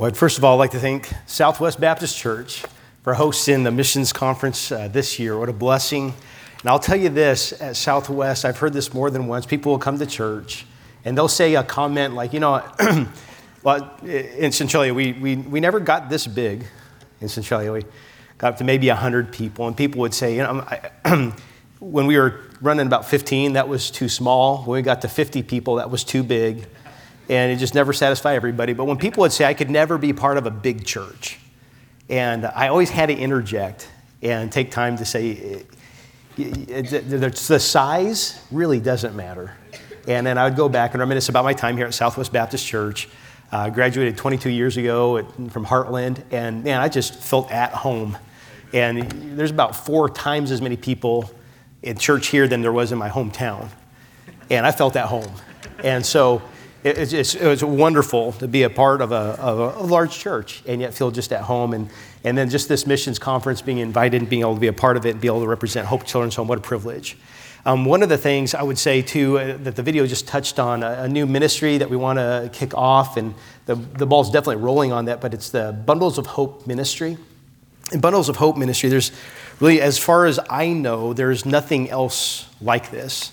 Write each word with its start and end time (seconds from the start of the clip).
Well, 0.00 0.12
first 0.12 0.38
of 0.38 0.44
all 0.44 0.54
I'd 0.54 0.58
like 0.58 0.70
to 0.70 0.78
thank 0.78 1.10
Southwest 1.26 1.80
Baptist 1.80 2.16
Church 2.16 2.64
for 3.02 3.14
hosting 3.14 3.64
the 3.64 3.72
missions 3.72 4.12
conference 4.12 4.70
uh, 4.70 4.86
this 4.86 5.18
year. 5.18 5.36
What 5.36 5.48
a 5.48 5.52
blessing. 5.52 6.14
And 6.60 6.70
I'll 6.70 6.78
tell 6.78 6.94
you 6.94 7.08
this 7.08 7.60
at 7.60 7.74
Southwest, 7.74 8.44
I've 8.44 8.58
heard 8.58 8.72
this 8.72 8.94
more 8.94 9.10
than 9.10 9.26
once. 9.26 9.44
People 9.44 9.72
will 9.72 9.80
come 9.80 9.98
to 9.98 10.06
church 10.06 10.66
and 11.04 11.18
they'll 11.18 11.26
say 11.26 11.56
a 11.56 11.64
comment 11.64 12.14
like, 12.14 12.32
you 12.32 12.38
know, 12.38 12.62
well, 13.64 13.92
in 14.04 14.52
Centralia, 14.52 14.94
we, 14.94 15.14
we, 15.14 15.34
we 15.34 15.58
never 15.58 15.80
got 15.80 16.08
this 16.08 16.28
big 16.28 16.64
in 17.20 17.28
Centralia. 17.28 17.72
We 17.72 17.82
got 18.38 18.52
up 18.52 18.58
to 18.58 18.64
maybe 18.64 18.86
100 18.86 19.32
people, 19.32 19.66
and 19.66 19.76
people 19.76 20.00
would 20.02 20.14
say, 20.14 20.36
you 20.36 20.44
know, 20.44 20.60
I, 20.60 21.32
when 21.80 22.06
we 22.06 22.16
were 22.16 22.42
running 22.60 22.86
about 22.86 23.04
15, 23.04 23.54
that 23.54 23.66
was 23.66 23.90
too 23.90 24.08
small. 24.08 24.58
When 24.58 24.76
we 24.76 24.82
got 24.82 25.00
to 25.00 25.08
50 25.08 25.42
people, 25.42 25.74
that 25.74 25.90
was 25.90 26.04
too 26.04 26.22
big 26.22 26.68
and 27.28 27.52
it 27.52 27.56
just 27.56 27.74
never 27.74 27.92
satisfied 27.92 28.34
everybody. 28.34 28.72
But 28.72 28.84
when 28.84 28.96
people 28.96 29.22
would 29.22 29.32
say, 29.32 29.44
I 29.44 29.54
could 29.54 29.70
never 29.70 29.98
be 29.98 30.12
part 30.12 30.38
of 30.38 30.46
a 30.46 30.50
big 30.50 30.84
church, 30.84 31.38
and 32.08 32.46
I 32.46 32.68
always 32.68 32.90
had 32.90 33.06
to 33.06 33.14
interject 33.14 33.88
and 34.22 34.50
take 34.50 34.70
time 34.70 34.96
to 34.96 35.04
say, 35.04 35.64
the 36.36 37.58
size 37.60 38.40
really 38.50 38.80
doesn't 38.80 39.14
matter. 39.14 39.54
And 40.06 40.26
then 40.26 40.38
I 40.38 40.44
would 40.44 40.56
go 40.56 40.68
back 40.68 40.92
and 40.92 41.00
reminisce 41.00 41.28
about 41.28 41.44
my 41.44 41.52
time 41.52 41.76
here 41.76 41.86
at 41.86 41.92
Southwest 41.92 42.32
Baptist 42.32 42.66
Church. 42.66 43.08
I 43.52 43.70
graduated 43.70 44.16
22 44.16 44.50
years 44.50 44.76
ago 44.76 45.18
at, 45.18 45.26
from 45.50 45.66
Heartland, 45.66 46.22
and 46.30 46.64
man, 46.64 46.80
I 46.80 46.88
just 46.88 47.14
felt 47.14 47.50
at 47.50 47.72
home. 47.72 48.16
And 48.72 49.10
there's 49.38 49.50
about 49.50 49.74
four 49.74 50.08
times 50.08 50.50
as 50.50 50.60
many 50.60 50.76
people 50.76 51.30
in 51.82 51.96
church 51.96 52.28
here 52.28 52.46
than 52.46 52.62
there 52.62 52.72
was 52.72 52.92
in 52.92 52.98
my 52.98 53.08
hometown. 53.08 53.68
And 54.50 54.66
I 54.66 54.72
felt 54.72 54.96
at 54.96 55.06
home. 55.06 55.30
And 55.82 56.04
so 56.04 56.42
it's, 56.84 57.12
it's, 57.12 57.34
it's, 57.34 57.62
wonderful 57.62 58.32
to 58.32 58.46
be 58.46 58.62
a 58.62 58.70
part 58.70 59.00
of 59.00 59.12
a, 59.12 59.36
of 59.40 59.76
a, 59.76 59.82
large 59.82 60.16
church 60.16 60.62
and 60.66 60.80
yet 60.80 60.94
feel 60.94 61.10
just 61.10 61.32
at 61.32 61.42
home. 61.42 61.72
And, 61.72 61.90
and 62.24 62.38
then 62.38 62.48
just 62.50 62.68
this 62.68 62.86
missions 62.86 63.18
conference, 63.18 63.62
being 63.62 63.78
invited 63.78 64.20
and 64.20 64.30
being 64.30 64.42
able 64.42 64.54
to 64.54 64.60
be 64.60 64.68
a 64.68 64.72
part 64.72 64.96
of 64.96 65.04
it 65.04 65.10
and 65.10 65.20
be 65.20 65.28
able 65.28 65.40
to 65.40 65.48
represent 65.48 65.86
Hope 65.86 66.04
Children's 66.04 66.36
Home, 66.36 66.48
what 66.48 66.58
a 66.58 66.62
privilege. 66.62 67.16
Um, 67.64 67.84
one 67.84 68.02
of 68.02 68.08
the 68.08 68.16
things 68.16 68.54
I 68.54 68.62
would 68.62 68.78
say, 68.78 69.02
too, 69.02 69.38
uh, 69.38 69.56
that 69.58 69.76
the 69.76 69.82
video 69.82 70.06
just 70.06 70.28
touched 70.28 70.58
on, 70.58 70.82
a, 70.82 71.02
a 71.02 71.08
new 71.08 71.26
ministry 71.26 71.78
that 71.78 71.90
we 71.90 71.96
want 71.96 72.18
to 72.18 72.48
kick 72.52 72.74
off, 72.74 73.16
and 73.16 73.34
the, 73.66 73.74
the 73.74 74.06
ball's 74.06 74.30
definitely 74.30 74.62
rolling 74.62 74.92
on 74.92 75.06
that, 75.06 75.20
but 75.20 75.34
it's 75.34 75.50
the 75.50 75.72
Bundles 75.84 76.16
of 76.16 76.26
Hope 76.26 76.66
ministry. 76.66 77.18
In 77.92 78.00
Bundles 78.00 78.28
of 78.28 78.36
Hope 78.36 78.56
ministry, 78.56 78.88
there's 78.88 79.10
really, 79.60 79.80
as 79.80 79.98
far 79.98 80.26
as 80.26 80.38
I 80.48 80.68
know, 80.68 81.12
there's 81.12 81.44
nothing 81.44 81.90
else 81.90 82.48
like 82.60 82.90
this. 82.90 83.32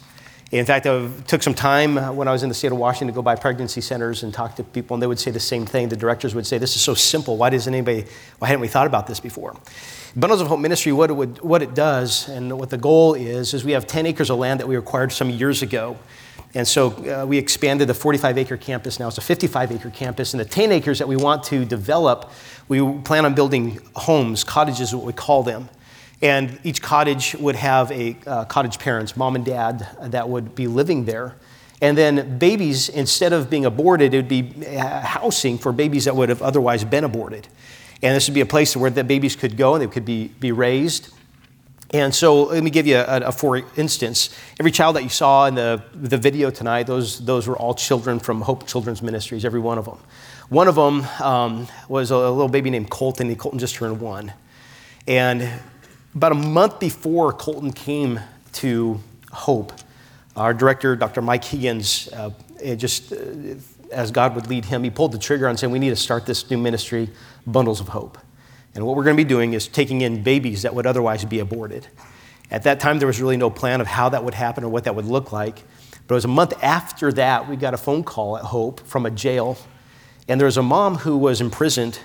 In 0.52 0.66
fact, 0.66 0.86
I 0.86 1.10
took 1.26 1.42
some 1.42 1.56
time 1.56 1.98
uh, 1.98 2.12
when 2.12 2.28
I 2.28 2.32
was 2.32 2.44
in 2.44 2.50
the 2.50 2.56
state 2.56 2.72
of 2.72 2.78
Washington 2.78 3.08
to 3.08 3.14
go 3.14 3.24
by 3.24 3.36
pregnancy 3.36 3.82
centers 3.82 4.22
and 4.22 4.32
talk 4.32 4.56
to 4.58 4.64
people, 4.64 4.94
and 4.94 5.02
they 5.02 5.08
would 5.08 5.20
say 5.20 5.32
the 5.32 5.40
same 5.40 5.66
thing. 5.66 5.90
The 5.90 5.96
directors 5.96 6.36
would 6.36 6.46
say, 6.46 6.60
This 6.60 6.76
is 6.76 6.82
so 6.82 6.94
simple. 6.94 7.36
Why 7.36 7.50
doesn't 7.50 7.74
anybody, 7.74 8.06
why 8.38 8.50
hadn't 8.50 8.62
we 8.62 8.68
thought 8.68 8.86
about 8.86 9.08
this 9.08 9.20
before? 9.20 9.56
Bundles 10.16 10.42
of 10.42 10.48
Hope 10.48 10.60
Ministry, 10.60 10.92
what 10.92 11.10
it, 11.10 11.14
would, 11.14 11.42
what 11.42 11.62
it 11.62 11.74
does 11.74 12.30
and 12.30 12.58
what 12.58 12.70
the 12.70 12.78
goal 12.78 13.16
is, 13.16 13.54
is 13.54 13.66
we 13.66 13.74
have 13.74 13.88
10 13.88 14.06
acres 14.06 14.30
of 14.30 14.38
land 14.38 14.60
that 14.60 14.68
we 14.68 14.78
acquired 14.78 15.12
some 15.12 15.30
years 15.30 15.62
ago. 15.62 15.98
And 16.54 16.66
so 16.66 16.92
uh, 16.92 17.26
we 17.26 17.38
expanded 17.38 17.90
the 17.90 17.94
45 17.94 18.38
acre 18.38 18.56
campus. 18.56 18.98
Now 18.98 19.10
it's 19.10 19.18
a 19.18 19.22
55 19.22 19.74
acre 19.74 19.90
campus. 19.90 20.34
And 20.34 20.40
the 20.40 20.46
10 20.46 20.72
acres 20.72 21.00
that 21.00 21.08
we 21.08 21.18
want 21.18 21.44
to 21.46 21.66
develop, 21.66 22.32
we 22.70 22.80
plan 23.02 23.26
on 23.26 23.34
building 23.34 23.82
homes, 23.96 24.46
cottages, 24.46 24.96
what 24.96 25.06
we 25.06 25.12
call 25.12 25.44
them. 25.44 25.68
And 26.22 26.60
each 26.64 26.82
cottage 26.82 27.36
would 27.36 27.56
have 27.56 27.92
a 27.92 28.16
uh, 28.26 28.46
cottage 28.46 28.80
parents, 28.80 29.18
mom 29.18 29.36
and 29.36 29.46
dad, 29.46 29.88
that 30.02 30.30
would 30.30 30.56
be 30.56 30.68
living 30.68 31.06
there. 31.06 31.36
And 31.82 31.98
then 31.98 32.38
babies, 32.38 32.88
instead 32.90 33.34
of 33.34 33.50
being 33.50 33.66
aborted, 33.66 34.14
it 34.14 34.18
would 34.18 34.28
be 34.28 34.54
uh, 34.66 35.02
housing 35.02 35.58
for 35.58 35.72
babies 35.74 36.06
that 36.06 36.16
would 36.16 36.30
have 36.30 36.42
otherwise 36.42 36.86
been 36.86 37.04
aborted. 37.04 37.48
And 38.02 38.16
this 38.16 38.28
would 38.28 38.34
be 38.34 38.42
a 38.42 38.46
place 38.46 38.76
where 38.76 38.90
the 38.90 39.04
babies 39.04 39.36
could 39.36 39.58
go 39.58 39.76
and 39.76 39.84
they 39.84 39.88
could 39.88 40.06
be, 40.06 40.30
be 40.40 40.52
raised. 40.52 41.14
And 41.92 42.14
so 42.14 42.44
let 42.44 42.64
me 42.64 42.72
give 42.72 42.88
you 42.88 42.98
a, 42.98 43.22
a, 43.22 43.32
for 43.32 43.64
instance. 43.78 44.36
Every 44.60 44.72
child 44.72 44.96
that 44.96 45.04
you 45.04 45.10
saw 45.10 45.46
in 45.46 45.56
the, 45.56 45.84
the 45.94 46.18
video 46.18 46.50
tonight, 46.50 46.88
those, 46.88 47.24
those 47.24 47.48
were 47.48 47.58
all 47.58 47.74
children 47.74 48.20
from 48.20 48.42
Hope 48.42 48.68
Children's 48.68 49.02
Ministries, 49.02 49.46
every 49.46 49.60
one 49.60 49.78
of 49.78 49.86
them. 49.86 50.00
One 50.50 50.68
of 50.68 50.76
them 50.76 51.06
um, 51.22 51.68
was 51.88 52.12
a 52.12 52.18
little 52.18 52.48
baby 52.48 52.70
named 52.70 52.90
Colton. 52.90 53.34
Colton 53.36 53.60
just 53.60 53.76
turned 53.76 54.00
one. 54.00 54.34
And 55.08 55.48
about 56.16 56.32
a 56.32 56.36
month 56.36 56.80
before 56.80 57.34
Colton 57.34 57.74
came 57.74 58.20
to 58.54 59.00
Hope, 59.32 59.74
our 60.36 60.54
director, 60.54 60.96
Dr. 60.96 61.22
Mike 61.22 61.44
Higgins, 61.44 62.10
uh, 62.14 62.32
just 62.78 63.12
uh, 63.12 63.18
as 63.92 64.12
God 64.12 64.34
would 64.36 64.48
lead 64.48 64.66
him, 64.66 64.84
he 64.84 64.90
pulled 64.90 65.12
the 65.12 65.18
trigger 65.18 65.48
on 65.48 65.58
saying, 65.58 65.72
We 65.72 65.80
need 65.80 65.90
to 65.90 65.96
start 65.96 66.26
this 66.26 66.50
new 66.50 66.58
ministry, 66.58 67.10
Bundles 67.46 67.82
of 67.82 67.90
Hope. 67.90 68.18
And 68.74 68.86
what 68.86 68.96
we're 68.96 69.04
going 69.04 69.16
to 69.16 69.24
be 69.24 69.28
doing 69.28 69.54
is 69.54 69.68
taking 69.68 70.02
in 70.02 70.24
babies 70.24 70.64
that 70.64 70.74
would 70.74 70.86
otherwise 70.86 71.24
be 71.26 71.40
aborted. 71.40 71.88
At 72.50 72.64
that 72.64 72.80
time, 72.80 73.00
there 73.00 73.08
was 73.08 73.22
really 73.22 73.38
no 73.38 73.50
plan 73.50 73.82
of 73.82 73.88
how 73.88 74.10
that 74.10 74.24
would 74.24 74.34
happen 74.34 74.64
or 74.64 74.70
what 74.70 74.84
that 74.86 74.96
would 74.96 75.06
look 75.06 75.32
like. 75.32 75.64
But 76.08 76.16
it 76.16 76.18
was 76.18 76.26
a 76.26 76.30
month 76.30 76.54
after 76.62 77.12
that, 77.14 77.50
we 77.50 77.56
got 77.56 77.74
a 77.74 77.78
phone 77.78 78.04
call 78.04 78.38
at 78.38 78.44
Hope 78.44 78.82
from 78.82 79.06
a 79.06 79.12
jail. 79.12 79.58
And 80.28 80.40
there 80.40 80.46
was 80.46 80.58
a 80.58 80.64
mom 80.64 80.96
who 80.96 81.18
was 81.18 81.42
imprisoned 81.42 82.00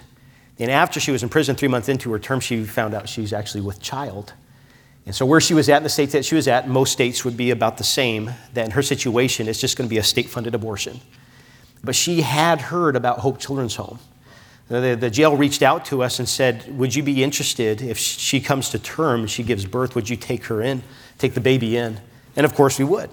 and 0.60 0.70
after 0.70 1.00
she 1.00 1.10
was 1.10 1.22
in 1.22 1.30
prison, 1.30 1.56
three 1.56 1.68
months 1.68 1.88
into 1.88 2.12
her 2.12 2.18
term, 2.18 2.38
she 2.38 2.64
found 2.64 2.92
out 2.92 3.08
she's 3.08 3.32
actually 3.32 3.62
with 3.62 3.80
child. 3.80 4.34
And 5.06 5.14
so, 5.14 5.24
where 5.24 5.40
she 5.40 5.54
was 5.54 5.68
at, 5.70 5.78
in 5.78 5.82
the 5.82 5.88
state 5.88 6.10
that 6.10 6.26
she 6.26 6.34
was 6.34 6.46
at, 6.46 6.68
most 6.68 6.92
states 6.92 7.24
would 7.24 7.36
be 7.36 7.50
about 7.50 7.78
the 7.78 7.84
same. 7.84 8.30
That 8.52 8.66
in 8.66 8.70
her 8.72 8.82
situation, 8.82 9.48
it's 9.48 9.58
just 9.58 9.76
going 9.76 9.88
to 9.88 9.90
be 9.90 9.98
a 9.98 10.02
state 10.02 10.28
funded 10.28 10.54
abortion. 10.54 11.00
But 11.82 11.94
she 11.94 12.20
had 12.20 12.60
heard 12.60 12.94
about 12.94 13.20
Hope 13.20 13.38
Children's 13.38 13.76
Home. 13.76 13.98
The, 14.68 14.96
the, 15.00 15.10
jail 15.10 15.36
reached 15.36 15.62
out 15.62 15.86
to 15.86 16.02
us 16.02 16.20
and 16.20 16.28
said, 16.28 16.78
Would 16.78 16.94
you 16.94 17.02
be 17.02 17.24
interested 17.24 17.80
if 17.82 17.96
she 17.98 18.40
comes 18.40 18.68
to 18.68 18.78
term, 18.78 19.26
she 19.26 19.42
gives 19.42 19.64
birth, 19.64 19.96
would 19.96 20.08
you 20.08 20.16
take 20.16 20.44
her 20.44 20.62
in, 20.62 20.82
take 21.18 21.34
the 21.34 21.40
baby 21.40 21.76
in? 21.76 22.00
And 22.36 22.44
of 22.44 22.54
course, 22.54 22.78
we 22.78 22.84
would. 22.84 23.10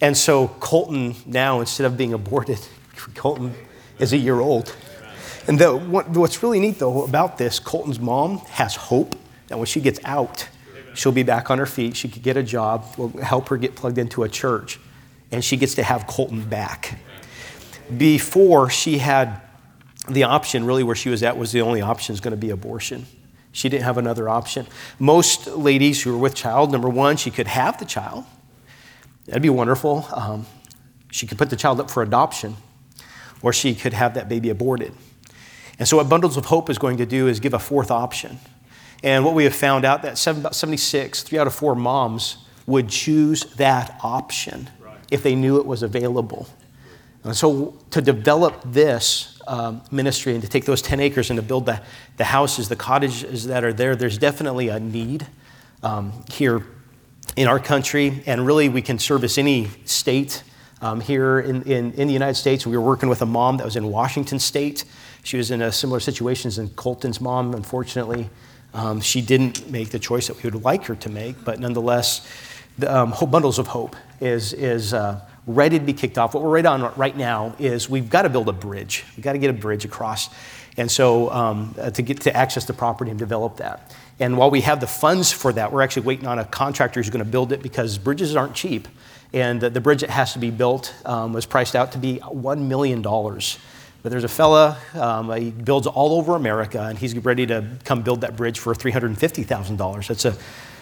And 0.00 0.16
so, 0.16 0.48
Colton 0.48 1.14
now, 1.24 1.60
instead 1.60 1.86
of 1.86 1.96
being 1.96 2.12
aborted, 2.12 2.58
Colton 3.14 3.54
is 4.00 4.12
a 4.12 4.18
year 4.18 4.40
old. 4.40 4.74
And 5.48 5.58
the, 5.58 5.76
what, 5.76 6.08
what's 6.10 6.42
really 6.42 6.60
neat, 6.60 6.78
though, 6.78 7.04
about 7.04 7.38
this, 7.38 7.58
Colton's 7.58 7.98
mom 7.98 8.38
has 8.50 8.76
hope 8.76 9.16
that 9.48 9.58
when 9.58 9.66
she 9.66 9.80
gets 9.80 9.98
out, 10.04 10.48
she'll 10.94 11.12
be 11.12 11.24
back 11.24 11.50
on 11.50 11.58
her 11.58 11.66
feet. 11.66 11.96
She 11.96 12.08
could 12.08 12.22
get 12.22 12.36
a 12.36 12.42
job, 12.42 12.84
We'll 12.96 13.08
help 13.22 13.48
her 13.48 13.56
get 13.56 13.74
plugged 13.74 13.98
into 13.98 14.22
a 14.22 14.28
church, 14.28 14.78
and 15.30 15.44
she 15.44 15.56
gets 15.56 15.74
to 15.74 15.82
have 15.82 16.06
Colton 16.06 16.48
back. 16.48 16.98
Before, 17.96 18.70
she 18.70 18.98
had 18.98 19.40
the 20.08 20.24
option, 20.24 20.64
really, 20.64 20.82
where 20.82 20.96
she 20.96 21.08
was 21.08 21.22
at, 21.22 21.36
was 21.36 21.52
the 21.52 21.62
only 21.62 21.80
option 21.80 22.12
is 22.12 22.20
going 22.20 22.32
to 22.32 22.36
be 22.36 22.50
abortion. 22.50 23.06
She 23.50 23.68
didn't 23.68 23.84
have 23.84 23.98
another 23.98 24.28
option. 24.28 24.66
Most 24.98 25.46
ladies 25.46 26.02
who 26.02 26.14
are 26.14 26.18
with 26.18 26.34
child, 26.34 26.72
number 26.72 26.88
one, 26.88 27.16
she 27.16 27.30
could 27.30 27.48
have 27.48 27.78
the 27.78 27.84
child. 27.84 28.24
That'd 29.26 29.42
be 29.42 29.50
wonderful. 29.50 30.06
Um, 30.12 30.46
she 31.10 31.26
could 31.26 31.36
put 31.36 31.50
the 31.50 31.56
child 31.56 31.78
up 31.78 31.90
for 31.90 32.02
adoption, 32.02 32.56
or 33.42 33.52
she 33.52 33.74
could 33.74 33.92
have 33.92 34.14
that 34.14 34.28
baby 34.28 34.48
aborted. 34.48 34.92
And 35.82 35.88
so, 35.88 35.96
what 35.96 36.08
Bundles 36.08 36.36
of 36.36 36.44
Hope 36.44 36.70
is 36.70 36.78
going 36.78 36.98
to 36.98 37.06
do 37.06 37.26
is 37.26 37.40
give 37.40 37.54
a 37.54 37.58
fourth 37.58 37.90
option. 37.90 38.38
And 39.02 39.24
what 39.24 39.34
we 39.34 39.42
have 39.42 39.52
found 39.52 39.84
out 39.84 40.02
that 40.02 40.16
seven, 40.16 40.40
about 40.40 40.54
76, 40.54 41.24
three 41.24 41.40
out 41.40 41.48
of 41.48 41.54
four 41.56 41.74
moms 41.74 42.36
would 42.68 42.88
choose 42.88 43.42
that 43.56 43.98
option 44.00 44.70
if 45.10 45.24
they 45.24 45.34
knew 45.34 45.56
it 45.58 45.66
was 45.66 45.82
available. 45.82 46.46
And 47.24 47.36
so, 47.36 47.76
to 47.90 48.00
develop 48.00 48.62
this 48.64 49.42
um, 49.48 49.82
ministry 49.90 50.34
and 50.34 50.42
to 50.44 50.48
take 50.48 50.66
those 50.66 50.82
10 50.82 51.00
acres 51.00 51.30
and 51.30 51.36
to 51.36 51.42
build 51.42 51.66
the, 51.66 51.82
the 52.16 52.26
houses, 52.26 52.68
the 52.68 52.76
cottages 52.76 53.48
that 53.48 53.64
are 53.64 53.72
there, 53.72 53.96
there's 53.96 54.18
definitely 54.18 54.68
a 54.68 54.78
need 54.78 55.26
um, 55.82 56.12
here 56.30 56.64
in 57.34 57.48
our 57.48 57.58
country. 57.58 58.22
And 58.24 58.46
really, 58.46 58.68
we 58.68 58.82
can 58.82 59.00
service 59.00 59.36
any 59.36 59.68
state 59.84 60.44
um, 60.80 61.00
here 61.00 61.40
in, 61.40 61.64
in, 61.64 61.92
in 61.94 62.06
the 62.06 62.14
United 62.14 62.36
States. 62.36 62.64
We 62.64 62.76
were 62.76 62.84
working 62.84 63.08
with 63.08 63.20
a 63.20 63.26
mom 63.26 63.56
that 63.56 63.64
was 63.64 63.74
in 63.74 63.88
Washington 63.88 64.38
State 64.38 64.84
she 65.22 65.36
was 65.36 65.50
in 65.50 65.62
a 65.62 65.72
similar 65.72 66.00
situation 66.00 66.48
as 66.48 66.60
Colton's 66.76 67.20
mom, 67.20 67.54
unfortunately. 67.54 68.28
Um, 68.74 69.00
she 69.00 69.20
didn't 69.20 69.70
make 69.70 69.90
the 69.90 69.98
choice 69.98 70.28
that 70.28 70.42
we 70.42 70.50
would 70.50 70.64
like 70.64 70.84
her 70.86 70.94
to 70.96 71.08
make, 71.10 71.44
but 71.44 71.60
nonetheless, 71.60 72.26
the 72.78 72.94
um, 72.94 73.14
Bundles 73.30 73.58
of 73.58 73.66
Hope 73.66 73.96
is, 74.20 74.52
is 74.52 74.94
uh, 74.94 75.20
ready 75.46 75.78
to 75.78 75.84
be 75.84 75.92
kicked 75.92 76.18
off. 76.18 76.34
What 76.34 76.42
we're 76.42 76.50
right 76.50 76.66
on 76.66 76.94
right 76.96 77.16
now 77.16 77.54
is 77.58 77.88
we've 77.88 78.08
got 78.08 78.22
to 78.22 78.30
build 78.30 78.48
a 78.48 78.52
bridge. 78.52 79.04
We've 79.16 79.24
got 79.24 79.32
to 79.32 79.38
get 79.38 79.50
a 79.50 79.54
bridge 79.54 79.84
across. 79.84 80.28
And 80.76 80.90
so 80.90 81.30
um, 81.30 81.74
uh, 81.78 81.90
to 81.90 82.02
get 82.02 82.22
to 82.22 82.34
access 82.34 82.64
the 82.64 82.72
property 82.72 83.10
and 83.10 83.18
develop 83.18 83.58
that. 83.58 83.94
And 84.18 84.38
while 84.38 84.50
we 84.50 84.62
have 84.62 84.80
the 84.80 84.86
funds 84.86 85.32
for 85.32 85.52
that, 85.52 85.72
we're 85.72 85.82
actually 85.82 86.06
waiting 86.06 86.26
on 86.26 86.38
a 86.38 86.44
contractor 86.44 87.00
who's 87.00 87.10
going 87.10 87.24
to 87.24 87.30
build 87.30 87.52
it 87.52 87.62
because 87.62 87.98
bridges 87.98 88.34
aren't 88.36 88.54
cheap. 88.54 88.88
And 89.34 89.60
the, 89.60 89.70
the 89.70 89.80
bridge 89.80 90.00
that 90.00 90.10
has 90.10 90.32
to 90.34 90.38
be 90.38 90.50
built 90.50 90.94
um, 91.04 91.32
was 91.32 91.44
priced 91.46 91.74
out 91.74 91.92
to 91.92 91.98
be 91.98 92.20
$1 92.20 92.58
million. 92.66 93.02
But 94.02 94.10
there's 94.10 94.24
a 94.24 94.28
fella, 94.28 94.78
um, 94.94 95.30
he 95.32 95.50
builds 95.50 95.86
all 95.86 96.18
over 96.18 96.34
America, 96.34 96.80
and 96.80 96.98
he's 96.98 97.16
ready 97.16 97.46
to 97.46 97.64
come 97.84 98.02
build 98.02 98.22
that 98.22 98.36
bridge 98.36 98.58
for 98.58 98.74
$350,000. 98.74 100.06
That's 100.08 100.24
a, 100.24 100.36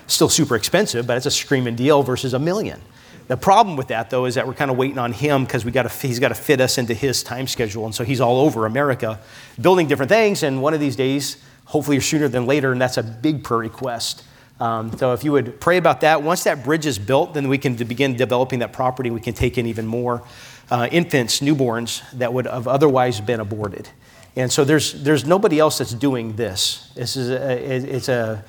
still 0.07 0.29
super 0.29 0.57
expensive, 0.57 1.07
but 1.07 1.17
it's 1.17 1.27
a 1.27 1.31
screaming 1.31 1.77
deal 1.77 2.03
versus 2.03 2.35
a 2.35 2.39
million. 2.39 2.81
The 3.29 3.37
problem 3.37 3.77
with 3.77 3.89
that, 3.89 4.11
though, 4.11 4.25
is 4.25 4.35
that 4.35 4.47
we're 4.47 4.55
kind 4.55 4.71
of 4.71 4.77
waiting 4.77 4.99
on 4.99 5.13
him 5.13 5.45
because 5.45 5.65
we 5.65 5.71
got 5.71 5.89
to, 5.89 6.07
he's 6.07 6.19
got 6.19 6.29
to 6.29 6.35
fit 6.35 6.61
us 6.61 6.79
into 6.79 6.95
his 6.95 7.23
time 7.23 7.47
schedule. 7.47 7.85
And 7.85 7.95
so 7.95 8.03
he's 8.05 8.21
all 8.21 8.41
over 8.41 8.67
America 8.67 9.21
building 9.61 9.87
different 9.87 10.09
things. 10.09 10.43
And 10.43 10.61
one 10.61 10.75
of 10.75 10.81
these 10.81 10.97
days, 10.97 11.37
hopefully 11.67 12.01
sooner 12.01 12.27
than 12.27 12.47
later, 12.47 12.73
and 12.73 12.81
that's 12.81 12.97
a 12.97 13.05
big 13.05 13.45
prayer 13.45 13.61
request. 13.61 14.25
Um, 14.59 14.97
so 14.99 15.13
if 15.13 15.23
you 15.23 15.31
would 15.33 15.61
pray 15.61 15.77
about 15.77 16.01
that, 16.01 16.23
once 16.23 16.43
that 16.45 16.65
bridge 16.65 16.87
is 16.87 16.99
built, 16.99 17.35
then 17.35 17.49
we 17.49 17.57
can 17.57 17.77
begin 17.77 18.17
developing 18.17 18.59
that 18.59 18.73
property. 18.73 19.11
We 19.11 19.21
can 19.21 19.33
take 19.33 19.57
in 19.59 19.67
even 19.67 19.87
more 19.87 20.23
uh, 20.71 20.89
infants, 20.91 21.41
newborns 21.41 22.09
that 22.13 22.33
would 22.33 22.47
have 22.47 22.69
otherwise 22.69 23.21
been 23.21 23.41
aborted. 23.41 23.89
And 24.37 24.51
so 24.51 24.65
there's, 24.65 25.03
there's 25.03 25.25
nobody 25.25 25.59
else 25.59 25.79
that's 25.79 25.93
doing 25.93 26.37
this. 26.37 26.91
This 26.95 27.17
is 27.17 27.31
a, 27.31 27.97
it's 27.97 28.09
a, 28.09 28.45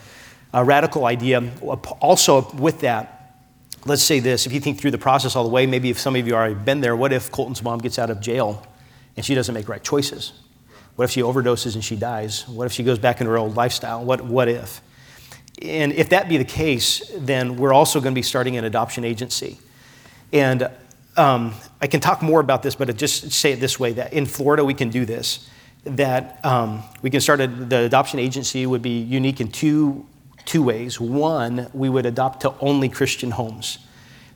a 0.54 0.64
radical 0.64 1.06
idea. 1.06 1.42
Also, 2.00 2.52
with 2.52 2.82
that, 2.82 3.36
let's 3.86 4.04
say 4.04 4.20
this 4.20 4.46
if 4.46 4.54
you 4.54 4.60
think 4.60 4.80
through 4.80 4.92
the 4.92 4.98
process 4.98 5.36
all 5.36 5.44
the 5.44 5.50
way, 5.50 5.66
maybe 5.66 5.90
if 5.90 6.00
some 6.00 6.16
of 6.16 6.28
you 6.28 6.36
already 6.36 6.54
been 6.54 6.82
there, 6.82 6.96
what 6.96 7.12
if 7.12 7.32
Colton's 7.32 7.64
mom 7.64 7.80
gets 7.80 7.98
out 7.98 8.10
of 8.10 8.22
jail 8.22 8.66
and 9.18 9.26
she 9.26 9.34
doesn't 9.34 9.56
make 9.56 9.68
right 9.68 9.84
choices? 9.84 10.34
What 10.96 11.06
if 11.06 11.12
she 11.12 11.22
overdoses 11.22 11.74
and 11.74 11.84
she 11.84 11.96
dies? 11.96 12.48
What 12.48 12.66
if 12.66 12.74
she 12.74 12.84
goes 12.84 13.00
back 13.00 13.22
into 13.22 13.32
her 13.32 13.38
old 13.38 13.56
lifestyle? 13.56 14.04
What, 14.04 14.22
what 14.22 14.48
if? 14.48 14.82
And 15.62 15.94
if 15.94 16.10
that 16.10 16.30
be 16.30 16.38
the 16.38 16.46
case, 16.46 17.12
then 17.18 17.56
we're 17.56 17.74
also 17.74 18.00
going 18.00 18.14
to 18.14 18.16
be 18.16 18.24
starting 18.24 18.58
an 18.58 18.66
adoption 18.66 19.04
agency. 19.04 19.60
And 20.34 20.70
um, 21.18 21.54
I 21.82 21.88
can 21.88 22.00
talk 22.00 22.22
more 22.22 22.40
about 22.40 22.64
this, 22.64 22.76
but 22.76 22.96
just 22.98 23.32
say 23.32 23.52
it 23.52 23.60
this 23.60 23.80
way 23.80 23.94
that 23.94 24.14
in 24.14 24.26
Florida 24.26 24.64
we 24.64 24.74
can 24.74 24.90
do 24.90 25.06
this. 25.06 25.50
That 25.84 26.44
um, 26.46 26.84
we 27.02 27.10
can 27.10 27.22
start 27.22 27.42
a, 27.42 27.48
the 27.48 27.80
adoption 27.80 28.20
agency 28.20 28.66
would 28.66 28.82
be 28.82 29.00
unique 29.00 29.42
in 29.42 29.50
two 29.50 30.06
two 30.46 30.64
ways. 30.64 31.00
One, 31.00 31.70
we 31.74 31.90
would 31.90 32.06
adopt 32.06 32.42
to 32.42 32.54
only 32.60 32.90
Christian 32.90 33.32
homes. 33.32 33.80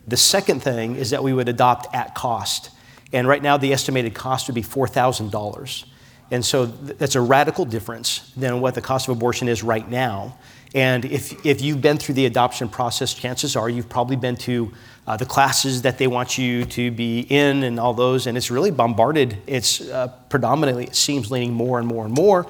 The 0.07 0.18
second 0.18 0.62
thing 0.62 0.95
is 0.95 1.10
that 1.10 1.24
we 1.24 1.33
would 1.33 1.50
adopt 1.50 1.94
at 1.95 2.16
cost. 2.16 2.69
And 3.12 3.27
right 3.27 3.42
now, 3.42 3.57
the 3.57 3.74
estimated 3.74 4.13
cost 4.13 4.48
would 4.48 4.56
be 4.56 4.62
$4,000. 4.62 5.86
And 6.31 6.44
so 6.44 6.66
that's 6.66 7.16
a 7.16 7.22
radical 7.22 7.66
difference 7.66 8.31
than 8.36 8.62
what 8.62 8.75
the 8.75 8.81
cost 8.81 9.07
of 9.07 9.16
abortion 9.16 9.48
is 9.48 9.63
right 9.63 9.88
now. 9.89 10.38
And 10.74 11.06
if, 11.06 11.45
if 11.45 11.62
you've 11.62 11.81
been 11.81 11.98
through 11.98 12.16
the 12.16 12.25
adoption 12.25 12.68
process, 12.68 13.13
chances 13.13 13.56
are 13.56 13.69
you've 13.69 13.89
probably 13.89 14.16
been 14.16 14.36
to 14.38 14.74
uh, 15.07 15.18
the 15.18 15.25
classes 15.25 15.84
that 15.84 15.98
they 15.98 16.07
want 16.07 16.38
you 16.38 16.66
to 16.66 16.92
be 16.92 17.19
in 17.22 17.63
and 17.63 17.80
all 17.80 17.94
those. 17.94 18.28
And 18.28 18.38
it's 18.38 18.50
really 18.50 18.72
bombarded. 18.72 19.38
It's 19.46 19.81
uh, 19.81 20.07
predominantly, 20.30 20.86
it 20.86 20.96
seems, 20.96 21.30
leaning 21.30 21.54
more 21.54 21.80
and 21.80 21.88
more 21.88 22.06
and 22.06 22.13
more 22.13 22.48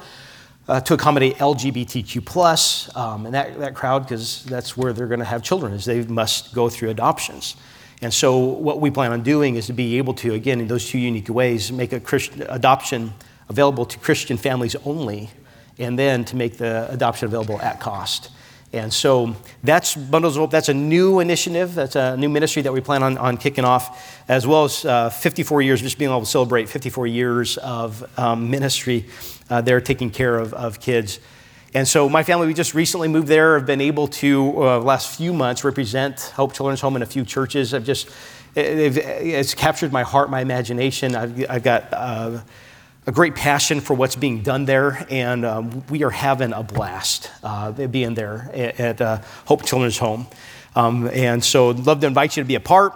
uh, 0.68 0.80
to 0.80 0.94
accommodate 0.94 1.36
LGBTQ 1.36 2.24
plus 2.24 2.94
um, 2.96 3.26
and 3.26 3.34
that, 3.34 3.58
that 3.60 3.74
crowd 3.74 4.00
because 4.00 4.44
that's 4.44 4.76
where 4.76 4.92
they're 4.92 5.06
going 5.06 5.20
to 5.20 5.24
have 5.24 5.42
children 5.42 5.72
is 5.72 5.84
they 5.84 6.02
must 6.02 6.54
go 6.54 6.68
through 6.68 6.90
adoptions. 6.90 7.56
And 8.02 8.12
so 8.12 8.38
what 8.38 8.80
we 8.80 8.90
plan 8.90 9.12
on 9.12 9.22
doing 9.22 9.56
is 9.56 9.66
to 9.66 9.72
be 9.72 9.98
able 9.98 10.14
to, 10.14 10.34
again, 10.34 10.60
in 10.60 10.68
those 10.68 10.88
two 10.88 10.98
unique 10.98 11.28
ways, 11.28 11.72
make 11.72 11.92
a 11.92 12.00
Christian 12.00 12.42
adoption 12.48 13.14
available 13.48 13.86
to 13.86 13.98
Christian 13.98 14.36
families 14.36 14.76
only, 14.84 15.30
and 15.78 15.98
then 15.98 16.24
to 16.26 16.36
make 16.36 16.58
the 16.58 16.90
adoption 16.90 17.26
available 17.26 17.60
at 17.60 17.80
cost. 17.80 18.30
And 18.72 18.92
so 18.92 19.36
that's 19.62 19.94
Bundles 19.94 20.36
of 20.36 20.40
Hope. 20.40 20.50
That's 20.50 20.68
a 20.68 20.74
new 20.74 21.20
initiative. 21.20 21.74
That's 21.74 21.96
a 21.96 22.16
new 22.16 22.28
ministry 22.28 22.62
that 22.62 22.72
we 22.72 22.80
plan 22.80 23.02
on, 23.02 23.16
on 23.16 23.36
kicking 23.36 23.64
off, 23.64 24.22
as 24.28 24.46
well 24.46 24.64
as 24.64 24.84
uh, 24.84 25.08
54 25.08 25.62
years, 25.62 25.80
just 25.80 25.98
being 25.98 26.10
able 26.10 26.20
to 26.20 26.26
celebrate 26.26 26.68
54 26.68 27.06
years 27.06 27.56
of 27.58 28.04
um, 28.18 28.50
ministry 28.50 29.06
uh, 29.48 29.60
there 29.60 29.80
taking 29.80 30.10
care 30.10 30.38
of, 30.38 30.52
of 30.52 30.80
kids. 30.80 31.20
And 31.74 31.86
so 31.86 32.08
my 32.08 32.22
family, 32.22 32.46
we 32.46 32.54
just 32.54 32.74
recently 32.74 33.08
moved 33.08 33.28
there, 33.28 33.58
have 33.58 33.66
been 33.66 33.80
able 33.80 34.08
to, 34.08 34.62
uh, 34.62 34.80
last 34.80 35.16
few 35.16 35.32
months, 35.32 35.62
represent 35.62 36.32
Hope 36.34 36.52
Children's 36.52 36.80
Home 36.80 36.96
in 36.96 37.02
a 37.02 37.06
few 37.06 37.24
churches. 37.24 37.74
I've 37.74 37.84
just, 37.84 38.08
it, 38.54 38.96
it's 38.96 39.54
captured 39.54 39.92
my 39.92 40.02
heart, 40.02 40.30
my 40.30 40.40
imagination. 40.40 41.14
I've, 41.14 41.50
I've 41.50 41.62
got 41.62 41.92
uh, 41.92 42.40
a 43.06 43.12
great 43.12 43.36
passion 43.36 43.80
for 43.80 43.94
what's 43.94 44.16
being 44.16 44.42
done 44.42 44.64
there, 44.64 45.06
and 45.08 45.44
um, 45.44 45.84
we 45.88 46.02
are 46.02 46.10
having 46.10 46.52
a 46.52 46.64
blast 46.64 47.30
uh, 47.44 47.70
being 47.70 48.14
there 48.14 48.50
at, 48.52 48.80
at 48.80 49.00
uh, 49.00 49.18
Hope 49.44 49.64
Children's 49.64 49.98
Home. 49.98 50.26
Um, 50.74 51.08
and 51.12 51.42
so 51.42 51.70
I'd 51.70 51.86
love 51.86 52.00
to 52.00 52.08
invite 52.08 52.36
you 52.36 52.42
to 52.42 52.46
be 52.46 52.56
a 52.56 52.60
part. 52.60 52.94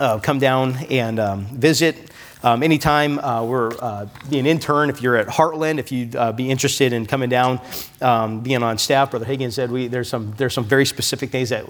Uh, 0.00 0.18
come 0.18 0.40
down 0.40 0.76
and 0.90 1.20
um, 1.20 1.46
visit. 1.46 2.10
Um, 2.42 2.62
anytime 2.62 3.18
uh, 3.18 3.44
we're 3.44 3.72
uh, 3.80 4.06
an 4.30 4.46
intern, 4.46 4.90
if 4.90 5.02
you're 5.02 5.16
at 5.16 5.26
Heartland, 5.26 5.78
if 5.78 5.90
you'd 5.90 6.14
uh, 6.14 6.32
be 6.32 6.50
interested 6.50 6.92
in 6.92 7.04
coming 7.04 7.28
down, 7.28 7.60
um, 8.00 8.40
being 8.40 8.62
on 8.62 8.78
staff, 8.78 9.10
Brother 9.10 9.26
Hagan 9.26 9.50
said 9.50 9.72
we, 9.72 9.88
there's, 9.88 10.08
some, 10.08 10.32
there's 10.36 10.54
some 10.54 10.64
very 10.64 10.86
specific 10.86 11.30
things 11.30 11.48
that 11.48 11.64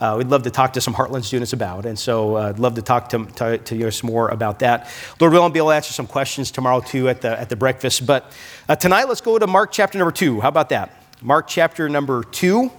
uh, 0.00 0.14
we'd 0.16 0.28
love 0.28 0.44
to 0.44 0.50
talk 0.50 0.74
to 0.74 0.80
some 0.80 0.94
Heartland 0.94 1.24
students 1.24 1.52
about. 1.52 1.86
And 1.86 1.98
so 1.98 2.36
uh, 2.36 2.50
I'd 2.50 2.60
love 2.60 2.74
to 2.76 2.82
talk 2.82 3.08
to, 3.10 3.26
to, 3.26 3.58
to 3.58 3.76
you 3.76 3.90
some 3.90 4.10
more 4.10 4.28
about 4.28 4.60
that. 4.60 4.88
Lord 5.18 5.32
willing, 5.32 5.52
be 5.52 5.58
able 5.58 5.70
to 5.70 5.74
answer 5.74 5.92
some 5.92 6.06
questions 6.06 6.50
tomorrow 6.52 6.80
too 6.80 7.08
at 7.08 7.20
the, 7.20 7.38
at 7.38 7.48
the 7.48 7.56
breakfast. 7.56 8.06
But 8.06 8.32
uh, 8.68 8.76
tonight, 8.76 9.08
let's 9.08 9.20
go 9.20 9.38
to 9.38 9.46
Mark 9.48 9.72
chapter 9.72 9.98
number 9.98 10.12
two. 10.12 10.40
How 10.40 10.48
about 10.48 10.68
that? 10.68 10.90
Mark 11.20 11.48
chapter 11.48 11.88
number 11.88 12.24
two. 12.24 12.70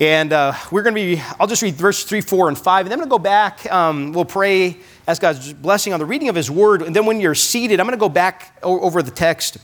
And 0.00 0.32
uh, 0.32 0.54
we're 0.70 0.82
going 0.82 0.94
to 0.94 1.00
be, 1.00 1.22
I'll 1.38 1.46
just 1.46 1.62
read 1.62 1.74
verse 1.74 2.04
3, 2.04 2.20
4, 2.20 2.48
and 2.48 2.58
5. 2.58 2.86
And 2.86 2.90
then 2.90 2.98
I'm 2.98 3.08
going 3.08 3.08
to 3.08 3.14
go 3.14 3.22
back. 3.22 3.70
Um, 3.70 4.12
we'll 4.12 4.24
pray, 4.24 4.78
ask 5.06 5.22
God's 5.22 5.52
blessing 5.52 5.92
on 5.92 6.00
the 6.00 6.06
reading 6.06 6.28
of 6.28 6.34
His 6.34 6.50
Word. 6.50 6.82
And 6.82 6.96
then 6.96 7.06
when 7.06 7.20
you're 7.20 7.34
seated, 7.34 7.78
I'm 7.78 7.86
going 7.86 7.96
to 7.96 8.00
go 8.00 8.08
back 8.08 8.56
over 8.62 9.02
the 9.02 9.10
text 9.10 9.58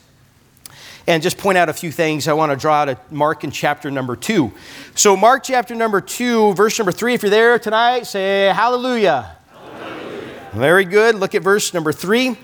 and 1.09 1.23
just 1.23 1.39
point 1.39 1.57
out 1.57 1.71
a 1.71 1.73
few 1.73 1.91
things 1.91 2.29
I 2.29 2.35
want 2.35 2.53
to 2.53 2.57
draw 2.57 2.83
out 2.83 2.91
of 2.91 3.13
Mark 3.13 3.43
in 3.43 3.51
chapter 3.51 3.91
number 3.91 4.15
2. 4.15 4.53
So, 4.95 5.17
Mark 5.17 5.43
chapter 5.43 5.75
number 5.75 6.03
2, 6.03 6.53
verse 6.53 6.79
number 6.79 6.93
3. 6.93 7.15
If 7.15 7.23
you're 7.23 7.31
there 7.31 7.59
tonight, 7.59 8.07
say 8.07 8.53
hallelujah. 8.55 9.35
hallelujah. 9.51 10.51
Very 10.53 10.85
good. 10.85 11.15
Look 11.15 11.35
at 11.35 11.43
verse 11.43 11.73
number 11.73 11.93
3. 11.93 12.37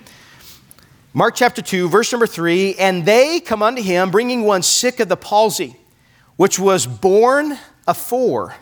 Mark 1.12 1.34
chapter 1.34 1.60
2, 1.60 1.90
verse 1.90 2.10
number 2.10 2.26
3. 2.26 2.76
And 2.76 3.04
they 3.04 3.38
come 3.38 3.62
unto 3.62 3.82
him, 3.82 4.10
bringing 4.10 4.44
one 4.44 4.62
sick 4.62 4.98
of 4.98 5.08
the 5.08 5.16
palsy, 5.16 5.76
which 6.36 6.58
was 6.58 6.86
born 6.86 7.58
afore. 7.86 8.56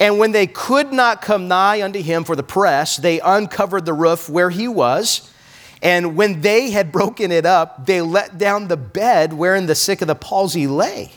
And 0.00 0.18
when 0.18 0.32
they 0.32 0.46
could 0.46 0.92
not 0.92 1.22
come 1.22 1.46
nigh 1.48 1.82
unto 1.82 2.02
him 2.02 2.24
for 2.24 2.34
the 2.34 2.42
press, 2.42 2.96
they 2.96 3.20
uncovered 3.20 3.84
the 3.84 3.92
roof 3.92 4.28
where 4.28 4.50
he 4.50 4.66
was. 4.66 5.30
And 5.80 6.16
when 6.16 6.40
they 6.40 6.70
had 6.70 6.90
broken 6.90 7.30
it 7.30 7.46
up, 7.46 7.86
they 7.86 8.00
let 8.00 8.38
down 8.38 8.68
the 8.68 8.76
bed 8.76 9.32
wherein 9.32 9.66
the 9.66 9.74
sick 9.74 10.00
of 10.00 10.08
the 10.08 10.14
palsy 10.14 10.66
lay. 10.66 11.12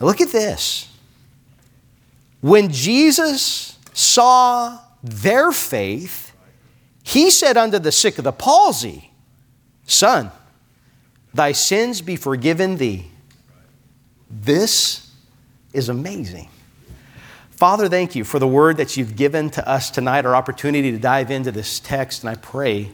Now 0.00 0.06
look 0.06 0.20
at 0.20 0.30
this. 0.30 0.90
When 2.40 2.70
Jesus 2.70 3.78
saw 3.92 4.78
their 5.02 5.52
faith, 5.52 6.32
he 7.02 7.30
said 7.30 7.56
unto 7.56 7.78
the 7.78 7.92
sick 7.92 8.18
of 8.18 8.24
the 8.24 8.32
palsy, 8.32 9.12
Son, 9.86 10.30
thy 11.32 11.52
sins 11.52 12.00
be 12.00 12.16
forgiven 12.16 12.76
thee. 12.76 13.10
This 14.42 15.10
is 15.72 15.88
amazing. 15.88 16.48
Father, 17.50 17.88
thank 17.88 18.14
you 18.14 18.22
for 18.22 18.38
the 18.38 18.46
word 18.46 18.76
that 18.76 18.96
you've 18.96 19.16
given 19.16 19.48
to 19.50 19.66
us 19.66 19.90
tonight, 19.90 20.26
our 20.26 20.36
opportunity 20.36 20.90
to 20.92 20.98
dive 20.98 21.30
into 21.30 21.50
this 21.50 21.80
text. 21.80 22.22
And 22.22 22.30
I 22.30 22.34
pray, 22.34 22.90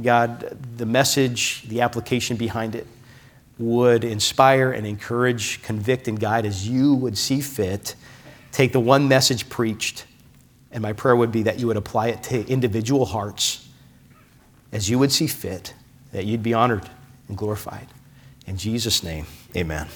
God, 0.00 0.58
the 0.76 0.84
message, 0.84 1.62
the 1.68 1.80
application 1.80 2.36
behind 2.36 2.74
it 2.74 2.86
would 3.58 4.04
inspire 4.04 4.72
and 4.72 4.86
encourage, 4.86 5.62
convict, 5.62 6.08
and 6.08 6.20
guide 6.20 6.44
as 6.44 6.68
you 6.68 6.94
would 6.94 7.16
see 7.16 7.40
fit. 7.40 7.94
Take 8.50 8.72
the 8.72 8.80
one 8.80 9.08
message 9.08 9.48
preached, 9.48 10.04
and 10.72 10.82
my 10.82 10.92
prayer 10.92 11.16
would 11.16 11.32
be 11.32 11.44
that 11.44 11.58
you 11.58 11.66
would 11.68 11.78
apply 11.78 12.08
it 12.08 12.22
to 12.24 12.46
individual 12.48 13.06
hearts 13.06 13.66
as 14.72 14.90
you 14.90 14.98
would 14.98 15.12
see 15.12 15.26
fit, 15.26 15.72
that 16.12 16.26
you'd 16.26 16.42
be 16.42 16.52
honored 16.52 16.88
and 17.28 17.38
glorified. 17.38 17.86
In 18.46 18.58
Jesus' 18.58 19.02
name, 19.02 19.26
amen. 19.56 19.88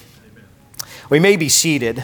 We 1.08 1.20
may 1.20 1.36
be 1.36 1.48
seated. 1.48 2.02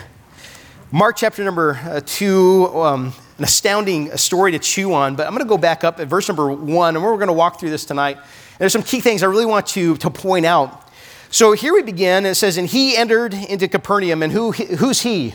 Mark 0.93 1.17
chapter 1.17 1.43
number 1.43 1.77
uh, 1.83 2.03
two, 2.07 2.69
um, 2.73 3.13
an 3.37 3.43
astounding 3.43 4.17
story 4.17 4.53
to 4.53 4.61
chew 4.61 4.95
on, 4.95 5.17
but 5.17 5.27
I'm 5.27 5.33
going 5.33 5.45
to 5.45 5.49
go 5.49 5.59
back 5.59 5.83
up 5.83 5.99
at 5.99 6.07
verse 6.07 6.29
number 6.29 6.53
one, 6.53 6.95
and 6.95 7.05
we're 7.05 7.17
going 7.17 7.27
to 7.27 7.33
walk 7.33 7.59
through 7.59 7.71
this 7.71 7.85
tonight. 7.85 8.19
There's 8.61 8.73
some 8.73 8.85
key 8.85 9.01
things 9.01 9.25
I 9.25 9.27
really 9.27 9.45
want 9.45 9.67
to, 9.69 9.97
to 9.97 10.09
point 10.09 10.47
out. 10.47 10.89
So 11.33 11.51
here 11.51 11.75
we 11.75 11.83
begin. 11.83 12.25
It 12.27 12.37
says, 12.37 12.57
And 12.57 12.69
he 12.69 12.97
entered 12.97 13.35
into 13.35 13.67
Capernaum, 13.67 14.23
and 14.23 14.33
who, 14.33 14.53
who's 14.53 15.01
he? 15.01 15.35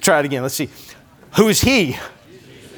Try 0.00 0.20
it 0.20 0.24
again. 0.24 0.40
Let's 0.40 0.54
see. 0.54 0.70
Who's 1.36 1.60
he? 1.60 1.98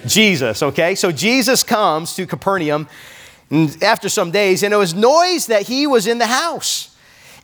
Jesus. 0.05 0.13
Jesus, 0.15 0.63
okay? 0.65 0.97
So 0.97 1.13
Jesus 1.13 1.63
comes 1.63 2.17
to 2.17 2.27
Capernaum 2.27 2.89
and 3.51 3.81
after 3.85 4.09
some 4.09 4.33
days, 4.33 4.65
and 4.65 4.75
it 4.75 4.79
was 4.79 4.95
noise 4.95 5.47
that 5.47 5.63
he 5.63 5.87
was 5.87 6.09
in 6.09 6.19
the 6.19 6.27
house. 6.27 6.92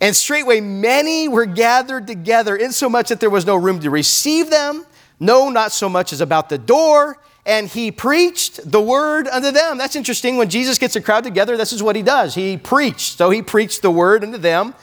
And 0.00 0.14
straightway 0.14 0.60
many 0.60 1.28
were 1.28 1.46
gathered 1.46 2.06
together, 2.06 2.56
insomuch 2.56 3.08
that 3.08 3.20
there 3.20 3.30
was 3.30 3.46
no 3.46 3.56
room 3.56 3.80
to 3.80 3.90
receive 3.90 4.50
them, 4.50 4.86
no, 5.18 5.48
not 5.48 5.72
so 5.72 5.88
much 5.88 6.12
as 6.12 6.20
about 6.20 6.48
the 6.48 6.58
door. 6.58 7.18
And 7.44 7.66
he 7.66 7.90
preached 7.90 8.70
the 8.70 8.80
word 8.80 9.26
unto 9.26 9.50
them. 9.50 9.78
That's 9.78 9.96
interesting. 9.96 10.36
When 10.36 10.50
Jesus 10.50 10.78
gets 10.78 10.96
a 10.96 11.00
crowd 11.00 11.24
together, 11.24 11.56
this 11.56 11.72
is 11.72 11.82
what 11.82 11.96
he 11.96 12.02
does. 12.02 12.34
He 12.34 12.58
preached. 12.58 13.16
So 13.16 13.30
he 13.30 13.42
preached 13.42 13.80
the 13.82 13.90
word 13.90 14.22
unto 14.22 14.38
them. 14.38 14.74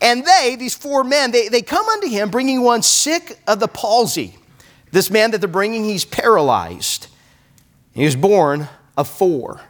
And 0.00 0.24
they, 0.24 0.56
these 0.58 0.74
four 0.74 1.04
men, 1.04 1.30
they, 1.30 1.48
they 1.48 1.62
come 1.62 1.88
unto 1.88 2.08
him 2.08 2.28
bringing 2.28 2.62
one 2.62 2.82
sick 2.82 3.38
of 3.46 3.60
the 3.60 3.68
palsy. 3.68 4.36
This 4.90 5.10
man 5.10 5.30
that 5.30 5.38
they're 5.38 5.48
bringing, 5.48 5.84
he's 5.84 6.04
paralyzed. 6.04 7.06
He 7.94 8.04
was 8.04 8.14
born 8.14 8.68
of 8.96 9.08
four. 9.08 9.62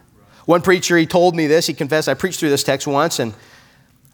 One 0.45 0.61
preacher, 0.61 0.97
he 0.97 1.05
told 1.05 1.35
me 1.35 1.47
this. 1.47 1.67
He 1.67 1.73
confessed, 1.73 2.09
I 2.09 2.13
preached 2.13 2.39
through 2.39 2.49
this 2.49 2.63
text 2.63 2.87
once, 2.87 3.19
and 3.19 3.33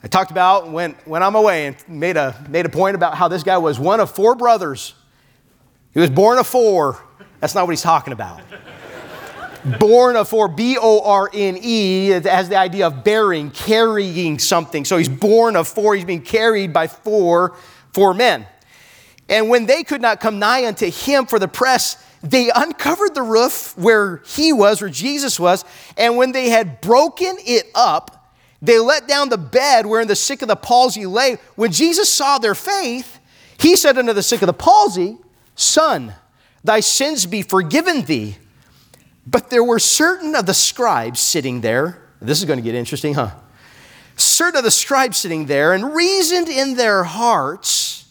I 0.01 0.07
talked 0.07 0.31
about 0.31 0.69
when, 0.71 0.93
when 1.05 1.21
I'm 1.21 1.35
away 1.35 1.67
and 1.67 1.75
made 1.87 2.15
a, 2.15 2.35
made 2.47 2.65
a 2.65 2.69
point 2.69 2.95
about 2.95 3.15
how 3.15 3.27
this 3.27 3.43
guy 3.43 3.57
was 3.57 3.79
one 3.79 3.99
of 3.99 4.09
four 4.09 4.35
brothers. 4.35 4.93
He 5.93 5.99
was 5.99 6.09
born 6.09 6.37
of 6.37 6.47
four. 6.47 7.03
That's 7.41 7.53
not 7.53 7.65
what 7.65 7.71
he's 7.71 7.81
talking 7.81 8.13
about. 8.13 8.41
born 9.79 10.15
of 10.15 10.29
four, 10.29 10.47
B 10.47 10.77
O 10.79 11.01
R 11.03 11.29
N 11.33 11.57
E, 11.61 12.07
has 12.09 12.47
the 12.47 12.57
idea 12.57 12.87
of 12.87 13.03
bearing, 13.03 13.51
carrying 13.51 14.39
something. 14.39 14.85
So 14.85 14.97
he's 14.97 15.09
born 15.09 15.57
of 15.57 15.67
four. 15.67 15.95
He's 15.95 16.05
being 16.05 16.21
carried 16.21 16.71
by 16.71 16.87
four, 16.87 17.57
four 17.93 18.13
men. 18.13 18.45
And 19.27 19.49
when 19.49 19.65
they 19.65 19.83
could 19.83 20.01
not 20.01 20.21
come 20.21 20.39
nigh 20.39 20.65
unto 20.65 20.89
him 20.89 21.25
for 21.25 21.39
the 21.39 21.47
press, 21.47 22.03
they 22.23 22.49
uncovered 22.53 23.15
the 23.15 23.21
roof 23.21 23.77
where 23.77 24.21
he 24.25 24.53
was, 24.53 24.81
where 24.81 24.89
Jesus 24.89 25.39
was, 25.39 25.65
and 25.97 26.17
when 26.17 26.31
they 26.31 26.49
had 26.49 26.81
broken 26.81 27.35
it 27.39 27.69
up, 27.75 28.18
they 28.61 28.79
let 28.79 29.07
down 29.07 29.29
the 29.29 29.37
bed 29.37 29.85
wherein 29.85 30.07
the 30.07 30.15
sick 30.15 30.41
of 30.41 30.47
the 30.47 30.55
palsy 30.55 31.05
lay. 31.05 31.37
When 31.55 31.71
Jesus 31.71 32.11
saw 32.11 32.37
their 32.37 32.55
faith, 32.55 33.19
he 33.57 33.75
said 33.75 33.97
unto 33.97 34.13
the 34.13 34.23
sick 34.23 34.41
of 34.41 34.47
the 34.47 34.53
palsy, 34.53 35.17
Son, 35.55 36.13
thy 36.63 36.79
sins 36.79 37.25
be 37.25 37.41
forgiven 37.41 38.03
thee. 38.03 38.37
But 39.25 39.49
there 39.49 39.63
were 39.63 39.79
certain 39.79 40.35
of 40.35 40.45
the 40.45 40.53
scribes 40.53 41.19
sitting 41.19 41.61
there. 41.61 42.01
This 42.21 42.39
is 42.39 42.45
going 42.45 42.57
to 42.59 42.63
get 42.63 42.75
interesting, 42.75 43.13
huh? 43.13 43.31
Certain 44.17 44.57
of 44.57 44.63
the 44.63 44.71
scribes 44.71 45.17
sitting 45.17 45.45
there 45.45 45.73
and 45.73 45.93
reasoned 45.93 46.49
in 46.49 46.75
their 46.75 47.03
hearts. 47.03 48.07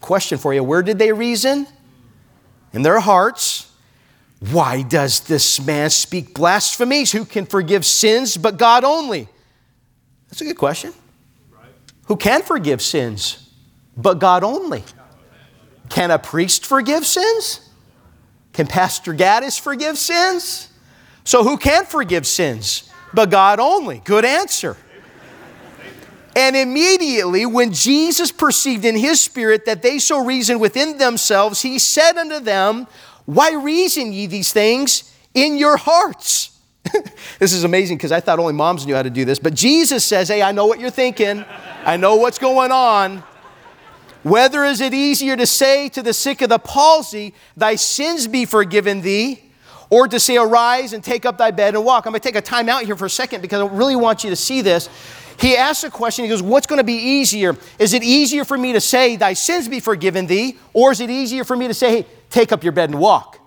Question 0.00 0.38
for 0.38 0.54
you 0.54 0.62
where 0.62 0.82
did 0.82 0.98
they 0.98 1.12
reason? 1.12 1.66
in 2.72 2.82
their 2.82 3.00
hearts, 3.00 3.66
Why 4.52 4.80
does 4.80 5.20
this 5.20 5.60
man 5.60 5.90
speak 5.90 6.32
blasphemies? 6.32 7.12
Who 7.12 7.26
can 7.26 7.44
forgive 7.44 7.84
sins 7.84 8.38
but 8.38 8.56
God 8.56 8.84
only? 8.84 9.28
That's 10.30 10.40
a 10.40 10.44
good 10.44 10.58
question. 10.58 10.92
Who 12.06 12.16
can 12.16 12.42
forgive 12.42 12.80
sins 12.80 13.50
but 13.96 14.18
God 14.18 14.42
only? 14.42 14.84
Can 15.88 16.10
a 16.10 16.18
priest 16.18 16.64
forgive 16.64 17.06
sins? 17.06 17.68
Can 18.52 18.66
Pastor 18.66 19.12
Gaddis 19.12 19.60
forgive 19.60 19.98
sins? 19.98 20.68
So, 21.24 21.44
who 21.44 21.56
can 21.56 21.84
forgive 21.84 22.26
sins 22.26 22.90
but 23.12 23.30
God 23.30 23.60
only? 23.60 24.02
Good 24.04 24.24
answer. 24.24 24.76
And 26.36 26.56
immediately, 26.56 27.44
when 27.44 27.72
Jesus 27.72 28.30
perceived 28.30 28.84
in 28.84 28.96
his 28.96 29.20
spirit 29.20 29.64
that 29.66 29.82
they 29.82 29.98
so 29.98 30.24
reasoned 30.24 30.60
within 30.60 30.98
themselves, 30.98 31.62
he 31.62 31.78
said 31.78 32.16
unto 32.16 32.38
them, 32.38 32.86
Why 33.26 33.52
reason 33.52 34.12
ye 34.12 34.26
these 34.26 34.52
things 34.52 35.12
in 35.34 35.58
your 35.58 35.76
hearts? 35.76 36.49
this 37.38 37.52
is 37.52 37.64
amazing 37.64 37.96
because 37.96 38.12
I 38.12 38.20
thought 38.20 38.38
only 38.38 38.54
moms 38.54 38.86
knew 38.86 38.94
how 38.94 39.02
to 39.02 39.10
do 39.10 39.24
this. 39.24 39.38
But 39.38 39.54
Jesus 39.54 40.04
says, 40.04 40.28
Hey, 40.28 40.42
I 40.42 40.52
know 40.52 40.66
what 40.66 40.80
you're 40.80 40.90
thinking, 40.90 41.44
I 41.84 41.96
know 41.96 42.16
what's 42.16 42.38
going 42.38 42.72
on. 42.72 43.22
Whether 44.22 44.64
is 44.64 44.80
it 44.80 44.92
easier 44.92 45.34
to 45.36 45.46
say 45.46 45.88
to 45.90 46.02
the 46.02 46.12
sick 46.12 46.42
of 46.42 46.50
the 46.50 46.58
palsy, 46.58 47.34
Thy 47.56 47.76
sins 47.76 48.26
be 48.26 48.44
forgiven 48.44 49.00
thee, 49.00 49.42
or 49.88 50.08
to 50.08 50.20
say, 50.20 50.36
Arise 50.36 50.92
and 50.92 51.02
take 51.02 51.24
up 51.24 51.38
thy 51.38 51.50
bed 51.50 51.74
and 51.74 51.84
walk? 51.84 52.06
I'm 52.06 52.12
going 52.12 52.20
to 52.20 52.28
take 52.28 52.36
a 52.36 52.42
time 52.42 52.68
out 52.68 52.84
here 52.84 52.96
for 52.96 53.06
a 53.06 53.10
second 53.10 53.40
because 53.40 53.60
I 53.60 53.74
really 53.74 53.96
want 53.96 54.24
you 54.24 54.30
to 54.30 54.36
see 54.36 54.60
this. 54.60 54.88
He 55.38 55.56
asks 55.56 55.84
a 55.84 55.90
question. 55.90 56.24
He 56.24 56.28
goes, 56.28 56.42
What's 56.42 56.66
going 56.66 56.78
to 56.78 56.84
be 56.84 56.94
easier? 56.94 57.56
Is 57.78 57.94
it 57.94 58.02
easier 58.02 58.44
for 58.44 58.58
me 58.58 58.74
to 58.74 58.80
say, 58.80 59.16
Thy 59.16 59.32
sins 59.32 59.68
be 59.68 59.80
forgiven 59.80 60.26
thee? 60.26 60.58
Or 60.74 60.92
is 60.92 61.00
it 61.00 61.10
easier 61.10 61.44
for 61.44 61.56
me 61.56 61.66
to 61.68 61.74
say, 61.74 62.02
Hey, 62.02 62.06
take 62.28 62.52
up 62.52 62.62
your 62.62 62.72
bed 62.72 62.90
and 62.90 62.98
walk? 62.98 63.39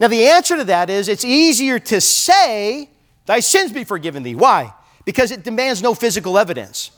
Now, 0.00 0.08
the 0.08 0.26
answer 0.26 0.56
to 0.56 0.64
that 0.64 0.90
is 0.90 1.08
it's 1.08 1.24
easier 1.24 1.78
to 1.78 2.00
say, 2.00 2.90
Thy 3.28 3.40
sins 3.40 3.72
be 3.72 3.84
forgiven 3.84 4.22
thee. 4.22 4.34
Why? 4.34 4.72
Because 5.04 5.30
it 5.30 5.44
demands 5.44 5.82
no 5.82 5.94
physical 5.94 6.38
evidence. 6.38 6.90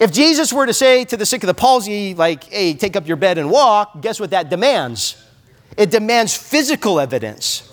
If 0.00 0.12
Jesus 0.12 0.52
were 0.52 0.66
to 0.66 0.72
say 0.72 1.04
to 1.04 1.16
the 1.16 1.26
sick 1.26 1.42
of 1.42 1.48
the 1.48 1.54
palsy, 1.54 2.14
like, 2.14 2.44
hey, 2.44 2.74
take 2.74 2.94
up 2.94 3.08
your 3.08 3.16
bed 3.16 3.38
and 3.38 3.50
walk, 3.50 4.00
guess 4.00 4.20
what 4.20 4.30
that 4.30 4.50
demands? 4.50 5.16
It 5.76 5.90
demands 5.90 6.36
physical 6.36 7.00
evidence. 7.00 7.72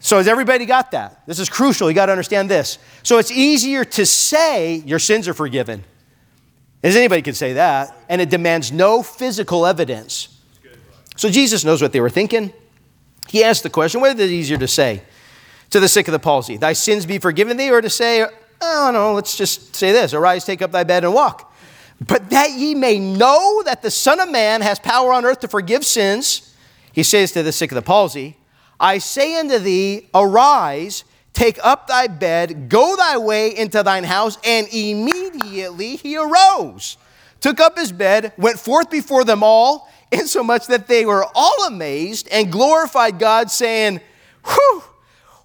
So, 0.00 0.16
has 0.16 0.26
everybody 0.26 0.64
got 0.64 0.90
that? 0.92 1.22
This 1.26 1.38
is 1.38 1.48
crucial. 1.48 1.88
You 1.88 1.94
got 1.94 2.06
to 2.06 2.12
understand 2.12 2.50
this. 2.50 2.78
So, 3.02 3.18
it's 3.18 3.30
easier 3.30 3.84
to 3.84 4.06
say 4.06 4.76
your 4.76 4.98
sins 4.98 5.28
are 5.28 5.34
forgiven, 5.34 5.84
as 6.82 6.96
anybody 6.96 7.22
can 7.22 7.34
say 7.34 7.52
that, 7.52 7.96
and 8.08 8.20
it 8.20 8.28
demands 8.28 8.72
no 8.72 9.02
physical 9.02 9.64
evidence. 9.64 10.40
So, 11.16 11.28
Jesus 11.28 11.64
knows 11.64 11.80
what 11.80 11.92
they 11.92 12.00
were 12.00 12.10
thinking. 12.10 12.52
He 13.32 13.42
asked 13.42 13.62
the 13.62 13.70
question 13.70 14.02
what 14.02 14.14
is 14.14 14.20
it 14.20 14.30
easier 14.30 14.58
to 14.58 14.68
say 14.68 15.00
to 15.70 15.80
the 15.80 15.88
sick 15.88 16.06
of 16.06 16.12
the 16.12 16.18
palsy? 16.18 16.58
Thy 16.58 16.74
sins 16.74 17.06
be 17.06 17.18
forgiven 17.18 17.56
thee, 17.56 17.70
or 17.70 17.80
to 17.80 17.88
say, 17.88 18.26
oh 18.60 18.90
no, 18.92 19.14
let's 19.14 19.38
just 19.38 19.74
say 19.74 19.90
this 19.90 20.12
arise, 20.12 20.44
take 20.44 20.60
up 20.60 20.70
thy 20.70 20.84
bed, 20.84 21.02
and 21.02 21.14
walk. 21.14 21.50
But 22.06 22.28
that 22.28 22.50
ye 22.50 22.74
may 22.74 22.98
know 22.98 23.62
that 23.64 23.80
the 23.80 23.90
Son 23.90 24.20
of 24.20 24.30
Man 24.30 24.60
has 24.60 24.78
power 24.78 25.14
on 25.14 25.24
earth 25.24 25.40
to 25.40 25.48
forgive 25.48 25.82
sins, 25.82 26.54
he 26.92 27.02
says 27.02 27.32
to 27.32 27.42
the 27.42 27.52
sick 27.52 27.72
of 27.72 27.76
the 27.76 27.80
palsy, 27.80 28.36
I 28.78 28.98
say 28.98 29.40
unto 29.40 29.58
thee, 29.58 30.08
arise, 30.12 31.04
take 31.32 31.58
up 31.64 31.86
thy 31.86 32.08
bed, 32.08 32.68
go 32.68 32.96
thy 32.96 33.16
way 33.16 33.56
into 33.56 33.82
thine 33.82 34.04
house. 34.04 34.36
And 34.44 34.68
immediately 34.70 35.96
he 35.96 36.18
arose, 36.18 36.98
took 37.40 37.60
up 37.60 37.78
his 37.78 37.92
bed, 37.92 38.34
went 38.36 38.58
forth 38.58 38.90
before 38.90 39.24
them 39.24 39.42
all, 39.42 39.88
insomuch 40.12 40.66
that 40.66 40.86
they 40.86 41.06
were 41.06 41.24
all 41.34 41.66
amazed 41.66 42.28
and 42.30 42.50
glorified 42.52 43.18
God, 43.18 43.50
saying, 43.50 44.00
Whew, 44.44 44.82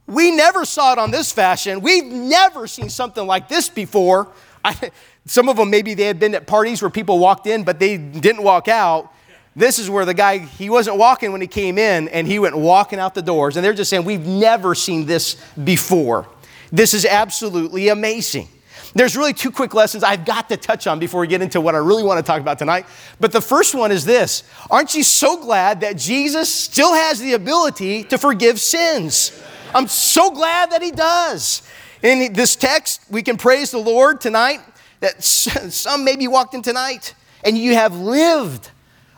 we 0.08 0.32
never 0.32 0.66
saw 0.66 0.94
it 0.94 1.00
on 1.00 1.12
this 1.12 1.32
fashion. 1.32 1.82
We've 1.82 2.06
never 2.06 2.68
seen 2.68 2.90
something 2.90 3.26
like 3.26 3.50
this 3.50 3.70
before. 3.70 4.28
I, 4.64 4.92
some 5.26 5.50
of 5.50 5.58
them, 5.58 5.70
maybe 5.70 5.94
they 5.94 6.06
had 6.06 6.20
been 6.20 6.34
at 6.36 6.48
parties 6.48 6.82
where 6.82 6.90
people 6.90 7.20
walked 7.20 7.48
in, 7.48 7.64
but 7.64 7.80
they 7.80 7.98
didn't 7.98 8.44
walk 8.44 8.68
out. 8.68 9.12
This 9.56 9.80
is 9.80 9.90
where 9.90 10.06
the 10.06 10.14
guy, 10.14 10.38
he 10.38 10.70
wasn't 10.70 10.98
walking 10.98 11.32
when 11.32 11.42
he 11.42 11.48
came 11.48 11.78
in, 11.78 12.08
and 12.10 12.28
he 12.28 12.40
went 12.40 12.56
walking 12.56 13.00
out 13.00 13.16
the 13.16 13.22
doors. 13.22 13.58
And 13.58 13.66
they're 13.66 13.74
just 13.74 13.90
saying, 13.90 14.06
We've 14.06 14.26
never 14.26 14.76
seen 14.76 15.06
this 15.06 15.36
before. 15.64 16.28
This 16.72 16.94
is 16.94 17.06
absolutely 17.06 17.90
amazing. 17.90 18.50
There's 18.98 19.16
really 19.16 19.34
two 19.34 19.52
quick 19.52 19.76
lessons 19.76 20.04
I've 20.04 20.26
got 20.26 20.50
to 20.50 20.58
touch 20.58 20.88
on 20.88 20.98
before 20.98 21.22
we 21.22 21.28
get 21.28 21.44
into 21.44 21.62
what 21.62 21.76
I 21.76 21.78
really 21.78 22.02
want 22.02 22.18
to 22.18 22.24
talk 22.24 22.42
about 22.42 22.58
tonight. 22.58 22.88
But 23.20 23.32
the 23.32 23.42
first 23.42 23.76
one 23.76 23.92
is 23.92 24.06
this 24.06 24.42
Aren't 24.72 24.96
you 24.96 25.04
so 25.04 25.40
glad 25.40 25.82
that 25.82 25.98
Jesus 25.98 26.52
still 26.52 26.96
has 26.96 27.20
the 27.20 27.34
ability 27.34 28.06
to 28.06 28.18
forgive 28.18 28.60
sins? 28.60 29.40
I'm 29.76 29.88
so 29.88 30.32
glad 30.32 30.72
that 30.72 30.82
he 30.82 30.90
does. 30.90 31.62
In 32.02 32.34
this 32.34 32.56
text, 32.56 33.02
we 33.12 33.22
can 33.22 33.38
praise 33.38 33.70
the 33.70 33.78
Lord 33.78 34.20
tonight 34.20 34.62
that 35.00 35.24
some 35.24 36.04
maybe 36.04 36.28
walked 36.28 36.56
in 36.56 36.64
tonight 36.64 37.14
and 37.44 37.56
you 37.56 37.76
have 37.76 37.96
lived 37.96 38.72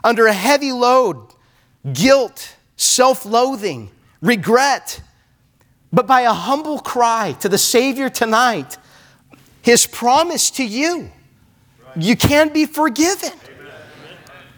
under 0.04 0.28
a 0.28 0.34
heavy 0.34 0.74
load, 0.74 1.26
guilt, 1.94 2.54
self 2.76 3.26
loathing, 3.26 3.92
regret. 4.22 5.02
But 5.94 6.06
by 6.06 6.22
a 6.22 6.34
humble 6.34 6.80
cry 6.80 7.32
to 7.40 7.48
the 7.48 7.58
Savior 7.58 8.10
tonight, 8.10 8.78
His 9.62 9.86
promise 9.86 10.52
to 10.52 10.64
you, 10.66 11.12
you 11.96 12.16
can 12.16 12.50
be 12.50 12.66
forgiven. 12.66 13.32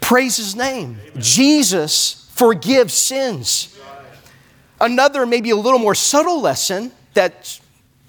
Praise 0.00 0.36
His 0.36 0.54
name. 0.54 0.98
Jesus 1.18 2.30
forgives 2.34 2.94
sins. 2.94 3.78
Another, 4.80 5.26
maybe 5.26 5.50
a 5.50 5.56
little 5.56 5.78
more 5.78 5.94
subtle 5.94 6.40
lesson 6.40 6.92
that's 7.14 7.60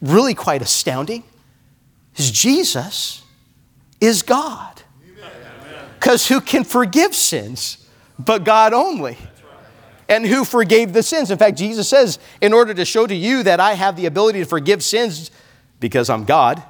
really 0.02 0.34
quite 0.34 0.62
astounding 0.62 1.24
is 2.16 2.32
Jesus 2.32 3.24
is 4.02 4.22
God. 4.22 4.82
Because 6.00 6.28
who 6.28 6.42
can 6.42 6.64
forgive 6.64 7.16
sins 7.16 7.88
but 8.20 8.44
God 8.44 8.74
only? 8.74 9.18
And 10.10 10.26
who 10.26 10.44
forgave 10.44 10.92
the 10.92 11.02
sins? 11.02 11.32
In 11.32 11.38
fact, 11.38 11.58
Jesus 11.58 11.88
says, 11.88 12.20
in 12.42 12.54
order 12.54 12.74
to 12.74 12.86
show 12.86 13.08
to 13.08 13.16
you 13.16 13.44
that 13.44 13.60
I 13.60 13.74
have 13.74 13.96
the 13.96 14.06
ability 14.06 14.40
to 14.40 14.46
forgive 14.46 14.84
sins 14.84 15.32
because 15.80 16.10
I'm 16.10 16.26
God, 16.26 16.62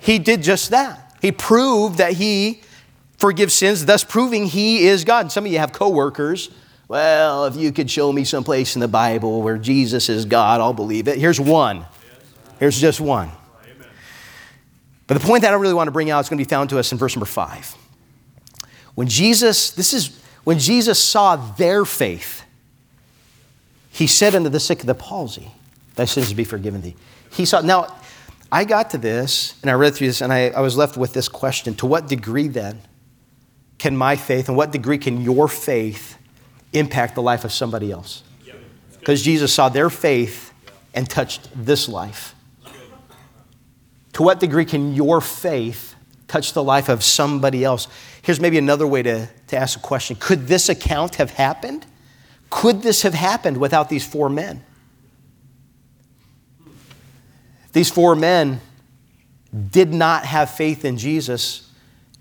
He 0.00 0.18
did 0.18 0.42
just 0.42 0.70
that. 0.70 1.16
He 1.20 1.32
proved 1.32 1.98
that 1.98 2.14
He 2.14 2.62
forgives 3.18 3.54
sins, 3.54 3.84
thus 3.86 4.02
proving 4.02 4.46
He 4.46 4.86
is 4.86 5.04
God. 5.04 5.26
And 5.26 5.32
some 5.32 5.44
of 5.44 5.52
you 5.52 5.58
have 5.58 5.72
coworkers. 5.72 6.50
Well, 6.88 7.46
if 7.46 7.54
you 7.54 7.70
could 7.70 7.90
show 7.90 8.12
me 8.12 8.24
someplace 8.24 8.74
in 8.74 8.80
the 8.80 8.88
Bible 8.88 9.42
where 9.42 9.58
Jesus 9.58 10.08
is 10.08 10.24
God, 10.24 10.60
I'll 10.60 10.72
believe 10.72 11.06
it. 11.06 11.18
Here's 11.18 11.38
one. 11.38 11.84
Here's 12.58 12.80
just 12.80 13.00
one. 13.00 13.30
But 15.06 15.14
the 15.14 15.26
point 15.26 15.42
that 15.42 15.52
I 15.52 15.56
really 15.56 15.74
want 15.74 15.88
to 15.88 15.92
bring 15.92 16.10
out 16.10 16.20
is 16.20 16.28
going 16.28 16.38
to 16.38 16.44
be 16.44 16.48
found 16.48 16.70
to 16.70 16.78
us 16.78 16.92
in 16.92 16.98
verse 16.98 17.14
number 17.14 17.26
five. 17.26 17.74
When 18.94 19.08
Jesus, 19.08 19.70
this 19.70 19.92
is 19.92 20.20
when 20.44 20.58
Jesus 20.58 20.98
saw 20.98 21.36
their 21.36 21.84
faith, 21.84 22.44
he 23.90 24.06
said 24.06 24.34
unto 24.34 24.48
the 24.48 24.60
sick 24.60 24.80
of 24.80 24.86
the 24.86 24.94
palsy, 24.94 25.50
Thy 25.94 26.04
sins 26.04 26.32
be 26.32 26.44
forgiven 26.44 26.80
thee. 26.80 26.96
He 27.32 27.44
saw, 27.44 27.60
now, 27.60 27.96
I 28.52 28.64
got 28.64 28.90
to 28.90 28.98
this 28.98 29.54
and 29.62 29.70
I 29.70 29.74
read 29.74 29.94
through 29.94 30.08
this 30.08 30.20
and 30.20 30.32
I, 30.32 30.48
I 30.48 30.60
was 30.60 30.76
left 30.76 30.96
with 30.96 31.12
this 31.12 31.28
question 31.28 31.74
To 31.76 31.86
what 31.86 32.08
degree 32.08 32.48
then 32.48 32.82
can 33.78 33.96
my 33.96 34.16
faith 34.16 34.48
and 34.48 34.56
what 34.56 34.72
degree 34.72 34.98
can 34.98 35.22
your 35.22 35.48
faith 35.48 36.18
impact 36.72 37.14
the 37.14 37.22
life 37.22 37.44
of 37.44 37.52
somebody 37.52 37.90
else. 37.90 38.22
Because 38.98 39.22
Jesus 39.22 39.52
saw 39.52 39.68
their 39.68 39.88
faith 39.88 40.52
and 40.92 41.08
touched 41.08 41.48
this 41.54 41.88
life. 41.88 42.34
To 44.14 44.22
what 44.22 44.40
degree 44.40 44.66
can 44.66 44.94
your 44.94 45.20
faith 45.20 45.94
touch 46.28 46.52
the 46.52 46.62
life 46.62 46.88
of 46.88 47.02
somebody 47.02 47.64
else? 47.64 47.88
Here's 48.22 48.40
maybe 48.40 48.58
another 48.58 48.86
way 48.86 49.02
to, 49.02 49.28
to 49.46 49.56
ask 49.56 49.78
a 49.78 49.82
question 49.82 50.16
Could 50.20 50.46
this 50.46 50.68
account 50.68 51.14
have 51.16 51.30
happened? 51.30 51.86
Could 52.50 52.82
this 52.82 53.02
have 53.02 53.14
happened 53.14 53.56
without 53.56 53.88
these 53.88 54.06
four 54.06 54.28
men? 54.28 54.64
These 57.72 57.90
four 57.90 58.16
men 58.16 58.60
did 59.70 59.92
not 59.92 60.24
have 60.24 60.50
faith 60.50 60.84
in 60.84 60.96
Jesus. 60.96 61.70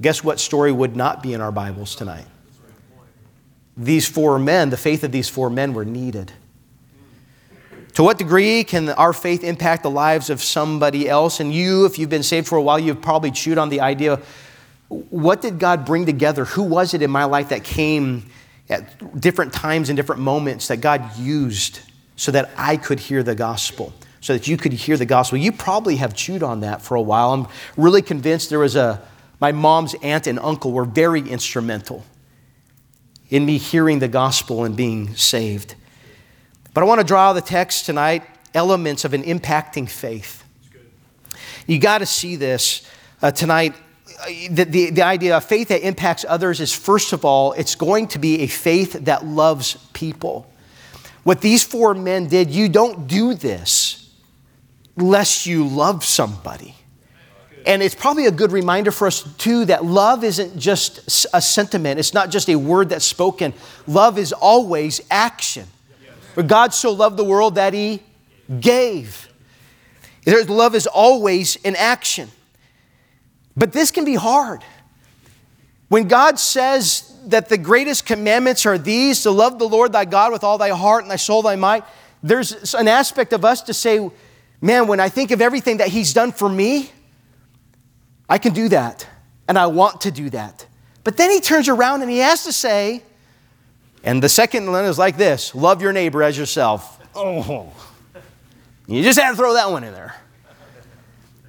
Guess 0.02 0.24
what 0.24 0.40
story 0.40 0.72
would 0.72 0.96
not 0.96 1.24
be 1.24 1.34
in 1.34 1.42
our 1.42 1.52
Bibles 1.52 1.96
tonight? 1.96 2.26
These 3.76 4.08
four 4.08 4.40
men, 4.40 4.70
the 4.70 4.78
faith 4.78 5.04
of 5.04 5.12
these 5.12 5.30
four 5.30 5.50
men 5.50 5.74
were 5.74 5.86
needed. 5.86 6.32
To 7.94 8.04
what 8.04 8.18
degree 8.18 8.64
can 8.64 8.90
our 8.90 9.14
faith 9.14 9.44
impact 9.44 9.84
the 9.84 9.90
lives 9.90 10.30
of 10.30 10.42
somebody 10.44 11.10
else? 11.10 11.40
And 11.40 11.54
you, 11.54 11.86
if 11.86 11.98
you've 11.98 12.10
been 12.10 12.24
saved 12.24 12.48
for 12.48 12.58
a 12.58 12.62
while, 12.62 12.80
you've 12.80 13.02
probably 13.02 13.32
chewed 13.32 13.58
on 13.58 13.70
the 13.70 13.82
idea 13.82 14.22
what 14.90 15.42
did 15.42 15.60
God 15.60 15.86
bring 15.86 16.06
together? 16.06 16.46
Who 16.46 16.64
was 16.64 16.94
it 16.94 17.02
in 17.02 17.12
my 17.12 17.26
life 17.26 17.50
that 17.50 17.64
came 17.64 18.26
at 18.70 19.20
different 19.20 19.54
times 19.54 19.90
and 19.90 19.98
different 19.98 20.22
moments 20.22 20.68
that 20.68 20.78
God 20.78 21.16
used 21.18 21.80
so 22.16 22.32
that 22.32 22.50
I 22.58 22.76
could 22.76 23.00
hear 23.00 23.24
the 23.24 23.36
gospel, 23.36 23.94
so 24.22 24.34
that 24.34 24.48
you 24.48 24.58
could 24.58 24.74
hear 24.74 24.98
the 24.98 25.06
gospel? 25.06 25.38
You 25.38 25.52
probably 25.52 25.98
have 25.98 26.14
chewed 26.14 26.44
on 26.44 26.62
that 26.62 26.82
for 26.82 26.96
a 26.96 27.02
while. 27.02 27.34
I'm 27.34 27.48
really 27.78 28.02
convinced 28.02 28.50
there 28.50 28.60
was 28.60 28.76
a, 28.76 29.02
my 29.40 29.52
mom's 29.52 29.96
aunt 30.02 30.28
and 30.28 30.40
uncle 30.40 30.72
were 30.72 30.86
very 30.86 31.22
instrumental 31.22 32.06
in 33.30 33.46
me 33.46 33.58
hearing 33.58 34.00
the 34.00 34.08
gospel 34.08 34.64
and 34.66 34.76
being 34.76 35.16
saved. 35.16 35.76
But 36.74 36.82
I 36.82 36.86
want 36.86 37.02
to 37.02 37.08
draw 37.08 37.34
the 37.34 37.42
text 37.42 37.86
tonight 37.86 38.24
elements 38.54 39.06
of 39.06 39.14
an 39.14 39.24
impacting 39.24 39.90
faith. 39.90 40.44
You 41.68 41.80
got 41.80 42.00
to 42.00 42.06
see 42.06 42.36
this 42.36 42.88
uh, 43.22 43.32
tonight 43.32 43.76
the, 44.50 44.66
the, 44.66 44.90
the 44.92 45.02
idea 45.02 45.38
of 45.38 45.46
faith 45.46 45.70
that 45.70 45.86
impacts 45.86 46.26
others 46.28 46.60
is 46.60 46.74
first 46.74 47.14
of 47.14 47.24
all, 47.24 47.54
it's 47.54 47.76
going 47.76 48.08
to 48.10 48.20
be 48.20 48.42
a 48.42 48.48
faith 48.48 48.94
that 49.06 49.26
loves 49.26 49.76
people. 49.94 50.52
What 51.24 51.42
these 51.42 51.64
four 51.64 51.94
men 51.94 52.28
did, 52.28 52.50
you 52.50 52.70
don't 52.70 53.08
do 53.08 53.34
this 53.34 53.99
lest 55.02 55.46
you 55.46 55.66
love 55.66 56.04
somebody. 56.04 56.76
And 57.66 57.84
it's 57.84 57.96
probably 57.96 58.26
a 58.26 58.32
good 58.32 58.52
reminder 58.52 58.90
for 58.90 59.08
us, 59.08 59.22
too, 59.38 59.66
that 59.66 59.84
love 59.84 60.24
isn't 60.24 60.58
just 60.58 61.28
a 61.34 61.42
sentiment, 61.42 62.00
it's 62.00 62.14
not 62.14 62.30
just 62.30 62.50
a 62.50 62.56
word 62.56 62.90
that's 62.90 63.06
spoken. 63.06 63.54
Love 63.86 64.18
is 64.18 64.34
always 64.34 65.02
action. 65.12 65.68
For 66.34 66.44
God 66.44 66.74
so 66.74 66.92
loved 66.92 67.18
the 67.18 67.24
world 67.24 67.56
that 67.56 67.74
He 67.74 68.02
gave. 68.60 69.28
Love 70.26 70.74
is 70.74 70.88
always 70.88 71.58
in 71.58 71.76
action. 71.76 72.30
But 73.58 73.74
this 73.74 73.92
can 73.92 74.06
be 74.06 74.16
hard. 74.16 74.64
When 75.90 76.08
God 76.08 76.40
says 76.40 77.14
that 77.26 77.50
the 77.50 77.58
greatest 77.58 78.06
commandments 78.06 78.66
are 78.66 78.78
these 78.78 79.24
to 79.24 79.32
love 79.32 79.60
the 79.60 79.68
Lord 79.68 79.92
thy 79.92 80.06
God 80.06 80.32
with 80.32 80.44
all 80.44 80.58
thy 80.58 80.70
heart 80.70 81.04
and 81.04 81.12
thy 81.12 81.18
soul, 81.18 81.42
thy 81.42 81.56
might, 81.56 81.84
there's 82.24 82.74
an 82.74 82.88
aspect 82.88 83.34
of 83.34 83.44
us 83.44 83.62
to 83.64 83.74
say, 83.74 84.10
man, 84.62 84.88
when 84.88 85.00
I 85.00 85.10
think 85.10 85.32
of 85.32 85.42
everything 85.42 85.78
that 85.78 85.90
he's 85.90 86.14
done 86.14 86.32
for 86.32 86.50
me, 86.50 86.92
I 88.28 88.38
can 88.38 88.54
do 88.54 88.70
that. 88.70 89.08
And 89.48 89.58
I 89.58 89.68
want 89.68 90.02
to 90.02 90.12
do 90.12 90.30
that. 90.30 90.66
But 91.04 91.18
then 91.18 91.32
he 91.32 91.40
turns 91.40 91.68
around 91.68 92.02
and 92.02 92.12
he 92.12 92.20
has 92.20 92.44
to 92.44 92.54
say, 92.54 93.04
and 94.04 94.22
the 94.22 94.30
second 94.30 94.72
one 94.72 94.86
is 94.86 94.98
like 95.00 95.18
this 95.18 95.56
love 95.56 95.82
your 95.82 95.92
neighbor 95.92 96.24
as 96.24 96.38
yourself. 96.38 97.00
Oh, 97.16 97.74
you 98.88 99.04
just 99.04 99.20
had 99.20 99.32
to 99.32 99.36
throw 99.36 99.54
that 99.54 99.72
one 99.72 99.84
in 99.84 99.94
there 99.94 100.16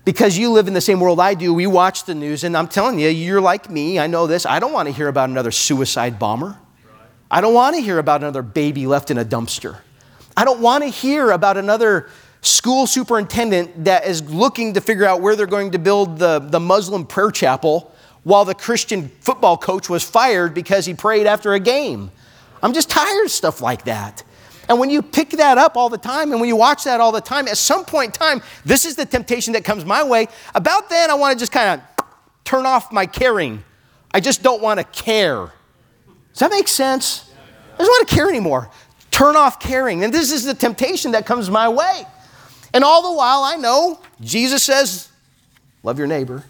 because 0.04 0.36
you 0.36 0.50
live 0.50 0.66
in 0.66 0.74
the 0.74 0.80
same 0.80 0.98
world 0.98 1.20
I 1.20 1.34
do, 1.34 1.52
we 1.52 1.66
watch 1.66 2.04
the 2.04 2.14
news, 2.14 2.42
and 2.42 2.56
I'm 2.56 2.68
telling 2.68 2.98
you, 2.98 3.08
you're 3.08 3.40
like 3.40 3.70
me. 3.70 3.98
I 3.98 4.06
know 4.06 4.26
this. 4.26 4.46
I 4.46 4.58
don't 4.58 4.72
want 4.72 4.88
to 4.88 4.92
hear 4.92 5.08
about 5.08 5.28
another 5.28 5.50
suicide 5.50 6.18
bomber. 6.18 6.58
I 7.30 7.40
don't 7.40 7.54
want 7.54 7.76
to 7.76 7.82
hear 7.82 7.98
about 7.98 8.22
another 8.22 8.42
baby 8.42 8.86
left 8.86 9.10
in 9.10 9.18
a 9.18 9.24
dumpster. 9.24 9.78
I 10.36 10.44
don't 10.44 10.60
want 10.60 10.82
to 10.84 10.90
hear 10.90 11.30
about 11.30 11.56
another 11.56 12.08
school 12.42 12.86
superintendent 12.86 13.84
that 13.84 14.06
is 14.06 14.22
looking 14.30 14.74
to 14.74 14.80
figure 14.80 15.04
out 15.04 15.20
where 15.20 15.36
they're 15.36 15.46
going 15.46 15.72
to 15.72 15.78
build 15.78 16.18
the, 16.18 16.38
the 16.38 16.60
Muslim 16.60 17.06
prayer 17.06 17.30
chapel 17.30 17.94
while 18.22 18.44
the 18.44 18.54
Christian 18.54 19.08
football 19.20 19.56
coach 19.56 19.88
was 19.88 20.02
fired 20.02 20.54
because 20.54 20.86
he 20.86 20.94
prayed 20.94 21.26
after 21.26 21.54
a 21.54 21.60
game. 21.60 22.10
I'm 22.62 22.72
just 22.72 22.90
tired 22.90 23.24
of 23.24 23.30
stuff 23.30 23.60
like 23.60 23.84
that. 23.84 24.22
And 24.68 24.78
when 24.78 24.88
you 24.90 25.02
pick 25.02 25.30
that 25.30 25.58
up 25.58 25.76
all 25.76 25.88
the 25.88 25.98
time 25.98 26.30
and 26.30 26.40
when 26.40 26.48
you 26.48 26.56
watch 26.56 26.84
that 26.84 27.00
all 27.00 27.12
the 27.12 27.20
time, 27.20 27.48
at 27.48 27.56
some 27.56 27.84
point 27.84 28.06
in 28.08 28.12
time, 28.12 28.42
this 28.64 28.84
is 28.84 28.94
the 28.94 29.04
temptation 29.04 29.54
that 29.54 29.64
comes 29.64 29.84
my 29.84 30.04
way. 30.04 30.28
About 30.54 30.88
then, 30.88 31.10
I 31.10 31.14
want 31.14 31.32
to 31.32 31.38
just 31.38 31.50
kind 31.50 31.80
of 31.80 32.06
turn 32.44 32.66
off 32.66 32.92
my 32.92 33.06
caring. 33.06 33.64
I 34.12 34.20
just 34.20 34.42
don't 34.42 34.62
want 34.62 34.78
to 34.78 34.84
care. 34.84 35.52
Does 36.32 36.40
that 36.40 36.50
make 36.50 36.68
sense? 36.68 37.32
I 37.74 37.78
don't 37.78 37.88
want 37.88 38.08
to 38.08 38.14
care 38.14 38.28
anymore. 38.28 38.70
Turn 39.10 39.34
off 39.34 39.58
caring. 39.58 40.04
And 40.04 40.14
this 40.14 40.30
is 40.30 40.44
the 40.44 40.54
temptation 40.54 41.12
that 41.12 41.26
comes 41.26 41.50
my 41.50 41.68
way. 41.68 42.04
And 42.72 42.84
all 42.84 43.02
the 43.02 43.16
while, 43.16 43.42
I 43.42 43.56
know 43.56 44.00
Jesus 44.20 44.62
says, 44.62 45.08
love 45.82 45.98
your 45.98 46.06
neighbor. 46.06 46.44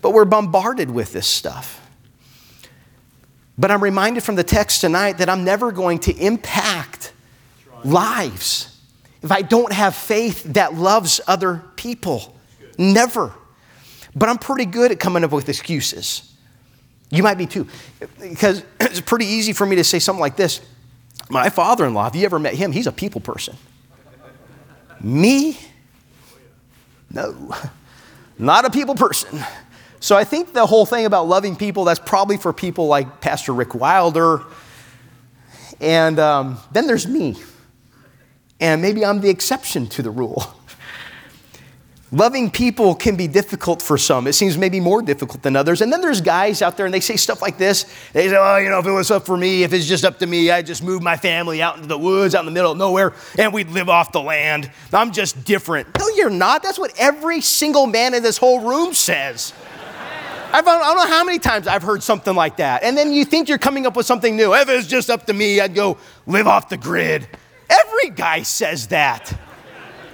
But 0.00 0.10
we're 0.12 0.24
bombarded 0.24 0.90
with 0.90 1.12
this 1.12 1.26
stuff. 1.26 1.84
But 3.56 3.70
I'm 3.70 3.82
reminded 3.82 4.22
from 4.22 4.36
the 4.36 4.44
text 4.44 4.80
tonight 4.80 5.18
that 5.18 5.28
I'm 5.28 5.44
never 5.44 5.72
going 5.72 5.98
to 6.00 6.16
impact 6.16 7.12
lives 7.84 8.76
if 9.22 9.32
I 9.32 9.42
don't 9.42 9.72
have 9.72 9.94
faith 9.96 10.44
that 10.54 10.74
loves 10.74 11.20
other 11.26 11.62
people. 11.74 12.36
Never. 12.78 13.32
But 14.14 14.28
I'm 14.28 14.38
pretty 14.38 14.64
good 14.64 14.92
at 14.92 15.00
coming 15.00 15.24
up 15.24 15.32
with 15.32 15.48
excuses. 15.48 16.32
You 17.10 17.22
might 17.22 17.34
be 17.34 17.46
too. 17.46 17.66
Because 18.20 18.62
it's 18.80 19.00
pretty 19.00 19.26
easy 19.26 19.52
for 19.52 19.66
me 19.66 19.76
to 19.76 19.84
say 19.84 19.98
something 19.98 20.20
like 20.20 20.36
this 20.36 20.60
My 21.28 21.50
father 21.50 21.84
in 21.84 21.94
law, 21.94 22.04
have 22.04 22.14
you 22.14 22.24
ever 22.24 22.38
met 22.38 22.54
him? 22.54 22.70
He's 22.70 22.86
a 22.86 22.92
people 22.92 23.20
person. 23.20 23.56
Me? 25.02 25.58
No, 27.10 27.54
not 28.38 28.64
a 28.64 28.70
people 28.70 28.94
person. 28.94 29.40
So 30.00 30.16
I 30.16 30.24
think 30.24 30.52
the 30.52 30.66
whole 30.66 30.86
thing 30.86 31.06
about 31.06 31.26
loving 31.26 31.56
people, 31.56 31.84
that's 31.84 32.00
probably 32.00 32.36
for 32.36 32.52
people 32.52 32.86
like 32.86 33.20
Pastor 33.20 33.52
Rick 33.52 33.74
Wilder. 33.74 34.42
And 35.80 36.18
um, 36.18 36.58
then 36.72 36.86
there's 36.86 37.06
me. 37.06 37.36
And 38.60 38.82
maybe 38.82 39.04
I'm 39.04 39.20
the 39.20 39.30
exception 39.30 39.86
to 39.88 40.02
the 40.02 40.10
rule. 40.10 40.46
Loving 42.10 42.50
people 42.50 42.94
can 42.94 43.16
be 43.16 43.28
difficult 43.28 43.82
for 43.82 43.98
some. 43.98 44.26
It 44.26 44.32
seems 44.32 44.56
maybe 44.56 44.80
more 44.80 45.02
difficult 45.02 45.42
than 45.42 45.56
others. 45.56 45.82
And 45.82 45.92
then 45.92 46.00
there's 46.00 46.22
guys 46.22 46.62
out 46.62 46.78
there 46.78 46.86
and 46.86 46.94
they 46.94 47.00
say 47.00 47.16
stuff 47.16 47.42
like 47.42 47.58
this. 47.58 47.84
They 48.14 48.30
say, 48.30 48.36
oh, 48.38 48.56
you 48.56 48.70
know, 48.70 48.78
if 48.78 48.86
it 48.86 48.92
was 48.92 49.10
up 49.10 49.26
for 49.26 49.36
me, 49.36 49.62
if 49.62 49.74
it's 49.74 49.86
just 49.86 50.06
up 50.06 50.18
to 50.20 50.26
me, 50.26 50.50
I'd 50.50 50.64
just 50.64 50.82
move 50.82 51.02
my 51.02 51.18
family 51.18 51.60
out 51.60 51.76
into 51.76 51.86
the 51.86 51.98
woods, 51.98 52.34
out 52.34 52.40
in 52.40 52.46
the 52.46 52.52
middle 52.52 52.72
of 52.72 52.78
nowhere, 52.78 53.12
and 53.38 53.52
we'd 53.52 53.68
live 53.68 53.90
off 53.90 54.12
the 54.12 54.22
land. 54.22 54.70
I'm 54.90 55.12
just 55.12 55.44
different. 55.44 55.98
No, 55.98 56.08
you're 56.08 56.30
not. 56.30 56.62
That's 56.62 56.78
what 56.78 56.94
every 56.98 57.42
single 57.42 57.86
man 57.86 58.14
in 58.14 58.22
this 58.22 58.38
whole 58.38 58.60
room 58.60 58.94
says. 58.94 59.52
I've, 60.50 60.66
I 60.66 60.78
don't 60.78 60.96
know 60.96 61.06
how 61.06 61.24
many 61.24 61.38
times 61.38 61.66
I've 61.66 61.82
heard 61.82 62.02
something 62.02 62.34
like 62.34 62.56
that. 62.56 62.84
And 62.84 62.96
then 62.96 63.12
you 63.12 63.26
think 63.26 63.50
you're 63.50 63.58
coming 63.58 63.84
up 63.84 63.96
with 63.96 64.06
something 64.06 64.34
new. 64.34 64.54
If 64.54 64.70
it's 64.70 64.86
just 64.86 65.10
up 65.10 65.26
to 65.26 65.34
me, 65.34 65.60
I'd 65.60 65.74
go 65.74 65.98
live 66.26 66.46
off 66.46 66.70
the 66.70 66.78
grid. 66.78 67.28
Every 67.68 68.08
guy 68.08 68.44
says 68.44 68.86
that, 68.86 69.38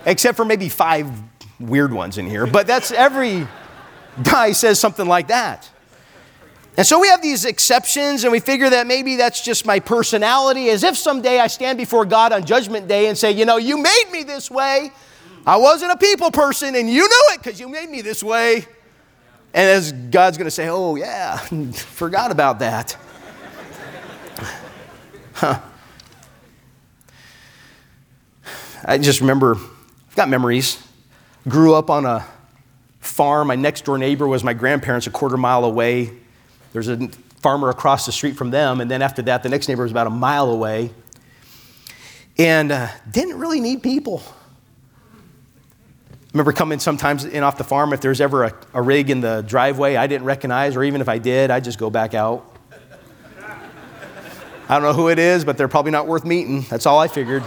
except 0.04 0.37
for 0.37 0.44
maybe 0.44 0.68
five 0.68 1.09
weird 1.61 1.93
ones 1.93 2.19
in 2.19 2.27
here. 2.27 2.47
But 2.47 2.67
that's 2.67 2.90
every 2.90 3.47
guy 4.23 4.53
says 4.53 4.79
something 4.79 5.07
like 5.07 5.29
that. 5.29 5.71
And 6.77 6.85
so 6.85 7.01
we 7.01 7.09
have 7.09 7.23
these 7.23 7.45
exceptions, 7.45 8.25
and 8.25 8.33
we 8.33 8.40
figure 8.40 8.69
that 8.69 8.87
maybe 8.87 9.17
that's 9.17 9.40
just 9.45 9.64
my 9.64 9.79
personality, 9.79 10.71
as 10.71 10.83
if 10.83 10.97
someday 10.97 11.38
I 11.38 11.47
stand 11.47 11.79
before 11.79 12.05
God 12.05 12.33
on 12.33 12.45
Judgment 12.45 12.88
Day 12.88 13.07
and 13.07 13.17
say, 13.17 13.31
You 13.31 13.45
know, 13.45 13.59
you 13.59 13.79
made 13.81 14.05
me 14.11 14.25
this 14.25 14.51
way. 14.51 14.90
I 15.47 15.57
wasn't 15.57 15.93
a 15.93 15.97
people 15.97 16.31
person, 16.31 16.75
and 16.75 16.88
you 16.88 17.03
knew 17.03 17.23
it 17.35 17.43
because 17.43 17.61
you 17.61 17.69
made 17.69 17.88
me 17.88 18.01
this 18.01 18.23
way. 18.23 18.67
And 19.55 19.71
as 19.71 19.93
God's 19.93 20.37
going 20.37 20.47
to 20.47 20.51
say, 20.51 20.69
oh, 20.69 20.97
yeah, 20.97 21.37
forgot 21.73 22.31
about 22.31 22.59
that. 22.59 22.97
Huh. 25.37 25.61
I 28.85 28.99
just 28.99 29.21
remember, 29.21 29.57
I've 29.57 30.14
got 30.14 30.29
memories. 30.29 30.81
Grew 31.48 31.74
up 31.74 31.90
on 31.90 32.07
a 32.07 32.26
farm. 33.00 33.48
My 33.48 33.57
next 33.57 33.85
door 33.85 33.98
neighbor 33.98 34.26
was 34.26 34.42
my 34.42 34.54
grandparents 34.54 35.07
a 35.07 35.11
quarter 35.11 35.37
mile 35.37 35.64
away. 35.64 36.11
There's 36.72 36.88
a 36.88 37.09
farmer 37.40 37.68
across 37.68 38.07
the 38.07 38.12
street 38.12 38.37
from 38.37 38.50
them. 38.50 38.80
And 38.80 38.90
then 38.90 39.02
after 39.02 39.22
that, 39.22 39.42
the 39.42 39.48
next 39.48 39.68
neighbor 39.68 39.83
was 39.83 39.92
about 39.92 40.07
a 40.07 40.11
mile 40.11 40.50
away. 40.50 40.90
And 42.38 42.72
uh, 42.72 42.88
didn't 43.11 43.38
really 43.38 43.61
need 43.61 43.83
people 43.83 44.22
remember 46.35 46.52
coming 46.52 46.80
sometimes 46.80 47.24
in 47.24 47.44
off 47.44 47.57
the 47.57 47.64
farm 47.64 47.92
if 47.92 48.00
there's 48.00 48.20
ever 48.20 48.44
a, 48.44 48.54
a, 48.74 48.83
rig 48.83 49.09
in 49.09 49.20
the 49.20 49.42
driveway 49.46 49.94
I 49.94 50.09
didn't 50.09 50.26
recognize, 50.26 50.74
or 50.74 50.83
even 50.83 51.00
if 51.00 51.09
I 51.09 51.18
did, 51.18 51.52
I'd 51.52 51.62
just 51.62 51.78
go 51.78 51.90
back 51.90 52.12
out. 52.12 52.44
I 54.68 54.74
don't 54.74 54.83
know 54.83 54.92
who 54.92 55.09
it 55.11 55.20
is, 55.20 55.44
but 55.44 55.57
they're 55.57 55.68
probably 55.68 55.92
not 55.92 56.09
worth 56.09 56.24
meeting. 56.24 56.62
That's 56.62 56.87
all 56.87 56.98
I 56.98 57.07
figured. 57.07 57.44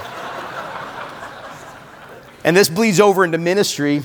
And 2.47 2.55
this 2.55 2.69
bleeds 2.69 3.01
over 3.01 3.25
into 3.25 3.37
ministry. 3.37 4.01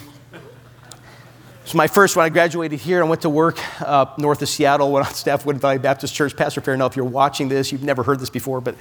So 1.65 1.79
my 1.79 1.87
first 1.87 2.17
when 2.17 2.27
I 2.27 2.29
graduated 2.29 2.81
here, 2.81 3.01
I 3.01 3.07
went 3.07 3.23
to 3.23 3.31
work 3.31 3.57
up 3.81 4.19
north 4.19 4.43
of 4.43 4.49
Seattle, 4.49 4.91
went 4.91 5.07
on 5.07 5.15
staff 5.15 5.47
Wood 5.47 5.61
Valley 5.61 5.79
Baptist 5.79 6.13
Church. 6.13 6.37
Pastor 6.37 6.61
Fairnell, 6.61 6.91
if 6.91 6.97
you're 6.97 7.05
watching 7.05 7.49
this, 7.49 7.71
you've 7.71 7.85
never 7.85 8.03
heard 8.03 8.19
this 8.19 8.31
before, 8.31 8.61
but 8.61 8.75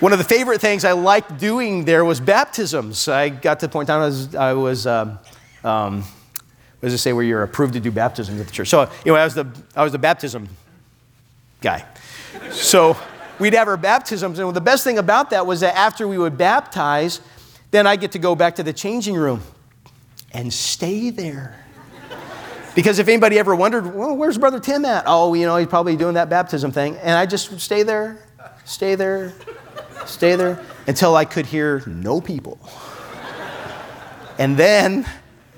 one 0.00 0.14
of 0.14 0.18
the 0.18 0.24
favorite 0.24 0.62
things 0.62 0.86
I 0.86 0.92
liked 0.92 1.36
doing 1.36 1.84
there 1.84 2.06
was 2.06 2.20
baptisms. 2.20 3.06
I 3.06 3.28
got 3.28 3.60
to 3.60 3.66
the 3.66 3.70
point 3.70 3.86
in 3.86 3.92
time 3.92 4.00
I 4.00 4.06
was, 4.06 4.34
I 4.34 4.52
was 4.54 4.86
um, 4.86 5.18
um, 5.62 6.00
what 6.00 6.86
does 6.86 6.94
it 6.94 6.98
say 6.98 7.12
where 7.12 7.22
you're 7.22 7.42
approved 7.42 7.74
to 7.74 7.80
do 7.80 7.90
baptisms 7.90 8.40
at 8.40 8.46
the 8.46 8.52
church? 8.52 8.70
So 8.70 8.90
anyway, 9.02 9.20
I 9.20 9.24
was 9.24 9.34
the, 9.34 9.46
I 9.76 9.82
was 9.82 9.92
the 9.92 9.98
baptism 9.98 10.48
guy. 11.60 11.84
So 12.50 12.96
we'd 13.38 13.52
have 13.52 13.68
our 13.68 13.76
baptisms. 13.76 14.38
And 14.38 14.54
the 14.56 14.60
best 14.62 14.84
thing 14.84 14.96
about 14.96 15.28
that 15.30 15.44
was 15.44 15.60
that 15.60 15.76
after 15.76 16.08
we 16.08 16.16
would 16.16 16.38
baptize, 16.38 17.20
then 17.70 17.86
I 17.86 17.96
get 17.96 18.12
to 18.12 18.18
go 18.18 18.34
back 18.34 18.56
to 18.56 18.62
the 18.62 18.72
changing 18.72 19.14
room 19.14 19.42
and 20.32 20.52
stay 20.52 21.10
there. 21.10 21.56
Because 22.74 22.98
if 22.98 23.08
anybody 23.08 23.38
ever 23.38 23.54
wondered, 23.54 23.94
well, 23.94 24.16
where's 24.16 24.38
Brother 24.38 24.60
Tim 24.60 24.84
at? 24.84 25.04
Oh, 25.06 25.34
you 25.34 25.44
know, 25.44 25.56
he's 25.56 25.68
probably 25.68 25.96
doing 25.96 26.14
that 26.14 26.28
baptism 26.28 26.70
thing. 26.70 26.96
And 26.98 27.12
I 27.12 27.26
just 27.26 27.60
stay 27.60 27.82
there, 27.82 28.18
stay 28.64 28.94
there, 28.94 29.32
stay 30.06 30.36
there 30.36 30.64
until 30.86 31.16
I 31.16 31.24
could 31.24 31.46
hear 31.46 31.82
no 31.86 32.20
people. 32.20 32.58
And 34.38 34.56
then 34.56 35.04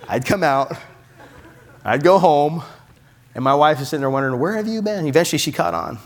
I'd 0.09 0.25
come 0.25 0.43
out, 0.43 0.77
I'd 1.85 2.03
go 2.03 2.19
home, 2.19 2.63
and 3.35 3.45
my 3.45 3.55
wife 3.55 3.81
is 3.81 3.89
sitting 3.91 4.01
there 4.01 4.11
wondering, 4.11 4.41
where 4.41 4.55
have 4.55 4.67
you 4.67 4.83
been? 4.83 5.07
Eventually 5.07 5.39
she 5.39 5.53
caught 5.53 5.75
on. 5.75 5.99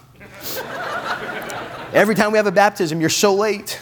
Every 1.92 2.14
time 2.14 2.32
we 2.32 2.36
have 2.36 2.46
a 2.46 2.52
baptism, 2.52 3.00
you're 3.00 3.08
so 3.08 3.34
late. 3.34 3.80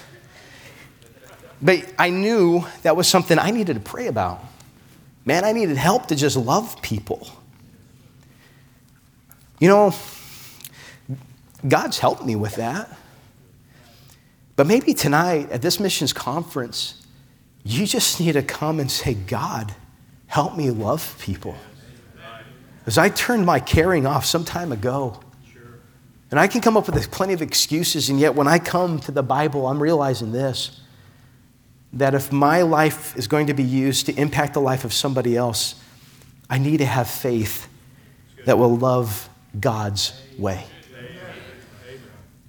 But 1.62 1.92
I 1.98 2.10
knew 2.10 2.64
that 2.82 2.96
was 2.96 3.08
something 3.08 3.38
I 3.38 3.50
needed 3.50 3.74
to 3.74 3.80
pray 3.80 4.06
about. 4.06 4.40
Man, 5.24 5.44
I 5.44 5.52
needed 5.52 5.76
help 5.76 6.06
to 6.06 6.16
just 6.16 6.36
love 6.36 6.80
people. 6.82 7.26
You 9.58 9.68
know, 9.68 9.94
God's 11.66 11.98
helped 11.98 12.24
me 12.24 12.36
with 12.36 12.56
that. 12.56 12.90
But 14.56 14.66
maybe 14.66 14.94
tonight 14.94 15.50
at 15.50 15.62
this 15.62 15.80
missions 15.80 16.12
conference, 16.12 17.02
you 17.64 17.86
just 17.86 18.20
need 18.20 18.32
to 18.32 18.42
come 18.42 18.78
and 18.78 18.90
say, 18.90 19.14
God, 19.14 19.74
help 20.26 20.56
me 20.56 20.70
love 20.70 21.16
people. 21.18 21.56
As 22.86 22.98
I 22.98 23.08
turned 23.08 23.46
my 23.46 23.60
caring 23.60 24.04
off 24.06 24.26
some 24.26 24.44
time 24.44 24.70
ago, 24.70 25.18
and 26.30 26.38
I 26.38 26.46
can 26.46 26.60
come 26.60 26.76
up 26.76 26.88
with 26.88 27.10
plenty 27.10 27.32
of 27.32 27.40
excuses, 27.40 28.10
and 28.10 28.20
yet 28.20 28.34
when 28.34 28.46
I 28.46 28.58
come 28.58 28.98
to 29.00 29.12
the 29.12 29.22
Bible, 29.22 29.66
I'm 29.66 29.82
realizing 29.82 30.32
this 30.32 30.80
that 31.94 32.14
if 32.14 32.32
my 32.32 32.62
life 32.62 33.16
is 33.16 33.28
going 33.28 33.46
to 33.46 33.54
be 33.54 33.62
used 33.62 34.06
to 34.06 34.14
impact 34.20 34.54
the 34.54 34.60
life 34.60 34.84
of 34.84 34.92
somebody 34.92 35.36
else, 35.36 35.80
I 36.50 36.58
need 36.58 36.78
to 36.78 36.86
have 36.86 37.08
faith 37.08 37.68
that 38.44 38.58
will 38.58 38.76
love 38.76 39.28
God's 39.58 40.20
way. 40.38 40.64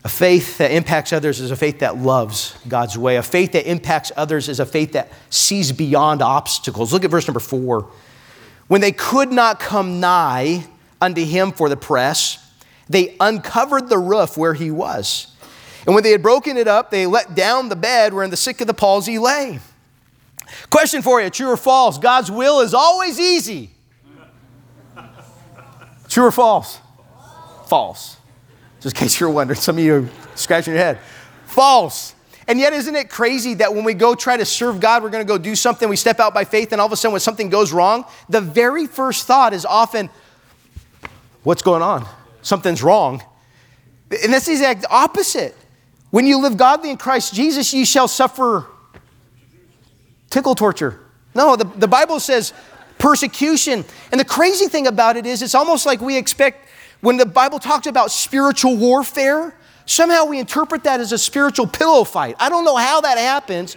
A 0.04 0.10
faith 0.10 0.60
that 0.60 0.72
impacts 0.72 1.14
others 1.14 1.40
is 1.40 1.50
a 1.50 1.56
faith 1.56 1.80
that 1.80 1.98
loves 1.98 2.56
God's 2.68 2.96
way. 2.96 3.18
A 3.18 3.24
faith 3.24 3.54
that 3.54 3.68
impacts 3.68 4.12
others 4.16 4.50
is 4.50 4.60
a 4.60 4.66
faith 4.66 4.92
that 4.92 5.12
sees 5.32 5.72
beyond 5.72 6.22
obstacles. 6.22 6.94
Look 6.94 7.04
at 7.04 7.10
verse 7.10 7.28
number 7.28 7.40
four. 7.40 7.90
When 8.68 8.82
they 8.82 8.92
could 8.92 9.32
not 9.32 9.60
come 9.60 10.00
nigh 10.00 10.68
unto 11.02 11.24
him 11.24 11.52
for 11.52 11.70
the 11.70 11.78
press, 11.78 12.38
they 12.88 13.16
uncovered 13.20 13.90
the 13.90 13.98
roof 13.98 14.38
where 14.38 14.54
he 14.54 14.70
was. 14.70 15.35
And 15.86 15.94
when 15.94 16.04
they 16.04 16.12
had 16.12 16.22
broken 16.22 16.58
it 16.58 16.68
up, 16.68 16.90
they 16.90 17.06
let 17.06 17.36
down 17.36 17.70
the 17.70 17.76
bed 17.76 18.14
wherein 18.14 18.32
the 18.32 18.38
sick 18.38 18.62
of 18.62 18.68
the 18.68 18.74
palsy 18.74 19.20
lay. 19.20 19.60
Question 20.70 21.02
for 21.02 21.22
you 21.22 21.30
true 21.30 21.50
or 21.50 21.58
false? 21.58 21.98
God's 21.98 22.32
will 22.32 22.62
is 22.62 22.74
always 22.74 23.20
easy. 23.20 23.72
True 26.08 26.26
or 26.26 26.32
false? 26.32 26.80
False. 27.68 28.18
Just 28.80 28.96
in 28.96 29.00
case 29.00 29.20
you're 29.20 29.30
wondering, 29.30 29.60
some 29.60 29.78
of 29.78 29.84
you 29.84 29.96
are 29.96 30.10
scratching 30.36 30.74
your 30.74 30.82
head. 30.82 31.00
False. 31.46 32.14
And 32.48 32.60
yet, 32.60 32.74
isn't 32.74 32.96
it 32.96 33.10
crazy 33.10 33.56
that 33.56 33.74
when 33.74 33.84
we 33.84 33.96
go 33.96 34.14
try 34.14 34.38
to 34.38 34.46
serve 34.46 34.80
God, 34.80 35.02
we're 35.02 35.10
going 35.10 35.26
to 35.26 35.28
go 35.28 35.40
do 35.40 35.56
something, 35.56 35.90
we 35.90 35.96
step 35.96 36.20
out 36.20 36.34
by 36.34 36.46
faith, 36.46 36.72
and 36.72 36.80
all 36.80 36.86
of 36.86 36.94
a 36.94 36.96
sudden, 36.96 37.14
when 37.14 37.22
something 37.22 37.50
goes 37.50 37.74
wrong, 37.74 38.06
the 38.30 38.42
very 38.42 38.86
first 38.86 39.26
thought 39.26 39.54
is 39.54 39.66
often, 39.66 40.10
What's 41.44 41.62
going 41.62 41.82
on? 41.82 42.06
something's 42.42 42.84
wrong. 42.84 43.24
And 44.24 44.32
that's 44.32 44.46
the 44.46 44.54
exact 44.54 44.86
opposite. 44.90 45.56
When 46.16 46.26
you 46.26 46.40
live 46.40 46.56
godly 46.56 46.92
in 46.92 46.96
Christ 46.96 47.34
Jesus, 47.34 47.74
ye 47.74 47.84
shall 47.84 48.08
suffer 48.08 48.68
tickle 50.30 50.56
torture. 50.56 51.02
No, 51.34 51.58
the, 51.58 51.66
the 51.66 51.90
Bible 51.90 52.22
says 52.22 52.54
persecution. 52.98 53.84
And 54.14 54.22
the 54.22 54.24
crazy 54.24 54.68
thing 54.68 54.88
about 54.88 55.18
it 55.18 55.26
is, 55.26 55.42
it's 55.42 55.56
almost 55.56 55.86
like 55.86 56.00
we 56.00 56.16
expect 56.16 56.70
when 57.02 57.18
the 57.18 57.26
Bible 57.26 57.60
talks 57.60 57.86
about 57.86 58.12
spiritual 58.12 58.78
warfare, 58.78 59.58
somehow 59.86 60.24
we 60.24 60.40
interpret 60.40 60.86
that 60.86 61.02
as 61.02 61.12
a 61.12 61.18
spiritual 61.18 61.68
pillow 61.68 62.06
fight. 62.06 62.38
I 62.40 62.48
don't 62.48 62.64
know 62.64 62.78
how 62.78 63.02
that 63.02 63.18
happens, 63.18 63.76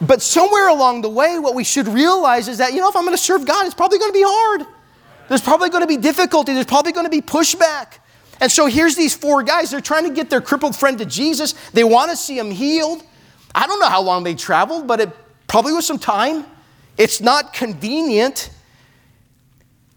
but 0.00 0.22
somewhere 0.22 0.70
along 0.70 1.02
the 1.02 1.10
way, 1.10 1.38
what 1.38 1.54
we 1.54 1.64
should 1.64 1.86
realize 1.86 2.48
is 2.48 2.56
that, 2.56 2.72
you 2.72 2.80
know, 2.80 2.88
if 2.88 2.96
I'm 2.96 3.04
going 3.04 3.14
to 3.14 3.22
serve 3.22 3.44
God, 3.44 3.66
it's 3.66 3.74
probably 3.74 3.98
going 3.98 4.10
to 4.10 4.18
be 4.18 4.24
hard. 4.26 4.66
There's 5.28 5.42
probably 5.42 5.68
going 5.68 5.82
to 5.82 5.86
be 5.86 5.98
difficulty. 5.98 6.54
There's 6.54 6.64
probably 6.64 6.92
going 6.92 7.04
to 7.04 7.10
be 7.10 7.20
pushback. 7.20 7.98
And 8.40 8.50
so 8.50 8.66
here's 8.66 8.96
these 8.96 9.14
four 9.14 9.42
guys. 9.42 9.70
They're 9.70 9.80
trying 9.80 10.08
to 10.08 10.14
get 10.14 10.30
their 10.30 10.40
crippled 10.40 10.76
friend 10.76 10.98
to 10.98 11.04
Jesus. 11.04 11.54
They 11.72 11.84
want 11.84 12.10
to 12.10 12.16
see 12.16 12.38
him 12.38 12.50
healed. 12.50 13.02
I 13.54 13.66
don't 13.66 13.78
know 13.80 13.88
how 13.88 14.02
long 14.02 14.24
they 14.24 14.34
traveled, 14.34 14.86
but 14.86 15.00
it 15.00 15.10
probably 15.46 15.72
was 15.72 15.86
some 15.86 15.98
time. 15.98 16.44
It's 16.98 17.20
not 17.20 17.52
convenient. 17.52 18.50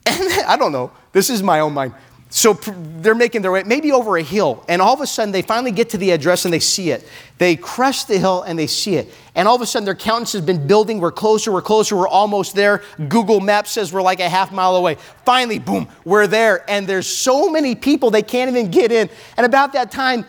And 0.09 0.45
I 0.47 0.55
don't 0.55 0.71
know. 0.71 0.91
This 1.11 1.29
is 1.29 1.43
my 1.43 1.59
own 1.59 1.73
mind. 1.73 1.93
So 2.29 2.53
they're 2.53 3.15
making 3.15 3.41
their 3.41 3.53
way, 3.53 3.63
maybe 3.63 3.93
over 3.93 4.17
a 4.17 4.21
hill, 4.21 4.65
and 4.67 4.81
all 4.81 4.93
of 4.93 4.99
a 4.99 5.07
sudden 5.07 5.31
they 5.31 5.41
finally 5.41 5.71
get 5.71 5.89
to 5.91 5.97
the 5.97 6.11
address 6.11 6.43
and 6.43 6.53
they 6.53 6.59
see 6.59 6.91
it. 6.91 7.07
They 7.37 7.55
crest 7.55 8.09
the 8.09 8.17
hill 8.17 8.41
and 8.41 8.59
they 8.59 8.67
see 8.67 8.95
it. 8.95 9.13
And 9.33 9.47
all 9.47 9.55
of 9.55 9.61
a 9.61 9.65
sudden 9.65 9.85
their 9.85 9.95
countenance 9.95 10.33
has 10.33 10.41
been 10.41 10.67
building. 10.67 10.99
We're 10.99 11.13
closer, 11.13 11.53
we're 11.53 11.61
closer, 11.61 11.95
we're 11.95 12.07
almost 12.07 12.53
there. 12.53 12.83
Google 13.07 13.39
Maps 13.39 13.71
says 13.71 13.93
we're 13.93 14.01
like 14.01 14.19
a 14.19 14.27
half 14.27 14.51
mile 14.51 14.75
away. 14.75 14.97
Finally, 15.23 15.59
boom, 15.59 15.87
we're 16.03 16.27
there. 16.27 16.69
And 16.69 16.85
there's 16.85 17.07
so 17.07 17.49
many 17.49 17.75
people 17.75 18.11
they 18.11 18.23
can't 18.23 18.49
even 18.49 18.71
get 18.71 18.91
in. 18.91 19.09
And 19.37 19.45
about 19.45 19.71
that 19.73 19.89
time, 19.89 20.25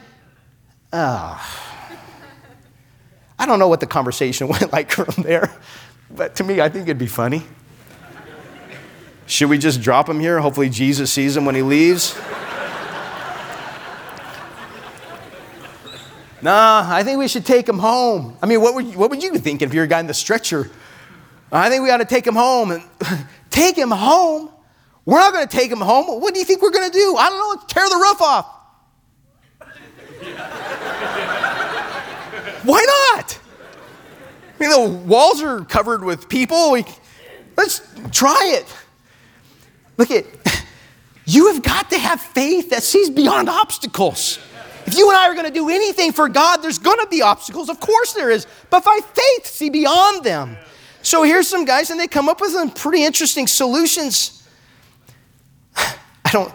uh, 0.93 1.37
I 3.41 3.47
don't 3.47 3.59
know 3.59 3.69
what 3.69 3.81
the 3.81 3.87
conversation 3.87 4.47
went 4.49 4.73
like 4.73 4.93
from 4.93 5.25
there, 5.25 5.53
but 6.13 6.37
to 6.37 6.45
me, 6.45 6.61
I 6.61 6.69
think 6.69 6.85
it'd 6.85 6.97
be 6.97 7.07
funny. 7.07 7.43
Should 9.29 9.51
we 9.51 9.59
just 9.59 9.83
drop 9.83 10.09
him 10.09 10.21
here? 10.21 10.41
Hopefully, 10.41 10.71
Jesus 10.71 11.13
sees 11.13 11.37
him 11.37 11.45
when 11.45 11.55
he 11.55 11.61
leaves. 11.61 12.19
nah, 16.41 16.87
I 16.89 17.03
think 17.05 17.19
we 17.19 17.29
should 17.29 17.45
take 17.45 17.69
him 17.69 17.79
home. 17.79 18.39
I 18.41 18.47
mean, 18.47 18.63
what 18.63 18.75
would, 18.75 18.87
you, 18.87 18.99
what 18.99 19.11
would 19.11 19.23
you 19.23 19.31
be 19.31 19.39
thinking 19.39 19.69
if 19.69 19.75
you're 19.75 19.85
a 19.85 19.87
guy 19.87 20.01
in 20.01 20.07
the 20.07 20.15
stretcher? 20.15 20.71
I 21.53 21.69
think 21.69 21.83
we 21.83 21.91
ought 21.91 21.99
to 21.99 22.07
take 22.07 22.27
him 22.27 22.37
home. 22.37 22.71
And 22.71 22.83
take 23.51 23.77
him 23.77 23.91
home? 23.91 24.51
We're 25.05 25.19
not 25.19 25.35
going 25.35 25.47
to 25.47 25.57
take 25.57 25.71
him 25.71 25.83
home. 25.83 26.23
What 26.23 26.33
do 26.33 26.41
you 26.41 26.47
think 26.47 26.63
we're 26.63 26.71
going 26.71 26.91
to 26.91 26.99
do? 26.99 27.17
I 27.19 27.29
don't 27.29 27.39
know. 27.39 27.67
Tear 27.69 27.87
the 27.87 27.97
roof 27.97 28.23
off. 28.23 28.55
Why 32.65 33.15
not? 33.15 33.39
I 34.59 34.59
mean, 34.59 34.71
the 34.71 34.89
walls 35.07 35.43
are 35.43 35.67
covered 35.67 36.03
with 36.03 36.31
people. 36.31 36.73
We, 36.73 36.87
let's 37.59 37.83
try 38.11 38.55
it. 38.55 38.67
Look 39.99 40.11
at, 40.11 40.25
you 41.27 41.53
have 41.53 41.63
got 41.63 41.91
to 41.91 41.99
have 41.99 42.21
faith 42.21 42.71
that 42.71 42.83
sees 42.83 43.11
beyond 43.11 43.51
obstacles. 43.51 44.39
If 44.87 44.97
you 44.97 45.09
and 45.11 45.19
I 45.19 45.29
are 45.29 45.35
going 45.35 45.45
to 45.45 45.53
do 45.53 45.69
anything 45.69 46.13
for 46.13 46.31
God, 46.31 46.59
there's 46.59 46.79
going 46.79 46.99
to 47.01 47.07
be 47.09 47.21
obstacles. 47.21 47.69
Of 47.69 47.79
course 47.81 48.15
there 48.15 48.31
is. 48.31 48.47
But 48.71 48.85
by 48.85 49.01
faith, 49.05 49.45
see 49.45 49.69
beyond 49.69 50.25
them. 50.25 50.57
So 51.03 51.23
here's 51.25 51.47
some 51.47 51.67
guys, 51.67 51.91
and 51.91 52.01
they 52.01 52.09
come 52.09 52.29
up 52.29 52.41
with 52.41 52.53
some 52.53 52.71
pretty 52.71 53.05
interesting 53.05 53.47
solutions. 53.47 54.49
I 55.77 56.31
don't. 56.33 56.53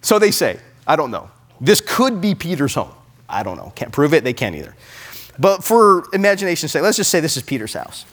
So 0.00 0.18
they 0.18 0.30
say, 0.30 0.58
I 0.86 0.96
don't 0.96 1.10
know. 1.10 1.30
This 1.60 1.80
could 1.80 2.20
be 2.20 2.34
Peter's 2.34 2.74
home. 2.74 2.92
I 3.28 3.42
don't 3.42 3.56
know. 3.56 3.72
Can't 3.74 3.92
prove 3.92 4.14
it. 4.14 4.24
They 4.24 4.32
can't 4.32 4.54
either. 4.54 4.74
But 5.38 5.64
for 5.64 6.04
imagination's 6.12 6.72
sake, 6.72 6.82
let's 6.82 6.96
just 6.96 7.10
say 7.10 7.20
this 7.20 7.36
is 7.36 7.42
Peter's 7.42 7.74
house. 7.74 8.04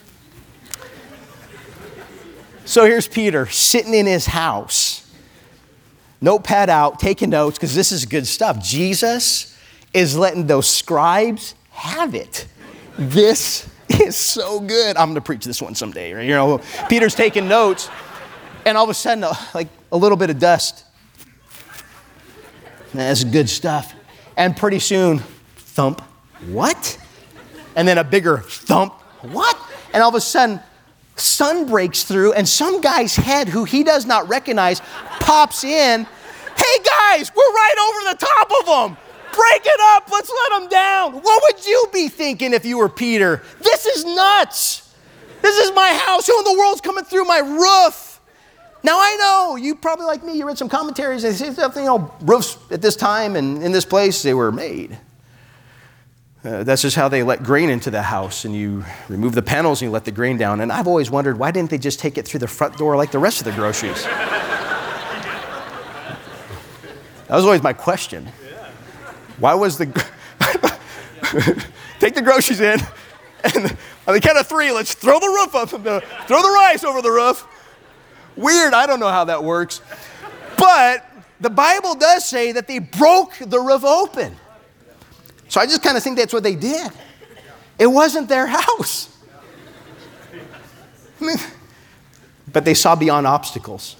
So 2.64 2.86
here's 2.86 3.08
Peter 3.08 3.46
sitting 3.46 3.92
in 3.92 4.06
his 4.06 4.26
house, 4.26 5.10
notepad 6.20 6.70
out, 6.70 7.00
taking 7.00 7.30
notes, 7.30 7.58
because 7.58 7.74
this 7.74 7.92
is 7.92 8.06
good 8.06 8.26
stuff. 8.26 8.62
Jesus 8.62 9.58
is 9.92 10.16
letting 10.16 10.46
those 10.46 10.68
scribes 10.68 11.54
have 11.70 12.14
it. 12.14 12.46
This 12.96 13.68
is 13.88 14.16
so 14.16 14.60
good. 14.60 14.96
I'm 14.96 15.08
going 15.08 15.16
to 15.16 15.20
preach 15.20 15.44
this 15.44 15.60
one 15.60 15.74
someday. 15.74 16.12
Right? 16.12 16.26
You 16.26 16.34
know, 16.34 16.60
Peter's 16.88 17.14
taking 17.14 17.48
notes, 17.48 17.90
and 18.64 18.78
all 18.78 18.84
of 18.84 18.90
a 18.90 18.94
sudden, 18.94 19.24
uh, 19.24 19.34
like 19.54 19.68
a 19.90 19.96
little 19.96 20.16
bit 20.16 20.30
of 20.30 20.38
dust. 20.38 20.84
That's 22.94 23.24
good 23.24 23.48
stuff. 23.48 23.94
And 24.36 24.56
pretty 24.56 24.78
soon, 24.78 25.18
thump, 25.56 26.00
what? 26.46 26.98
And 27.74 27.88
then 27.88 27.98
a 27.98 28.04
bigger 28.04 28.38
thump, 28.38 28.92
what? 29.22 29.58
And 29.92 30.02
all 30.02 30.10
of 30.10 30.14
a 30.14 30.20
sudden, 30.20 30.60
sun 31.16 31.66
breaks 31.66 32.04
through, 32.04 32.32
and 32.32 32.48
some 32.48 32.80
guy's 32.80 33.16
head, 33.16 33.48
who 33.48 33.64
he 33.64 33.84
does 33.84 34.06
not 34.06 34.28
recognize, 34.28 34.80
pops 35.20 35.64
in. 35.64 36.06
Hey 36.56 36.84
guys, 36.84 37.30
we're 37.34 37.42
right 37.42 37.74
over 37.88 38.12
the 38.12 38.26
top 38.26 38.50
of 38.60 38.66
them. 38.66 38.96
Break 39.34 39.62
it 39.64 39.80
up. 39.80 40.10
Let's 40.10 40.30
let 40.30 40.60
them 40.60 40.68
down. 40.68 41.14
What 41.14 41.42
would 41.42 41.66
you 41.66 41.86
be 41.92 42.08
thinking 42.08 42.52
if 42.52 42.66
you 42.66 42.78
were 42.78 42.88
Peter? 42.88 43.42
This 43.60 43.86
is 43.86 44.04
nuts. 44.04 44.94
This 45.40 45.56
is 45.58 45.74
my 45.74 45.92
house. 45.94 46.26
Who 46.26 46.38
in 46.38 46.44
the 46.44 46.58
world's 46.58 46.82
coming 46.82 47.04
through 47.04 47.24
my 47.24 47.38
roof? 47.38 48.20
Now 48.84 48.98
I 48.98 49.16
know 49.16 49.56
you 49.56 49.74
probably 49.74 50.06
like 50.06 50.22
me. 50.22 50.34
You 50.34 50.46
read 50.46 50.58
some 50.58 50.68
commentaries 50.68 51.24
and 51.24 51.34
say 51.34 51.52
something. 51.52 51.82
You 51.82 51.90
know, 51.90 52.14
roofs 52.20 52.58
at 52.70 52.82
this 52.82 52.96
time 52.96 53.36
and 53.36 53.62
in 53.62 53.72
this 53.72 53.84
place 53.84 54.22
they 54.22 54.34
were 54.34 54.52
made. 54.52 54.98
Uh, 56.44 56.64
that's 56.64 56.82
just 56.82 56.96
how 56.96 57.08
they 57.08 57.22
let 57.22 57.44
grain 57.44 57.70
into 57.70 57.88
the 57.88 58.02
house, 58.02 58.44
and 58.44 58.52
you 58.54 58.84
remove 59.08 59.34
the 59.34 59.42
panels 59.42 59.80
and 59.80 59.88
you 59.88 59.92
let 59.92 60.04
the 60.04 60.10
grain 60.10 60.36
down. 60.36 60.60
And 60.60 60.72
I've 60.72 60.88
always 60.88 61.08
wondered 61.08 61.38
why 61.38 61.52
didn't 61.52 61.70
they 61.70 61.78
just 61.78 62.00
take 62.00 62.18
it 62.18 62.26
through 62.26 62.40
the 62.40 62.48
front 62.48 62.76
door 62.76 62.96
like 62.96 63.12
the 63.12 63.20
rest 63.20 63.40
of 63.40 63.44
the 63.44 63.52
groceries? 63.52 64.02
that 64.02 64.58
was 67.28 67.44
always 67.44 67.62
my 67.62 67.72
question. 67.72 68.26
Why 69.38 69.54
was 69.54 69.78
the. 69.78 69.86
Take 72.00 72.14
the 72.14 72.22
groceries 72.22 72.60
in, 72.60 72.80
and 73.44 73.76
on 74.08 74.14
the 74.14 74.20
count 74.20 74.36
of 74.36 74.48
three, 74.48 74.72
let's 74.72 74.92
throw 74.92 75.20
the 75.20 75.28
roof 75.28 75.54
up, 75.54 75.70
throw 75.70 76.42
the 76.42 76.52
rice 76.52 76.82
over 76.82 77.00
the 77.00 77.12
roof. 77.12 77.46
Weird, 78.34 78.74
I 78.74 78.86
don't 78.86 78.98
know 78.98 79.08
how 79.08 79.26
that 79.26 79.44
works. 79.44 79.80
But 80.58 81.08
the 81.40 81.50
Bible 81.50 81.94
does 81.94 82.24
say 82.24 82.50
that 82.52 82.66
they 82.66 82.80
broke 82.80 83.34
the 83.38 83.60
roof 83.60 83.84
open. 83.84 84.36
So 85.52 85.60
I 85.60 85.66
just 85.66 85.82
kind 85.82 85.98
of 85.98 86.02
think 86.02 86.16
that's 86.16 86.32
what 86.32 86.42
they 86.42 86.54
did. 86.54 86.90
It 87.78 87.86
wasn't 87.86 88.26
their 88.26 88.46
house. 88.46 89.14
I 91.20 91.24
mean, 91.26 91.36
but 92.50 92.64
they 92.64 92.72
saw 92.72 92.96
beyond 92.96 93.26
obstacles. 93.26 93.96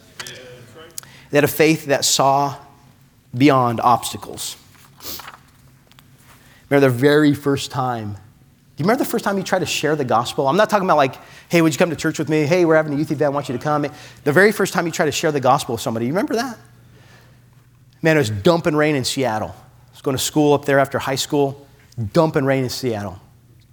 They 1.28 1.36
had 1.36 1.44
a 1.44 1.48
faith 1.48 1.84
that 1.86 2.06
saw 2.06 2.56
beyond 3.36 3.82
obstacles. 3.82 4.56
Remember 6.70 6.88
the 6.88 6.94
very 6.94 7.34
first 7.34 7.70
time. 7.70 8.14
Do 8.14 8.18
you 8.78 8.84
remember 8.84 9.04
the 9.04 9.10
first 9.10 9.22
time 9.22 9.36
you 9.36 9.44
tried 9.44 9.58
to 9.58 9.66
share 9.66 9.94
the 9.94 10.06
gospel? 10.06 10.48
I'm 10.48 10.56
not 10.56 10.70
talking 10.70 10.86
about 10.86 10.96
like, 10.96 11.16
hey, 11.50 11.60
would 11.60 11.74
you 11.74 11.78
come 11.78 11.90
to 11.90 11.96
church 11.96 12.18
with 12.18 12.30
me? 12.30 12.46
Hey, 12.46 12.64
we're 12.64 12.76
having 12.76 12.94
a 12.94 12.96
youth 12.96 13.10
event. 13.10 13.26
I 13.26 13.28
want 13.28 13.50
you 13.50 13.58
to 13.58 13.62
come. 13.62 13.84
The 14.24 14.32
very 14.32 14.52
first 14.52 14.72
time 14.72 14.86
you 14.86 14.92
tried 14.92 15.04
to 15.04 15.12
share 15.12 15.32
the 15.32 15.40
gospel 15.40 15.74
with 15.74 15.82
somebody, 15.82 16.06
you 16.06 16.12
remember 16.12 16.36
that? 16.36 16.58
Man, 18.00 18.16
it 18.16 18.20
was 18.20 18.30
dumping 18.30 18.74
rain 18.74 18.94
in 18.94 19.04
Seattle. 19.04 19.54
Was 20.02 20.04
going 20.04 20.16
to 20.16 20.22
school 20.24 20.52
up 20.52 20.64
there 20.64 20.80
after 20.80 20.98
high 20.98 21.14
school, 21.14 21.64
dumping 22.12 22.44
rain 22.44 22.64
in 22.64 22.70
Seattle. 22.70 23.20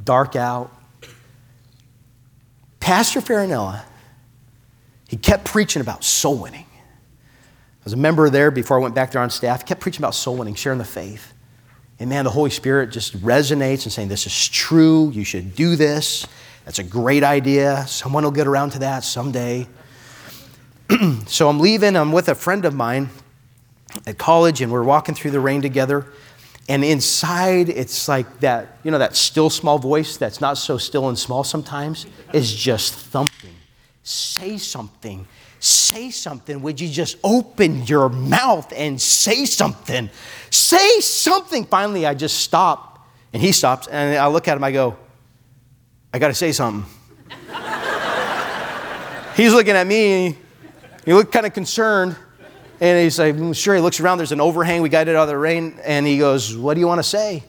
Dark 0.04 0.36
out. 0.36 0.72
Pastor 2.80 3.20
Farinella, 3.20 3.82
he 5.08 5.18
kept 5.18 5.46
preaching 5.46 5.82
about 5.82 6.04
soul 6.04 6.38
winning. 6.38 6.68
I 6.72 7.84
was 7.84 7.94
a 7.94 7.98
member 7.98 8.30
there 8.30 8.52
before 8.52 8.78
I 8.78 8.80
went 8.80 8.94
back 8.94 9.10
there 9.10 9.24
on 9.24 9.32
staff. 9.32 9.62
He 9.62 9.68
kept 9.68 9.82
preaching 9.82 10.02
about 10.02 10.14
soul 10.14 10.38
winning, 10.38 10.54
sharing 10.54 10.78
the 10.78 10.86
faith. 10.86 11.34
And 11.98 12.12
man, 12.12 12.26
the 12.26 12.30
Holy 12.30 12.52
Spirit 12.52 12.92
just 12.92 13.20
resonates 13.24 13.86
and 13.86 13.92
saying, 13.92 14.10
This 14.10 14.28
is 14.28 14.48
true. 14.50 15.10
You 15.10 15.24
should 15.24 15.56
do 15.56 15.76
this. 15.76 16.28
That's 16.64 16.78
a 16.78 16.84
great 16.84 17.24
idea. 17.24 17.88
Someone 17.88 18.24
will 18.24 18.30
get 18.30 18.46
around 18.46 18.70
to 18.74 18.80
that 18.80 19.04
someday. 19.04 19.68
so 21.26 21.50
I'm 21.50 21.60
leaving. 21.60 21.96
I'm 21.96 22.12
with 22.12 22.30
a 22.30 22.36
friend 22.36 22.66
of 22.66 22.76
mine 22.76 23.10
at 24.06 24.18
college, 24.18 24.62
and 24.62 24.72
we're 24.72 24.84
walking 24.84 25.16
through 25.16 25.32
the 25.32 25.40
rain 25.40 25.62
together. 25.62 26.06
And 26.68 26.84
inside, 26.84 27.70
it's 27.70 28.08
like 28.08 28.42
that, 28.42 28.78
you 28.84 28.92
know, 28.92 29.00
that 29.00 29.16
still 29.16 29.50
small 29.50 29.80
voice 29.80 30.18
that's 30.18 30.40
not 30.40 30.58
so 30.58 30.78
still 30.78 31.10
and 31.10 31.18
small 31.18 31.44
sometimes 31.44 32.06
is 32.32 32.54
just 32.54 32.94
thumping. 32.94 33.56
Say 34.04 34.58
something. 34.58 35.28
Say 35.60 36.12
something. 36.12 36.62
Would 36.62 36.80
you 36.80 36.88
just 36.88 37.18
open 37.24 37.86
your 37.86 38.08
mouth 38.08 38.72
and 38.76 39.02
say 39.02 39.46
something? 39.46 40.10
Say 40.52 41.00
something. 41.00 41.66
Finally, 41.66 42.06
I 42.06 42.14
just 42.14 42.40
stop, 42.40 43.08
and 43.34 43.42
he 43.42 43.52
stops, 43.52 43.88
and 43.88 44.18
I 44.18 44.28
look 44.28 44.48
at 44.48 44.56
him. 44.56 44.64
I 44.64 44.72
go, 44.72 44.96
I 46.14 46.20
got 46.20 46.30
to 46.30 46.34
say 46.34 46.52
something. 46.52 46.90
he's 49.36 49.54
looking 49.54 49.76
at 49.76 49.86
me. 49.86 50.38
He 51.04 51.14
looked 51.14 51.32
kind 51.32 51.46
of 51.46 51.54
concerned, 51.54 52.16
and 52.82 53.04
he's 53.04 53.20
like, 53.20 53.36
mm, 53.36 53.56
sure. 53.56 53.76
He 53.76 53.82
looks 53.82 54.00
around. 54.00 54.20
There's 54.20 54.32
an 54.32 54.42
overhang. 54.42 54.82
We 54.82 54.90
got 54.90 55.08
it 55.08 55.16
out 55.16 55.24
of 55.24 55.28
the 55.30 55.38
rain, 55.38 55.80
and 55.84 56.06
he 56.06 56.18
goes, 56.18 56.56
"What 56.56 56.76
do 56.76 56.80
you 56.80 56.88
want 56.88 57.00
to 57.00 57.04
say?" 57.04 57.44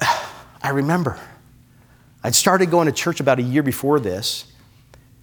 I 0.62 0.70
remember. 0.70 1.18
I'd 2.22 2.34
started 2.34 2.70
going 2.70 2.86
to 2.86 2.92
church 2.92 3.20
about 3.20 3.38
a 3.38 3.42
year 3.42 3.62
before 3.62 4.00
this 4.00 4.46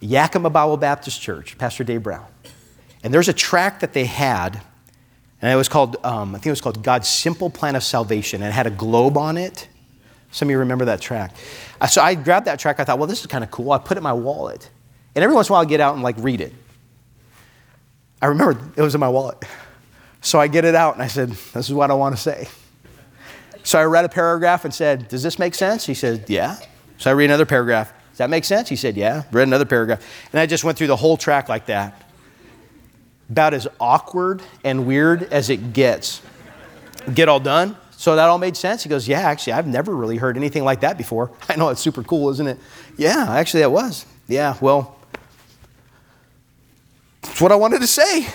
Yakima 0.00 0.50
Bible 0.50 0.76
Baptist 0.76 1.20
Church, 1.20 1.58
Pastor 1.58 1.84
Dave 1.84 2.02
Brown. 2.02 2.26
And 3.02 3.12
there's 3.12 3.28
a 3.28 3.34
tract 3.34 3.80
that 3.82 3.92
they 3.92 4.06
had, 4.06 4.62
and 5.42 5.52
it 5.52 5.56
was 5.56 5.68
called, 5.68 5.96
um, 6.02 6.30
I 6.34 6.38
think 6.38 6.46
it 6.46 6.50
was 6.50 6.62
called 6.62 6.82
God's 6.82 7.08
Simple 7.08 7.50
Plan 7.50 7.76
of 7.76 7.82
Salvation, 7.82 8.40
and 8.40 8.48
it 8.48 8.52
had 8.52 8.66
a 8.66 8.70
globe 8.70 9.18
on 9.18 9.36
it. 9.36 9.68
Some 10.30 10.48
of 10.48 10.50
you 10.50 10.58
remember 10.58 10.86
that 10.86 11.00
tract. 11.00 11.36
Uh, 11.80 11.86
so 11.86 12.02
I 12.02 12.14
grabbed 12.14 12.46
that 12.46 12.58
tract. 12.58 12.80
I 12.80 12.84
thought, 12.84 12.98
well, 12.98 13.06
this 13.06 13.20
is 13.20 13.26
kind 13.26 13.44
of 13.44 13.50
cool. 13.50 13.70
I 13.72 13.78
put 13.78 13.96
it 13.96 13.98
in 13.98 14.02
my 14.02 14.14
wallet. 14.14 14.68
And 15.14 15.22
every 15.22 15.34
once 15.34 15.48
in 15.48 15.52
a 15.52 15.54
while, 15.54 15.62
I 15.62 15.66
get 15.66 15.80
out 15.80 15.94
and 15.94 16.02
like 16.02 16.16
read 16.18 16.40
it. 16.40 16.52
I 18.24 18.28
remember 18.28 18.58
it 18.74 18.80
was 18.80 18.94
in 18.94 19.00
my 19.00 19.08
wallet. 19.08 19.44
So 20.22 20.40
I 20.40 20.48
get 20.48 20.64
it 20.64 20.74
out 20.74 20.94
and 20.94 21.02
I 21.02 21.08
said, 21.08 21.30
this 21.30 21.68
is 21.68 21.74
what 21.74 21.90
I 21.90 21.94
want 21.94 22.16
to 22.16 22.20
say. 22.20 22.48
So 23.62 23.78
I 23.78 23.84
read 23.84 24.06
a 24.06 24.08
paragraph 24.08 24.64
and 24.64 24.72
said, 24.72 25.08
does 25.08 25.22
this 25.22 25.38
make 25.38 25.54
sense? 25.54 25.84
He 25.84 25.92
said, 25.92 26.24
yeah. 26.28 26.56
So 26.96 27.10
I 27.10 27.12
read 27.14 27.26
another 27.26 27.44
paragraph. 27.44 27.92
Does 28.14 28.18
that 28.18 28.30
make 28.30 28.44
sense? 28.44 28.68
He 28.68 28.76
said, 28.76 28.96
Yeah. 28.96 29.24
Read 29.32 29.48
another 29.48 29.64
paragraph. 29.64 30.00
And 30.32 30.38
I 30.38 30.46
just 30.46 30.62
went 30.62 30.78
through 30.78 30.86
the 30.86 30.94
whole 30.94 31.16
track 31.16 31.48
like 31.48 31.66
that. 31.66 32.00
About 33.28 33.54
as 33.54 33.66
awkward 33.80 34.40
and 34.62 34.86
weird 34.86 35.24
as 35.24 35.50
it 35.50 35.72
gets. 35.72 36.22
Get 37.12 37.28
all 37.28 37.40
done? 37.40 37.76
So 37.90 38.14
that 38.14 38.28
all 38.28 38.38
made 38.38 38.56
sense? 38.56 38.84
He 38.84 38.88
goes, 38.88 39.08
Yeah, 39.08 39.18
actually, 39.18 39.54
I've 39.54 39.66
never 39.66 39.96
really 39.96 40.16
heard 40.16 40.36
anything 40.36 40.62
like 40.62 40.82
that 40.82 40.96
before. 40.96 41.32
I 41.48 41.56
know 41.56 41.70
it's 41.70 41.80
super 41.80 42.04
cool, 42.04 42.30
isn't 42.30 42.46
it? 42.46 42.60
Yeah, 42.96 43.26
actually, 43.30 43.60
that 43.60 43.72
was. 43.72 44.06
Yeah, 44.28 44.56
well, 44.60 44.96
that's 47.24 47.40
what 47.40 47.50
I 47.50 47.56
wanted 47.56 47.80
to 47.80 47.86
say. 47.86 48.28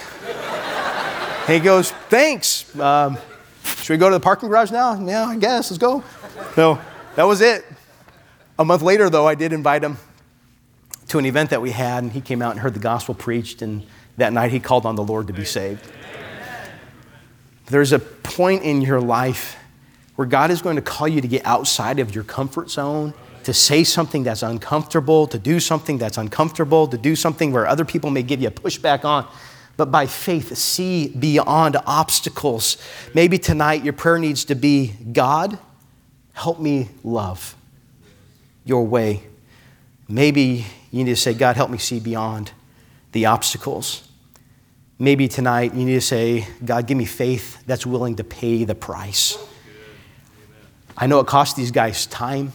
he 1.47 1.59
goes, 1.59 1.91
Thanks. 2.09 2.77
Um, 2.77 3.17
should 3.63 3.93
we 3.93 3.97
go 3.97 4.09
to 4.09 4.15
the 4.15 4.19
parking 4.19 4.49
garage 4.49 4.71
now? 4.71 4.99
Yeah, 4.99 5.25
I 5.25 5.37
guess. 5.37 5.71
Let's 5.71 5.77
go. 5.77 6.03
So 6.55 6.79
that 7.15 7.23
was 7.23 7.41
it. 7.41 7.65
A 8.57 8.65
month 8.65 8.81
later, 8.81 9.09
though, 9.09 9.25
I 9.25 9.35
did 9.35 9.53
invite 9.53 9.83
him 9.83 9.97
to 11.07 11.17
an 11.17 11.25
event 11.25 11.51
that 11.51 11.61
we 11.61 11.71
had, 11.71 12.03
and 12.03 12.11
he 12.11 12.19
came 12.19 12.41
out 12.41 12.51
and 12.51 12.59
heard 12.59 12.73
the 12.73 12.79
gospel 12.79 13.15
preached, 13.15 13.61
and 13.61 13.85
that 14.17 14.33
night 14.33 14.51
he 14.51 14.59
called 14.59 14.85
on 14.85 14.95
the 14.95 15.03
Lord 15.03 15.27
to 15.27 15.33
be 15.33 15.45
saved. 15.45 15.89
There's 17.67 17.93
a 17.93 17.99
point 17.99 18.63
in 18.63 18.81
your 18.81 18.99
life 18.99 19.55
where 20.15 20.27
God 20.27 20.51
is 20.51 20.61
going 20.61 20.75
to 20.75 20.81
call 20.81 21.07
you 21.07 21.21
to 21.21 21.27
get 21.27 21.45
outside 21.45 21.99
of 21.99 22.13
your 22.13 22.25
comfort 22.25 22.69
zone, 22.69 23.13
to 23.43 23.53
say 23.53 23.83
something 23.83 24.23
that's 24.23 24.43
uncomfortable, 24.43 25.27
to 25.27 25.39
do 25.39 25.59
something 25.59 25.97
that's 25.97 26.17
uncomfortable, 26.17 26.87
to 26.87 26.97
do 26.97 27.15
something 27.15 27.51
where 27.51 27.67
other 27.67 27.85
people 27.85 28.09
may 28.09 28.23
give 28.23 28.41
you 28.41 28.47
a 28.47 28.51
pushback 28.51 29.05
on. 29.05 29.27
But 29.77 29.91
by 29.91 30.07
faith, 30.07 30.57
see 30.57 31.07
beyond 31.07 31.77
obstacles. 31.85 32.77
Maybe 33.13 33.37
tonight 33.37 33.83
your 33.83 33.93
prayer 33.93 34.19
needs 34.19 34.45
to 34.45 34.55
be 34.55 34.93
God, 35.13 35.57
help 36.33 36.59
me 36.59 36.89
love 37.03 37.55
your 38.65 38.85
way. 38.85 39.23
Maybe 40.07 40.65
you 40.91 41.03
need 41.03 41.11
to 41.11 41.15
say, 41.15 41.33
God, 41.33 41.55
help 41.55 41.69
me 41.69 41.77
see 41.77 41.99
beyond 41.99 42.51
the 43.11 43.25
obstacles. 43.27 44.07
Maybe 44.97 45.29
tonight 45.29 45.73
you 45.73 45.85
need 45.85 45.93
to 45.93 46.01
say, 46.01 46.45
God, 46.65 46.85
give 46.85 46.97
me 46.97 47.05
faith 47.05 47.63
that's 47.65 47.85
willing 47.85 48.17
to 48.17 48.23
pay 48.23 48.65
the 48.65 48.75
price. 48.75 49.37
I 50.97 51.07
know 51.07 51.21
it 51.21 51.27
cost 51.27 51.55
these 51.55 51.71
guys 51.71 52.05
time. 52.05 52.51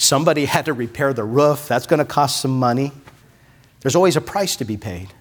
Somebody 0.00 0.46
had 0.46 0.64
to 0.64 0.72
repair 0.72 1.12
the 1.12 1.24
roof. 1.24 1.68
That's 1.68 1.86
going 1.86 1.98
to 1.98 2.06
cost 2.06 2.40
some 2.40 2.58
money. 2.58 2.90
There's 3.82 3.94
always 3.94 4.16
a 4.16 4.20
price 4.22 4.56
to 4.56 4.64
be 4.64 4.78
paid. 4.78 5.12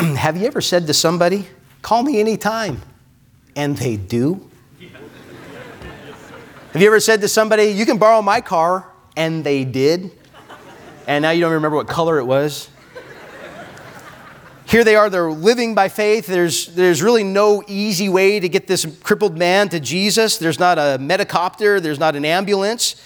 Have 0.00 0.36
you 0.36 0.48
ever 0.48 0.60
said 0.60 0.88
to 0.88 0.92
somebody, 0.92 1.46
call 1.82 2.02
me 2.02 2.18
anytime, 2.18 2.82
and 3.54 3.76
they 3.76 3.96
do? 3.96 4.50
Have 6.72 6.82
you 6.82 6.88
ever 6.88 6.98
said 6.98 7.20
to 7.20 7.28
somebody, 7.28 7.66
you 7.66 7.86
can 7.86 7.98
borrow 7.98 8.20
my 8.22 8.40
car, 8.40 8.90
and 9.16 9.44
they 9.44 9.64
did? 9.64 10.10
And 11.06 11.22
now 11.22 11.30
you 11.30 11.42
don't 11.42 11.52
remember 11.52 11.76
what 11.76 11.86
color 11.86 12.18
it 12.18 12.24
was? 12.24 12.68
Here 14.74 14.82
they 14.82 14.96
are, 14.96 15.08
they're 15.08 15.30
living 15.30 15.76
by 15.76 15.88
faith. 15.88 16.26
There's, 16.26 16.66
there's 16.66 17.00
really 17.00 17.22
no 17.22 17.62
easy 17.68 18.08
way 18.08 18.40
to 18.40 18.48
get 18.48 18.66
this 18.66 18.84
crippled 19.04 19.38
man 19.38 19.68
to 19.68 19.78
Jesus. 19.78 20.36
There's 20.36 20.58
not 20.58 20.78
a 20.78 20.98
medicopter, 21.00 21.80
there's 21.80 22.00
not 22.00 22.16
an 22.16 22.24
ambulance. 22.24 23.00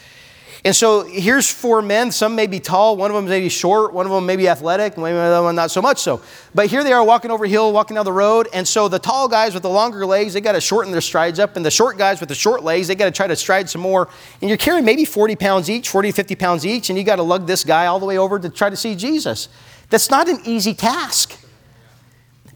And 0.65 0.75
so 0.75 1.05
here's 1.05 1.51
four 1.51 1.83
men. 1.83 2.11
Some 2.11 2.35
may 2.35 2.47
be 2.47 2.59
tall, 2.59 2.97
one 2.97 3.11
of 3.11 3.15
them 3.17 3.27
may 3.27 3.41
be 3.41 3.51
short, 3.51 3.93
one 3.93 4.07
of 4.07 4.13
them 4.13 4.25
may 4.25 4.37
be 4.37 4.49
athletic, 4.49 4.97
maybe 4.97 5.11
another 5.11 5.43
one 5.43 5.57
not 5.57 5.71
so 5.71 5.83
much 5.83 5.99
so. 5.99 6.23
But 6.55 6.69
here 6.69 6.83
they 6.83 6.95
are 6.95 7.05
walking 7.05 7.31
over 7.31 7.45
hill, 7.45 7.71
walking 7.71 7.97
down 7.97 8.07
the 8.07 8.15
road. 8.15 8.49
And 8.55 8.67
so 8.67 8.89
the 8.89 8.99
tall 8.99 9.29
guys 9.29 9.53
with 9.53 9.63
the 9.63 9.69
longer 9.69 10.07
legs, 10.07 10.33
they 10.33 10.41
got 10.41 10.53
to 10.53 10.63
shorten 10.63 10.91
their 10.91 11.03
strides 11.03 11.39
up. 11.39 11.57
And 11.57 11.67
the 11.67 11.71
short 11.71 11.99
guys 11.99 12.19
with 12.19 12.31
the 12.31 12.35
short 12.35 12.63
legs, 12.63 12.89
they 12.89 12.95
got 12.95 13.05
to 13.05 13.11
try 13.11 13.27
to 13.27 13.37
stride 13.37 13.69
some 13.69 13.83
more. 13.83 14.09
And 14.41 14.49
you're 14.49 14.57
carrying 14.57 14.87
maybe 14.87 15.05
40 15.05 15.37
pounds 15.37 15.69
each, 15.69 15.91
40, 15.91 16.13
50 16.13 16.35
pounds 16.35 16.65
each, 16.65 16.89
and 16.89 16.99
you 16.99 17.05
got 17.05 17.17
to 17.17 17.23
lug 17.23 17.47
this 17.47 17.63
guy 17.63 17.85
all 17.85 18.01
the 18.01 18.07
way 18.07 18.17
over 18.17 18.39
to 18.39 18.49
try 18.49 18.71
to 18.71 18.77
see 18.77 18.95
Jesus. 18.95 19.51
That's 19.91 20.09
not 20.09 20.31
an 20.31 20.41
easy 20.47 20.73
task. 20.73 21.39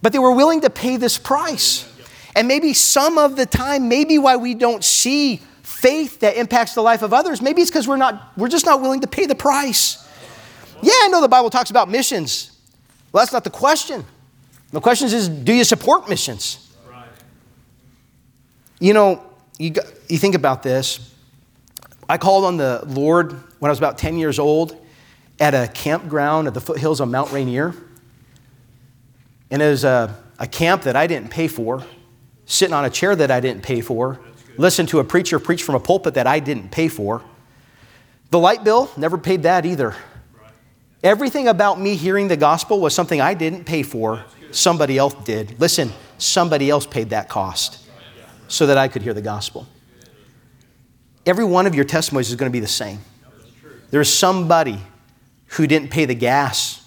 But 0.03 0.13
they 0.13 0.19
were 0.19 0.33
willing 0.33 0.61
to 0.63 0.71
pay 0.71 0.97
this 0.97 1.17
price. 1.17 1.89
And 2.35 2.49
maybe 2.49 2.75
some 2.75 3.19
of 3.19 3.37
the 3.37 3.47
time, 3.47 3.89
maybe 3.89 4.19
why 4.19 4.37
we 4.37 4.55
don't 4.55 4.83
see 4.83 5.41
faith 5.63 6.21
that 6.21 6.37
impacts 6.37 6.75
the 6.75 6.83
life 6.83 7.03
of 7.03 7.13
others, 7.13 7.41
maybe 7.41 7.63
it's 7.63 7.71
because 7.71 7.89
we're 7.89 7.97
not, 7.97 8.33
we're 8.37 8.49
just 8.49 8.67
not 8.67 8.81
willing 8.81 9.01
to 9.01 9.07
pay 9.07 9.27
the 9.27 9.35
price. 9.35 9.99
Yeah, 10.83 10.93
I 11.03 11.09
know 11.09 11.21
the 11.21 11.29
Bible 11.29 11.51
talks 11.51 11.71
about 11.71 11.89
missions. 11.89 12.51
Well, 13.13 13.23
that's 13.23 13.33
not 13.33 13.45
the 13.45 13.51
question. 13.51 14.05
The 14.73 14.81
question 14.81 15.07
is, 15.09 15.29
do 15.29 15.53
you 15.53 15.65
support 15.65 16.09
missions? 16.09 16.59
You 18.81 18.95
know, 18.95 19.23
you, 19.59 19.75
you 20.09 20.19
think 20.19 20.35
about 20.35 20.63
this. 20.63 21.15
I 22.09 22.19
called 22.19 22.45
on 22.45 22.57
the 22.57 22.83
Lord 22.87 23.33
when 23.61 23.69
I 23.69 23.71
was 23.71 23.79
about 23.79 23.99
10 23.99 24.17
years 24.17 24.39
old 24.39 24.77
at 25.39 25.55
a 25.55 25.71
campground 25.73 26.49
at 26.49 26.55
the 26.55 26.61
foothills 26.61 27.01
of 27.01 27.09
Mount 27.09 27.31
Rainier. 27.31 27.75
And 29.53 29.61
it 29.61 29.69
was 29.69 29.85
a, 29.85 30.19
a 30.39 30.47
camp 30.49 30.83
that 30.83 30.97
I 30.97 31.07
didn't 31.07 31.31
pay 31.31 31.47
for, 31.47 31.85
sitting 32.47 32.75
on 32.75 32.87
a 32.87 32.91
chair 32.91 33.15
that 33.15 33.31
I 33.31 33.39
didn't 33.39 33.63
pay 33.63 33.83
for, 33.83 34.19
listen 34.57 34.87
to 34.87 34.99
a 34.99 35.05
preacher 35.05 35.39
preach 35.39 35.63
from 35.63 35.75
a 35.75 35.81
pulpit 35.81 36.15
that 36.15 36.27
I 36.27 36.41
didn't 36.41 36.71
pay 36.71 36.89
for. 36.89 37.23
The 38.31 38.39
light 38.39 38.65
bill, 38.65 38.91
never 38.97 39.19
paid 39.19 39.43
that 39.43 39.67
either. 39.67 39.95
Everything 41.03 41.49
about 41.49 41.79
me 41.79 41.97
hearing 41.97 42.29
the 42.29 42.37
gospel 42.37 42.81
was 42.81 42.95
something 42.95 43.21
I 43.21 43.35
didn't 43.35 43.65
pay 43.65 43.83
for, 43.83 44.25
somebody 44.53 44.97
else 44.97 45.15
did. 45.25 45.61
Listen, 45.61 45.93
somebody 46.17 46.71
else 46.71 46.87
paid 46.87 47.11
that 47.11 47.29
cost 47.29 47.79
so 48.49 48.67
that 48.67 48.79
I 48.79 48.89
could 48.89 49.03
hear 49.03 49.15
the 49.15 49.23
gospel. 49.23 49.67
Every 51.27 51.45
one 51.45 51.67
of 51.67 51.75
your 51.75 51.85
testimonies 51.85 52.31
is 52.31 52.37
going 52.37 52.51
to 52.51 52.53
be 52.53 52.61
the 52.61 52.67
same. 52.67 53.01
There's 53.91 54.13
somebody 54.13 54.79
who 55.49 55.67
didn't 55.67 55.91
pay 55.91 56.07
the 56.07 56.15
gas, 56.15 56.82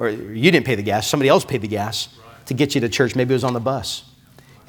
or 0.00 0.08
you 0.08 0.50
didn't 0.50 0.66
pay 0.66 0.74
the 0.74 0.82
gas, 0.82 1.06
somebody 1.06 1.28
else 1.28 1.44
paid 1.44 1.60
the 1.60 1.68
gas 1.68 2.08
to 2.46 2.54
get 2.54 2.74
you 2.74 2.80
to 2.80 2.88
church. 2.88 3.14
Maybe 3.14 3.32
it 3.32 3.36
was 3.36 3.44
on 3.44 3.54
the 3.54 3.60
bus 3.60 4.10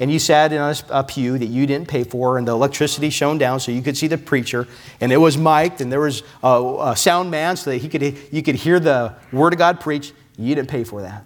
and 0.02 0.10
you 0.10 0.18
sat 0.18 0.52
in 0.52 0.60
a, 0.90 1.04
pew 1.04 1.38
that 1.38 1.46
you 1.46 1.64
didn't 1.64 1.86
pay 1.86 2.02
for, 2.02 2.36
and 2.36 2.48
the 2.48 2.50
electricity 2.50 3.08
shone 3.08 3.38
down 3.38 3.60
so 3.60 3.70
you 3.70 3.82
could 3.82 3.96
see 3.96 4.08
the 4.08 4.18
preacher, 4.18 4.66
and 5.00 5.12
it 5.12 5.16
was 5.16 5.38
mic'd, 5.38 5.80
and 5.80 5.92
there 5.92 6.00
was 6.00 6.24
a, 6.42 6.76
a 6.86 6.96
sound 6.96 7.30
man 7.30 7.56
so 7.56 7.70
that 7.70 7.78
he 7.78 7.88
could, 7.88 8.02
you 8.32 8.42
could 8.42 8.56
hear 8.56 8.80
the 8.80 9.14
Word 9.30 9.52
of 9.52 9.60
God 9.60 9.78
preached. 9.78 10.12
You 10.36 10.56
didn't 10.56 10.68
pay 10.68 10.82
for 10.82 11.02
that. 11.02 11.24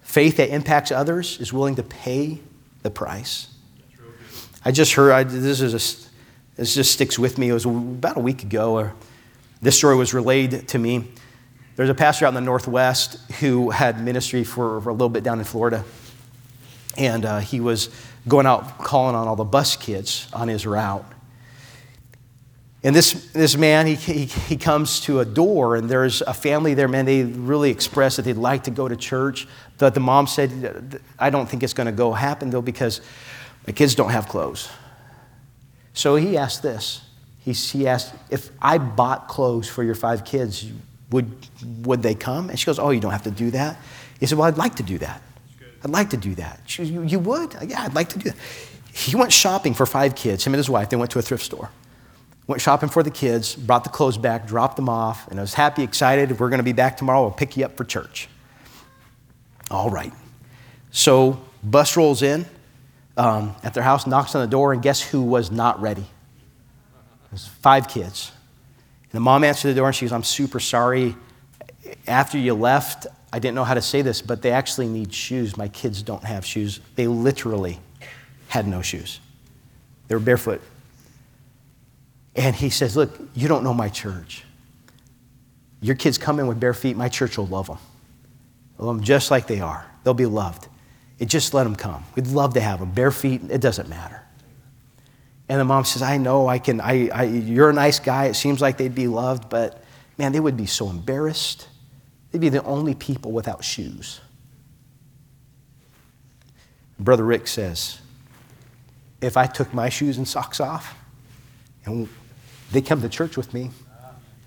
Faith 0.00 0.38
that 0.38 0.48
impacts 0.48 0.90
others 0.90 1.38
is 1.38 1.52
willing 1.52 1.76
to 1.76 1.84
pay 1.84 2.40
the 2.82 2.90
price. 2.90 3.54
I 4.64 4.72
just 4.72 4.94
heard, 4.94 5.12
I, 5.12 5.22
this, 5.22 5.60
is 5.60 5.74
a, 5.74 6.56
this 6.56 6.74
just 6.74 6.90
sticks 6.90 7.20
with 7.20 7.38
me. 7.38 7.50
It 7.50 7.52
was 7.52 7.66
about 7.66 8.16
a 8.16 8.20
week 8.20 8.42
ago, 8.42 8.72
or 8.72 8.94
this 9.62 9.76
story 9.76 9.94
was 9.94 10.12
relayed 10.12 10.66
to 10.66 10.78
me. 10.78 11.08
There's 11.78 11.90
a 11.90 11.94
pastor 11.94 12.26
out 12.26 12.30
in 12.30 12.34
the 12.34 12.40
Northwest 12.40 13.18
who 13.34 13.70
had 13.70 14.02
ministry 14.02 14.42
for, 14.42 14.80
for 14.80 14.88
a 14.88 14.92
little 14.92 15.08
bit 15.08 15.22
down 15.22 15.38
in 15.38 15.44
Florida 15.44 15.84
and 16.96 17.24
uh, 17.24 17.38
he 17.38 17.60
was 17.60 17.88
going 18.26 18.46
out 18.46 18.78
calling 18.78 19.14
on 19.14 19.28
all 19.28 19.36
the 19.36 19.44
bus 19.44 19.76
kids 19.76 20.28
on 20.32 20.48
his 20.48 20.66
route. 20.66 21.04
And 22.82 22.94
this, 22.94 23.30
this 23.32 23.56
man, 23.56 23.86
he, 23.86 23.94
he, 23.94 24.24
he, 24.24 24.56
comes 24.56 25.00
to 25.02 25.20
a 25.20 25.24
door, 25.24 25.76
and 25.76 25.88
there's 25.88 26.20
a 26.22 26.34
family 26.34 26.74
there, 26.74 26.88
man. 26.88 27.04
They 27.04 27.22
really 27.22 27.70
expressed 27.70 28.16
that 28.16 28.22
they'd 28.22 28.36
like 28.36 28.64
to 28.64 28.70
go 28.70 28.88
to 28.88 28.96
church. 28.96 29.46
But 29.78 29.94
the 29.94 30.00
mom 30.00 30.26
said, 30.26 31.00
I 31.16 31.30
don't 31.30 31.48
think 31.48 31.62
it's 31.62 31.74
going 31.74 31.86
to 31.86 31.92
go 31.92 32.12
happen, 32.12 32.50
though, 32.50 32.62
because 32.62 33.00
my 33.66 33.72
kids 33.72 33.94
don't 33.94 34.10
have 34.10 34.28
clothes. 34.28 34.68
So 35.92 36.16
he 36.16 36.36
asked 36.36 36.62
this. 36.62 37.02
He, 37.38 37.52
he 37.52 37.86
asked, 37.86 38.14
If 38.30 38.50
I 38.60 38.78
bought 38.78 39.28
clothes 39.28 39.68
for 39.68 39.82
your 39.84 39.96
five 39.96 40.24
kids, 40.24 40.64
would, 41.10 41.30
would 41.86 42.02
they 42.02 42.14
come? 42.14 42.50
And 42.50 42.58
she 42.58 42.66
goes, 42.66 42.78
Oh, 42.78 42.90
you 42.90 43.00
don't 43.00 43.12
have 43.12 43.24
to 43.24 43.30
do 43.30 43.50
that. 43.52 43.78
He 44.20 44.26
said, 44.26 44.38
Well, 44.38 44.46
I'd 44.48 44.58
like 44.58 44.76
to 44.76 44.82
do 44.82 44.98
that. 44.98 45.22
I'd 45.82 45.90
like 45.90 46.10
to 46.10 46.16
do 46.16 46.34
that. 46.36 46.60
She 46.66 46.84
you, 46.84 47.02
you 47.02 47.18
would? 47.20 47.54
Yeah, 47.66 47.82
I'd 47.82 47.94
like 47.94 48.08
to 48.10 48.18
do 48.18 48.30
that. 48.30 48.38
He 48.92 49.14
went 49.14 49.32
shopping 49.32 49.74
for 49.74 49.86
five 49.86 50.16
kids, 50.16 50.44
him 50.44 50.54
and 50.54 50.58
his 50.58 50.68
wife. 50.68 50.90
They 50.90 50.96
went 50.96 51.12
to 51.12 51.18
a 51.18 51.22
thrift 51.22 51.44
store. 51.44 51.70
Went 52.48 52.62
shopping 52.62 52.88
for 52.88 53.02
the 53.02 53.10
kids, 53.10 53.54
brought 53.54 53.84
the 53.84 53.90
clothes 53.90 54.16
back, 54.18 54.46
dropped 54.46 54.76
them 54.76 54.88
off, 54.88 55.28
and 55.28 55.38
I 55.38 55.42
was 55.42 55.54
happy, 55.54 55.82
excited. 55.82 56.40
We're 56.40 56.48
going 56.48 56.58
to 56.58 56.64
be 56.64 56.72
back 56.72 56.96
tomorrow. 56.96 57.20
We'll 57.22 57.30
pick 57.30 57.56
you 57.56 57.64
up 57.64 57.76
for 57.76 57.84
church. 57.84 58.28
All 59.70 59.90
right. 59.90 60.12
So, 60.90 61.40
bus 61.62 61.96
rolls 61.96 62.22
in 62.22 62.46
um, 63.18 63.54
at 63.62 63.74
their 63.74 63.82
house, 63.82 64.06
knocks 64.06 64.34
on 64.34 64.40
the 64.40 64.46
door, 64.46 64.72
and 64.72 64.82
guess 64.82 65.00
who 65.00 65.22
was 65.22 65.50
not 65.50 65.80
ready? 65.82 66.02
It 66.02 67.32
was 67.32 67.46
five 67.46 67.86
kids. 67.86 68.32
And 69.10 69.16
the 69.16 69.20
mom 69.20 69.44
answered 69.44 69.68
the 69.68 69.74
door 69.74 69.86
and 69.86 69.96
she 69.96 70.04
goes, 70.04 70.12
I'm 70.12 70.22
super 70.22 70.60
sorry. 70.60 71.16
After 72.06 72.36
you 72.38 72.54
left, 72.54 73.06
I 73.32 73.38
didn't 73.38 73.54
know 73.54 73.64
how 73.64 73.74
to 73.74 73.82
say 73.82 74.02
this, 74.02 74.22
but 74.22 74.42
they 74.42 74.50
actually 74.50 74.88
need 74.88 75.12
shoes. 75.12 75.56
My 75.56 75.68
kids 75.68 76.02
don't 76.02 76.24
have 76.24 76.44
shoes. 76.44 76.80
They 76.94 77.06
literally 77.06 77.78
had 78.48 78.66
no 78.66 78.80
shoes, 78.82 79.20
they 80.08 80.14
were 80.14 80.20
barefoot. 80.20 80.62
And 82.34 82.54
he 82.54 82.70
says, 82.70 82.96
Look, 82.96 83.18
you 83.34 83.48
don't 83.48 83.64
know 83.64 83.74
my 83.74 83.88
church. 83.88 84.44
Your 85.80 85.96
kids 85.96 86.18
come 86.18 86.40
in 86.40 86.46
with 86.46 86.58
bare 86.58 86.74
feet, 86.74 86.96
my 86.96 87.08
church 87.08 87.36
will 87.36 87.46
love 87.46 87.66
them. 87.66 87.78
Love 88.78 88.96
them 88.96 89.04
just 89.04 89.30
like 89.30 89.46
they 89.46 89.60
are. 89.60 89.84
They'll 90.04 90.14
be 90.14 90.26
loved. 90.26 90.68
It 91.18 91.26
just 91.26 91.52
let 91.52 91.64
them 91.64 91.74
come. 91.74 92.04
We'd 92.14 92.28
love 92.28 92.54
to 92.54 92.60
have 92.60 92.78
them. 92.78 92.92
Bare 92.92 93.10
feet, 93.10 93.42
it 93.50 93.60
doesn't 93.60 93.88
matter. 93.88 94.22
And 95.48 95.58
the 95.58 95.64
mom 95.64 95.84
says, 95.84 96.02
I 96.02 96.18
know, 96.18 96.46
I 96.46 96.58
can, 96.58 96.80
I, 96.80 97.08
I, 97.08 97.24
you're 97.24 97.70
a 97.70 97.74
nice 97.74 97.98
guy. 97.98 98.26
It 98.26 98.34
seems 98.34 98.60
like 98.60 98.76
they'd 98.76 98.94
be 98.94 99.08
loved, 99.08 99.48
but 99.48 99.82
man, 100.18 100.32
they 100.32 100.40
would 100.40 100.56
be 100.56 100.66
so 100.66 100.90
embarrassed. 100.90 101.68
They'd 102.30 102.40
be 102.40 102.50
the 102.50 102.62
only 102.64 102.94
people 102.94 103.32
without 103.32 103.64
shoes. 103.64 104.20
Brother 106.98 107.24
Rick 107.24 107.46
says, 107.46 108.00
if 109.20 109.36
I 109.36 109.46
took 109.46 109.72
my 109.72 109.88
shoes 109.88 110.18
and 110.18 110.28
socks 110.28 110.60
off 110.60 110.94
and 111.84 112.08
they 112.70 112.82
come 112.82 113.00
to 113.00 113.08
church 113.08 113.36
with 113.36 113.54
me, 113.54 113.70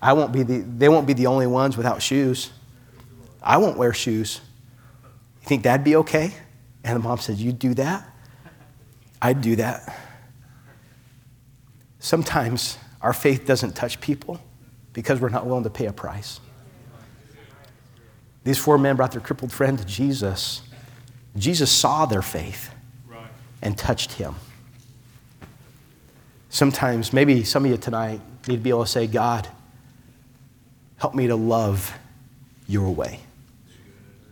I 0.02 0.14
won't 0.14 0.32
be 0.32 0.44
the, 0.44 0.60
they 0.60 0.90
won't 0.90 1.08
be 1.08 1.14
the 1.14 1.28
only 1.28 1.48
ones 1.48 1.78
without 1.78 2.02
shoes. 2.02 2.52
I 3.42 3.58
won't 3.58 3.78
wear 3.78 3.94
shoes. 3.94 4.42
You 5.42 5.48
think 5.48 5.64
that'd 5.64 5.84
be 5.84 5.96
okay? 5.98 6.34
And 6.84 6.96
the 6.96 7.00
mom 7.00 7.20
says, 7.20 7.42
You'd 7.42 7.60
do 7.60 7.74
that? 7.76 8.08
I'd 9.22 9.42
do 9.42 9.56
that. 9.58 9.96
Sometimes 12.02 12.80
our 13.02 13.14
faith 13.14 13.46
doesn't 13.46 13.76
touch 13.76 14.02
people 14.02 14.42
because 14.92 15.22
we're 15.22 15.30
not 15.30 15.46
willing 15.46 15.64
to 15.64 15.70
pay 15.70 15.86
a 15.86 15.94
price. 15.94 16.40
These 18.44 18.58
four 18.58 18.80
men 18.80 18.96
brought 18.96 19.12
their 19.12 19.22
crippled 19.22 19.54
friend 19.54 19.78
to 19.78 19.86
Jesus. 19.86 20.64
Jesus 21.38 21.72
saw 21.72 22.08
their 22.08 22.24
faith 22.24 22.72
and 23.62 23.78
touched 23.78 24.14
him. 24.14 24.34
Sometimes, 26.50 27.14
maybe 27.14 27.44
some 27.44 27.66
of 27.66 27.72
you 27.72 27.78
tonight 27.78 28.20
need 28.48 28.58
to 28.58 28.62
be 28.62 28.72
able 28.72 28.84
to 28.84 28.90
say, 28.90 29.06
God, 29.06 29.48
help 30.98 31.14
me 31.14 31.28
to 31.28 31.36
love 31.36 31.94
your 32.68 32.90
way. 32.90 33.20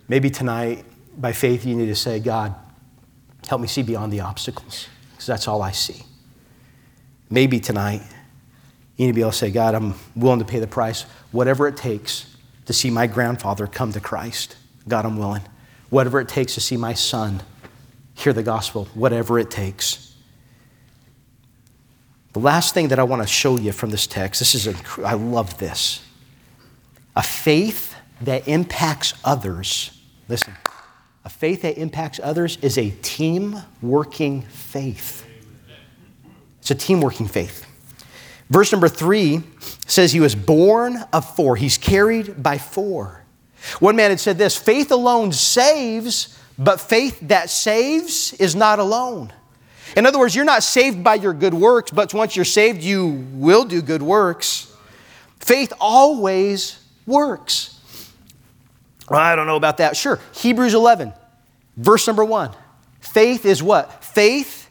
Maybe 0.07 0.31
tonight, 0.31 0.83
by 1.15 1.33
faith, 1.33 1.65
you 1.65 1.75
need 1.75 1.85
to 1.85 1.95
say, 1.95 2.19
God, 2.19 2.55
help 3.47 3.61
me 3.61 3.67
see 3.67 3.83
beyond 3.83 4.11
the 4.11 4.21
obstacles, 4.21 4.87
because 5.11 5.27
that's 5.27 5.47
all 5.47 5.61
I 5.61 5.71
see. 5.71 6.01
Maybe 7.29 7.59
tonight, 7.59 8.01
you 8.97 9.05
need 9.05 9.11
to 9.11 9.15
be 9.15 9.21
able 9.21 9.31
to 9.31 9.37
say, 9.37 9.51
God, 9.51 9.75
I'm 9.75 9.95
willing 10.15 10.39
to 10.39 10.45
pay 10.45 10.59
the 10.59 10.67
price, 10.67 11.03
whatever 11.31 11.67
it 11.67 11.77
takes 11.77 12.35
to 12.65 12.73
see 12.73 12.89
my 12.89 13.07
grandfather 13.07 13.67
come 13.67 13.91
to 13.93 13.99
Christ. 13.99 14.55
God, 14.87 15.05
I'm 15.05 15.17
willing. 15.17 15.43
Whatever 15.89 16.19
it 16.19 16.27
takes 16.27 16.53
to 16.55 16.61
see 16.61 16.77
my 16.77 16.93
son 16.93 17.41
hear 18.13 18.33
the 18.33 18.43
gospel, 18.43 18.85
whatever 18.93 19.39
it 19.39 19.49
takes. 19.49 20.13
The 22.33 22.39
last 22.39 22.73
thing 22.73 22.89
that 22.89 22.99
I 22.99 23.03
want 23.03 23.21
to 23.21 23.27
show 23.27 23.57
you 23.57 23.71
from 23.71 23.89
this 23.89 24.05
text, 24.05 24.39
this 24.39 24.53
is, 24.53 24.67
a, 24.67 24.75
I 25.03 25.13
love 25.13 25.57
this. 25.57 26.05
A 27.15 27.23
faith 27.23 27.95
that 28.21 28.47
impacts 28.47 29.13
others. 29.23 29.97
Listen, 30.27 30.55
a 31.25 31.29
faith 31.29 31.63
that 31.63 31.77
impacts 31.77 32.19
others 32.21 32.57
is 32.61 32.77
a 32.77 32.91
team 33.01 33.61
working 33.81 34.41
faith. 34.43 35.18
It's 36.69 36.83
a 36.83 36.87
team 36.87 37.01
working 37.01 37.27
faith. 37.27 37.65
Verse 38.51 38.71
number 38.71 38.87
three 38.87 39.41
says 39.87 40.11
he 40.11 40.19
was 40.19 40.35
borne 40.35 41.03
of 41.11 41.35
four. 41.35 41.55
He's 41.55 41.79
carried 41.79 42.43
by 42.43 42.59
four. 42.59 43.23
One 43.79 43.95
man 43.95 44.11
had 44.11 44.19
said 44.19 44.37
this 44.37 44.55
faith 44.55 44.91
alone 44.91 45.31
saves, 45.31 46.37
but 46.59 46.79
faith 46.79 47.17
that 47.21 47.49
saves 47.49 48.33
is 48.33 48.55
not 48.55 48.77
alone. 48.77 49.33
In 49.97 50.05
other 50.05 50.19
words, 50.19 50.35
you're 50.35 50.45
not 50.45 50.61
saved 50.61 51.03
by 51.03 51.15
your 51.15 51.33
good 51.33 51.55
works, 51.55 51.89
but 51.89 52.13
once 52.13 52.35
you're 52.35 52.45
saved, 52.45 52.83
you 52.83 53.25
will 53.31 53.65
do 53.65 53.81
good 53.81 54.03
works. 54.03 54.71
Faith 55.39 55.73
always 55.81 56.85
works. 57.07 57.79
Well, 59.09 59.19
I 59.19 59.35
don't 59.35 59.47
know 59.47 59.55
about 59.55 59.77
that. 59.77 59.97
Sure. 59.97 60.19
Hebrews 60.35 60.75
11, 60.75 61.13
verse 61.77 62.05
number 62.05 62.23
one. 62.23 62.51
Faith 62.99 63.47
is 63.47 63.63
what? 63.63 64.03
Faith 64.03 64.69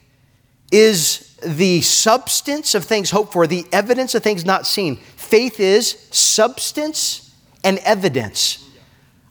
is 0.71 1.28
the 1.43 1.81
substance 1.81 2.75
of 2.75 2.83
things 2.83 3.11
hoped 3.11 3.33
for, 3.33 3.47
the 3.47 3.65
evidence 3.71 4.15
of 4.15 4.23
things 4.23 4.45
not 4.45 4.65
seen. 4.65 4.97
Faith 5.15 5.59
is 5.59 6.07
substance 6.11 7.35
and 7.63 7.77
evidence. 7.79 8.69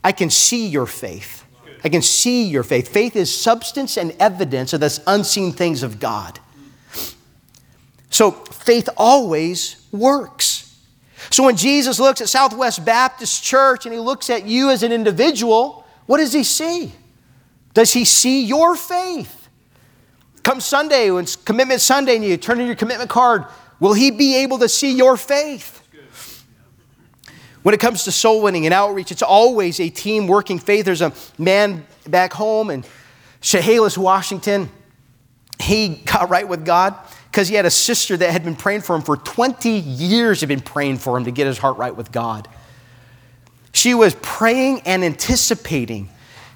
I 0.02 0.12
can 0.12 0.30
see 0.30 0.66
your 0.66 0.86
faith. 0.86 1.44
I 1.84 1.88
can 1.88 2.02
see 2.02 2.44
your 2.44 2.62
faith. 2.62 2.88
Faith 2.88 3.14
is 3.16 3.34
substance 3.34 3.96
and 3.96 4.14
evidence 4.18 4.72
of 4.72 4.80
this 4.80 5.00
unseen 5.06 5.52
things 5.52 5.82
of 5.82 6.00
God. 6.00 6.40
So 8.10 8.30
faith 8.30 8.88
always 8.96 9.86
works. 9.92 10.76
So 11.30 11.44
when 11.44 11.56
Jesus 11.56 12.00
looks 12.00 12.20
at 12.20 12.28
Southwest 12.28 12.84
Baptist 12.84 13.44
Church 13.44 13.84
and 13.86 13.92
he 13.92 14.00
looks 14.00 14.30
at 14.30 14.46
you 14.46 14.70
as 14.70 14.82
an 14.82 14.92
individual, 14.92 15.84
what 16.06 16.18
does 16.18 16.32
he 16.32 16.42
see? 16.42 16.92
Does 17.74 17.92
he 17.92 18.04
see 18.04 18.44
your 18.44 18.76
faith? 18.76 19.37
Come 20.48 20.62
Sunday, 20.62 21.10
when 21.10 21.24
it's 21.24 21.36
Commitment 21.36 21.78
Sunday, 21.78 22.16
and 22.16 22.24
you 22.24 22.34
turn 22.38 22.58
in 22.58 22.66
your 22.66 22.74
commitment 22.74 23.10
card, 23.10 23.44
will 23.80 23.92
he 23.92 24.10
be 24.10 24.36
able 24.36 24.58
to 24.60 24.66
see 24.66 24.96
your 24.96 25.18
faith? 25.18 25.86
When 27.62 27.74
it 27.74 27.80
comes 27.80 28.04
to 28.04 28.12
soul 28.12 28.40
winning 28.40 28.64
and 28.64 28.72
outreach, 28.72 29.12
it's 29.12 29.20
always 29.20 29.78
a 29.78 29.90
team 29.90 30.26
working 30.26 30.58
faith. 30.58 30.86
There's 30.86 31.02
a 31.02 31.12
man 31.36 31.86
back 32.06 32.32
home 32.32 32.70
in 32.70 32.86
Chehalis, 33.42 33.98
Washington. 33.98 34.70
He 35.60 35.96
got 36.06 36.30
right 36.30 36.48
with 36.48 36.64
God 36.64 36.94
because 37.30 37.48
he 37.48 37.54
had 37.54 37.66
a 37.66 37.70
sister 37.70 38.16
that 38.16 38.30
had 38.30 38.42
been 38.42 38.56
praying 38.56 38.80
for 38.80 38.96
him 38.96 39.02
for 39.02 39.18
20 39.18 39.68
years, 39.68 40.40
had 40.40 40.48
been 40.48 40.62
praying 40.62 40.96
for 40.96 41.18
him 41.18 41.24
to 41.24 41.30
get 41.30 41.46
his 41.46 41.58
heart 41.58 41.76
right 41.76 41.94
with 41.94 42.10
God. 42.10 42.48
She 43.74 43.92
was 43.92 44.16
praying 44.22 44.80
and 44.86 45.04
anticipating. 45.04 46.08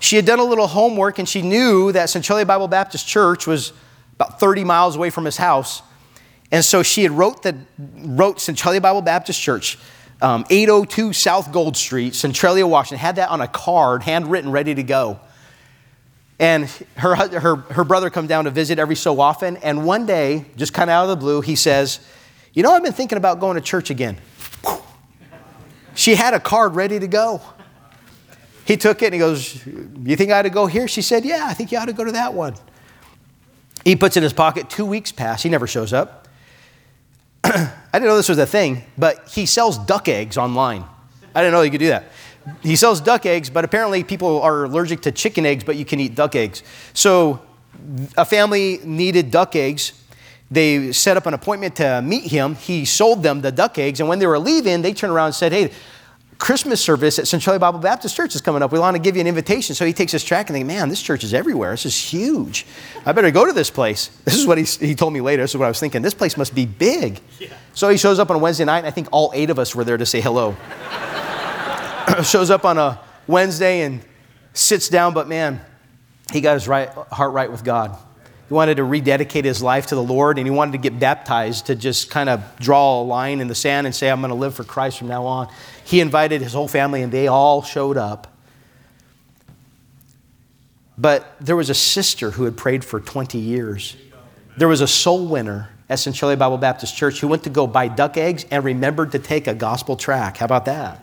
She 0.03 0.17
had 0.17 0.27
done 0.27 0.41
a 0.41 0.45
little 0.45 0.67
homework 0.67 1.21
and 1.21 1.29
she 1.29 1.43
knew 1.43 1.93
that 1.93 2.11
Centralia 2.11 2.45
Bible 2.45 2.67
Baptist 2.67 3.07
Church 3.07 3.47
was 3.47 3.73
about 4.17 4.41
30 4.41 4.65
miles 4.65 4.97
away 4.97 5.11
from 5.11 5.25
his 5.25 5.37
house. 5.37 5.81
And 6.51 6.65
so 6.65 6.83
she 6.83 7.05
had 7.05 7.13
wrote, 7.13 7.45
the, 7.45 7.57
wrote 7.79 8.41
Centralia 8.41 8.81
Bible 8.81 9.01
Baptist 9.01 9.41
Church, 9.41 9.79
um, 10.21 10.45
802 10.51 11.13
South 11.13 11.53
Gold 11.53 11.77
Street, 11.77 12.17
Centralia, 12.17 12.67
Washington, 12.67 12.99
had 12.99 13.15
that 13.15 13.29
on 13.29 13.41
a 13.41 13.47
card, 13.47 14.03
handwritten, 14.03 14.51
ready 14.51 14.75
to 14.75 14.83
go. 14.83 15.21
And 16.41 16.69
her, 16.97 17.15
her, 17.15 17.55
her 17.55 17.85
brother 17.85 18.11
comes 18.11 18.29
down 18.29 18.47
to 18.47 18.51
visit 18.51 18.81
every 18.81 18.97
so 18.97 19.21
often. 19.21 19.57
And 19.59 19.87
one 19.87 20.05
day, 20.05 20.47
just 20.57 20.75
kind 20.75 20.91
of 20.91 20.95
out 20.95 21.03
of 21.05 21.11
the 21.11 21.17
blue, 21.17 21.43
he 21.43 21.55
says, 21.55 22.01
You 22.55 22.65
know, 22.65 22.73
I've 22.73 22.83
been 22.83 22.93
thinking 22.93 23.19
about 23.19 23.39
going 23.39 23.55
to 23.55 23.61
church 23.61 23.89
again. 23.89 24.19
She 25.95 26.17
had 26.17 26.35
a 26.35 26.41
card 26.41 26.75
ready 26.75 26.99
to 26.99 27.07
go. 27.07 27.41
He 28.65 28.77
took 28.77 29.03
it 29.03 29.07
and 29.07 29.15
he 29.15 29.21
goes, 29.21 29.65
You 29.67 30.17
think 30.17 30.31
I 30.31 30.41
ought 30.41 30.43
to 30.43 30.51
go 30.51 30.67
here? 30.67 30.89
She 30.89 31.03
said, 31.03 31.25
Yeah, 31.25 31.47
I 31.47 31.55
think 31.55 31.73
you 31.73 31.79
ought 31.79 31.87
to 31.87 31.93
go 31.93 32.05
to 32.05 32.13
that 32.13 32.35
one. 32.35 32.55
He 33.85 33.97
puts 33.97 34.17
it 34.17 34.21
in 34.21 34.23
his 34.25 34.33
pocket. 34.33 34.71
Two 34.71 34.87
weeks 34.87 35.11
pass. 35.11 35.43
He 35.43 35.49
never 35.49 35.67
shows 35.67 35.93
up. 35.93 36.29
I 37.45 37.71
didn't 37.93 38.05
know 38.05 38.17
this 38.17 38.29
was 38.29 38.39
a 38.39 38.47
thing, 38.47 38.85
but 38.97 39.29
he 39.29 39.47
sells 39.47 39.79
duck 39.79 40.09
eggs 40.09 40.37
online. 40.37 40.85
I 41.35 41.41
didn't 41.41 41.53
know 41.53 41.63
you 41.63 41.71
could 41.71 41.81
do 41.81 41.89
that 41.89 42.05
he 42.63 42.77
sells 42.77 43.01
duck 43.01 43.27
eggs, 43.27 43.51
but 43.51 43.65
apparently 43.65 44.05
people 44.05 44.41
are 44.43 44.65
allergic 44.65 45.03
to 45.03 45.13
chicken 45.13 45.47
eggs, 45.47 45.65
but 45.65 45.77
you 45.77 45.85
can 45.85 46.01
eat 46.01 46.15
duck 46.15 46.35
eggs. 46.35 46.63
So 46.93 47.41
a 48.17 48.25
family 48.25 48.81
needed 48.85 49.31
duck 49.31 49.55
eggs. 49.57 49.93
They 50.51 50.93
set 50.93 51.17
up 51.17 51.27
an 51.27 51.35
appointment 51.35 51.77
to 51.77 52.03
meet 52.03 52.25
him. 52.25 52.57
He 52.57 52.85
sold 52.85 53.23
them 53.23 53.41
the 53.41 53.53
duck 53.53 53.79
eggs, 53.79 54.01
and 54.01 54.09
when 54.09 54.19
they 54.19 54.27
were 54.27 54.39
leaving, 54.39 54.83
they 54.83 54.93
turned 54.93 55.13
around 55.13 55.27
and 55.27 55.35
said, 55.35 55.53
Hey, 55.53 55.73
Christmas 56.43 56.81
service 56.81 57.21
at 57.21 57.29
Centralia 57.29 57.61
Bible 57.61 57.79
Baptist 57.79 58.17
Church 58.17 58.35
is 58.35 58.41
coming 58.41 58.63
up. 58.63 58.73
We 58.73 58.81
want 58.81 58.97
to 58.97 59.01
give 59.01 59.15
you 59.15 59.21
an 59.21 59.29
invitation. 59.29 59.77
So 59.77 59.87
he 59.87 59.93
takes 59.93 60.11
his 60.11 60.25
track 60.25 60.49
and 60.49 60.57
think, 60.57 60.67
man, 60.67 60.89
this 60.89 61.01
church 61.01 61.23
is 61.23 61.33
everywhere. 61.33 61.71
This 61.71 61.87
is 61.87 61.97
huge. 61.97 62.67
I 63.07 63.13
better 63.13 63.31
go 63.31 63.47
to 63.47 63.53
this 63.53 63.71
place. 63.71 64.11
This 64.25 64.35
is 64.35 64.45
what 64.45 64.59
he, 64.59 64.65
he 64.65 64.97
told 64.97 65.13
me 65.13 65.21
later. 65.21 65.45
This 65.45 65.53
is 65.53 65.57
what 65.57 65.67
I 65.67 65.69
was 65.69 65.79
thinking. 65.79 66.03
This 66.03 66.15
place 66.15 66.37
must 66.37 66.53
be 66.53 66.67
big. 66.67 67.21
Yeah. 67.39 67.51
So 67.75 67.89
he 67.91 67.97
shows 67.97 68.19
up 68.19 68.29
on 68.29 68.35
a 68.35 68.41
Wednesday 68.41 68.65
night, 68.65 68.79
and 68.79 68.89
I 68.89 68.91
think 68.91 69.07
all 69.13 69.31
eight 69.37 69.51
of 69.51 69.61
us 69.61 69.73
were 69.73 69.85
there 69.85 69.97
to 69.97 70.05
say 70.05 70.21
hello. 70.21 70.57
shows 72.25 72.51
up 72.51 72.65
on 72.65 72.77
a 72.77 72.99
Wednesday 73.29 73.83
and 73.83 74.05
sits 74.53 74.89
down, 74.89 75.15
but 75.15 75.29
man, 75.29 75.61
he 76.33 76.41
got 76.41 76.55
his 76.55 76.67
right, 76.67 76.89
heart 76.89 77.35
right 77.35 77.53
with 77.53 77.63
God. 77.63 77.97
He 78.53 78.55
wanted 78.55 78.75
to 78.75 78.85
rededicate 78.85 79.47
his 79.47 79.63
life 79.63 79.87
to 79.87 79.95
the 79.95 80.03
Lord 80.03 80.37
and 80.37 80.47
he 80.47 80.51
wanted 80.51 80.73
to 80.73 80.79
get 80.79 80.99
baptized 80.99 81.69
to 81.69 81.75
just 81.75 82.11
kind 82.11 82.29
of 82.29 82.43
draw 82.57 83.01
a 83.01 83.03
line 83.03 83.41
in 83.41 83.49
the 83.49 83.55
sand 83.55 83.87
and 83.87 83.97
say, 83.97 84.11
I'm 84.11 84.21
going 84.21 84.29
to 84.29 84.35
live 84.35 84.55
for 84.55 84.63
Christ 84.63 84.99
from 84.99 85.09
now 85.09 85.25
on. 85.25 85.49
He 85.87 86.01
invited 86.01 86.43
his 86.43 86.53
whole 86.53 86.69
family 86.69 87.01
and 87.01 87.11
they 87.11 87.29
all 87.29 87.63
showed 87.63 87.97
up. 87.97 88.37
But 90.99 91.35
there 91.41 91.57
was 91.57 91.71
a 91.71 91.75
sister 91.75 92.33
who 92.33 92.45
had 92.45 92.55
prayed 92.55 92.85
for 92.85 93.01
20 93.01 93.39
years. 93.39 93.97
There 94.59 94.69
was 94.69 94.83
a 94.83 94.87
soul 94.87 95.29
winner 95.29 95.71
at 95.89 95.99
Centralia 95.99 96.37
Bible 96.37 96.59
Baptist 96.59 96.95
Church 96.95 97.21
who 97.21 97.29
went 97.29 97.45
to 97.45 97.51
go 97.51 97.67
buy 97.67 97.89
duck 97.89 98.19
eggs 98.19 98.45
and 98.51 98.63
remembered 98.63 99.13
to 99.13 99.19
take 99.19 99.47
a 99.47 99.55
gospel 99.55 99.97
track. 99.97 100.37
How 100.37 100.45
about 100.45 100.67
that? 100.67 101.03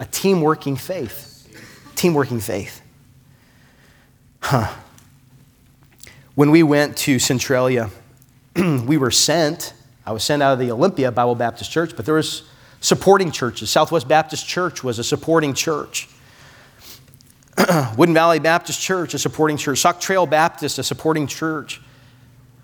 A 0.00 0.04
team 0.04 0.42
working 0.42 0.76
faith. 0.76 1.48
Team 1.96 2.12
working 2.12 2.40
faith. 2.40 2.82
Huh. 4.40 4.70
When 6.34 6.50
we 6.50 6.64
went 6.64 6.96
to 6.98 7.20
Centralia, 7.20 7.90
we 8.56 8.96
were 8.96 9.12
sent. 9.12 9.72
I 10.04 10.10
was 10.12 10.24
sent 10.24 10.42
out 10.42 10.52
of 10.52 10.58
the 10.58 10.72
Olympia 10.72 11.12
Bible 11.12 11.36
Baptist 11.36 11.70
Church, 11.70 11.94
but 11.94 12.06
there 12.06 12.14
was 12.14 12.42
supporting 12.80 13.30
churches. 13.30 13.70
Southwest 13.70 14.08
Baptist 14.08 14.46
Church 14.46 14.82
was 14.82 14.98
a 14.98 15.04
supporting 15.04 15.54
church. 15.54 16.08
Wooden 17.96 18.14
Valley 18.14 18.40
Baptist 18.40 18.80
Church, 18.80 19.14
a 19.14 19.18
supporting 19.18 19.56
church. 19.56 19.78
Sauk 19.78 20.00
Trail 20.00 20.26
Baptist, 20.26 20.78
a 20.80 20.82
supporting 20.82 21.28
church. 21.28 21.80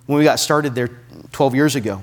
When 0.06 0.18
we 0.18 0.24
got 0.24 0.40
started 0.40 0.74
there 0.74 0.88
12 1.30 1.54
years 1.54 1.76
ago. 1.76 2.02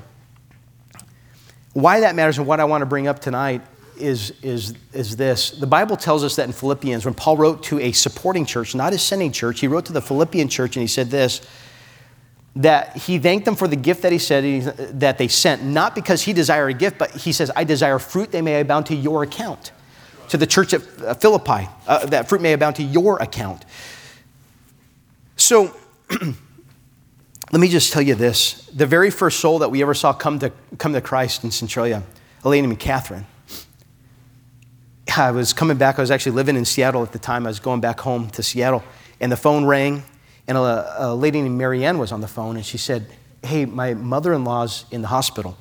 Why 1.74 2.00
that 2.00 2.16
matters 2.16 2.38
and 2.38 2.48
what 2.48 2.62
I 2.62 2.66
want 2.66 2.82
to 2.82 2.86
bring 2.86 3.08
up 3.08 3.20
tonight 3.20 3.62
is, 4.00 4.34
is, 4.42 4.74
is 4.94 5.16
this. 5.16 5.52
The 5.52 5.68
Bible 5.68 5.98
tells 5.98 6.24
us 6.24 6.36
that 6.36 6.46
in 6.48 6.54
Philippians, 6.54 7.06
when 7.06 7.14
Paul 7.14 7.38
wrote 7.38 7.64
to 7.64 7.80
a 7.80 7.92
supporting 7.92 8.46
church, 8.46 8.76
not 8.76 8.94
his 8.94 9.02
sending 9.02 9.32
church, 9.32 9.60
he 9.60 9.68
wrote 9.68 9.86
to 9.86 9.94
the 9.94 10.02
Philippian 10.02 10.48
church 10.48 10.76
and 10.76 10.82
he 10.82 10.88
said 10.88 11.10
this 11.10 11.42
that 12.58 12.98
he 12.98 13.20
thanked 13.20 13.46
them 13.46 13.56
for 13.56 13.68
the 13.68 13.76
gift 13.76 14.02
that 14.02 14.12
he 14.12 14.18
said 14.18 14.64
that 15.00 15.18
they 15.20 15.28
sent, 15.28 15.64
not 15.64 15.94
because 15.94 16.24
he 16.24 16.34
desired 16.34 16.70
a 16.70 16.74
gift, 16.74 16.98
but 16.98 17.12
he 17.12 17.32
says, 17.32 17.52
I 17.56 17.64
desire 17.64 18.00
fruit 18.00 18.32
they 18.32 18.42
may 18.42 18.60
abound 18.60 18.88
to 18.88 18.96
your 18.96 19.24
account. 19.24 19.72
To 20.30 20.38
the 20.38 20.48
church 20.48 20.74
at 20.74 20.82
uh, 21.02 21.14
Philippi, 21.14 21.70
uh, 21.88 22.06
that 22.08 22.28
fruit 22.28 22.42
may 22.42 22.54
abound 22.54 22.78
to 22.78 22.84
your 22.84 23.22
account. 23.22 23.64
So, 25.36 25.76
let 26.10 27.62
me 27.62 27.70
just 27.70 27.94
tell 27.94 28.02
you 28.02 28.16
this. 28.16 28.66
The 28.74 28.88
very 28.88 29.12
first 29.12 29.40
soul 29.40 29.60
that 29.60 29.70
we 29.70 29.82
ever 29.84 29.94
saw 29.94 30.12
come 30.12 30.40
to, 30.40 30.52
come 30.80 30.94
to 30.94 31.02
Christ 31.02 31.44
in 31.44 31.52
Centralia, 31.52 32.04
a 32.44 32.50
lady 32.50 32.66
named 32.66 32.80
Catherine, 32.80 33.28
I 35.18 35.32
was 35.32 35.52
coming 35.52 35.78
back. 35.78 35.98
I 35.98 36.02
was 36.02 36.12
actually 36.12 36.34
living 36.34 36.56
in 36.56 36.64
Seattle 36.64 37.02
at 37.02 37.12
the 37.12 37.20
time. 37.20 37.48
I 37.48 37.50
was 37.50 37.60
going 37.60 37.82
back 37.82 38.00
home 38.00 38.30
to 38.32 38.44
Seattle, 38.44 38.84
and 39.20 39.32
the 39.32 39.38
phone 39.38 39.66
rang, 39.66 40.04
and 40.48 40.58
a, 40.58 41.08
a 41.08 41.16
lady 41.16 41.42
named 41.42 41.58
Marianne 41.58 41.98
was 41.98 42.12
on 42.12 42.22
the 42.22 42.28
phone, 42.28 42.56
and 42.56 42.66
she 42.66 42.78
said, 42.78 43.08
Hey, 43.44 43.66
my 43.66 43.94
mother 43.94 44.34
in 44.34 44.44
law's 44.44 44.86
in 44.92 45.02
the 45.02 45.08
hospital. 45.08 45.58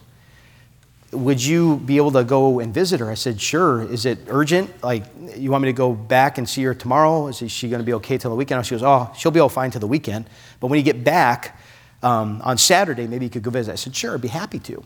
Would 1.12 1.42
you 1.42 1.76
be 1.78 1.96
able 1.96 2.12
to 2.12 2.24
go 2.24 2.59
and 2.59 2.74
visit 2.74 3.00
her? 3.00 3.11
I 3.11 3.14
said, 3.14 3.40
Sure. 3.40 3.82
Is 3.82 4.04
it 4.04 4.18
urgent? 4.28 4.82
Like, 4.82 5.04
you 5.36 5.50
want 5.50 5.62
me 5.62 5.68
to 5.68 5.72
go 5.72 5.94
back 5.94 6.36
and 6.36 6.46
see 6.48 6.62
her 6.64 6.74
tomorrow? 6.74 7.28
Is 7.28 7.50
she 7.50 7.68
going 7.70 7.80
to 7.80 7.86
be 7.86 7.94
okay 7.94 8.18
till 8.18 8.30
the 8.30 8.36
weekend? 8.36 8.66
She 8.66 8.74
goes, 8.74 8.82
Oh, 8.82 9.11
she'll 9.16 9.30
be 9.30 9.40
all 9.40 9.48
fine 9.48 9.70
till 9.70 9.80
the 9.80 9.86
weekend. 9.86 10.28
But 10.61 10.66
when 10.66 10.78
you 10.78 10.84
get 10.84 11.02
back 11.02 11.59
um, 12.02 12.42
on 12.44 12.59
Saturday, 12.59 13.07
maybe 13.07 13.24
you 13.24 13.30
could 13.30 13.42
go 13.42 13.50
visit. 13.50 13.72
I 13.72 13.76
said, 13.76 13.96
Sure, 13.96 14.14
I'd 14.14 14.20
be 14.20 14.28
happy 14.28 14.59
to. 14.61 14.84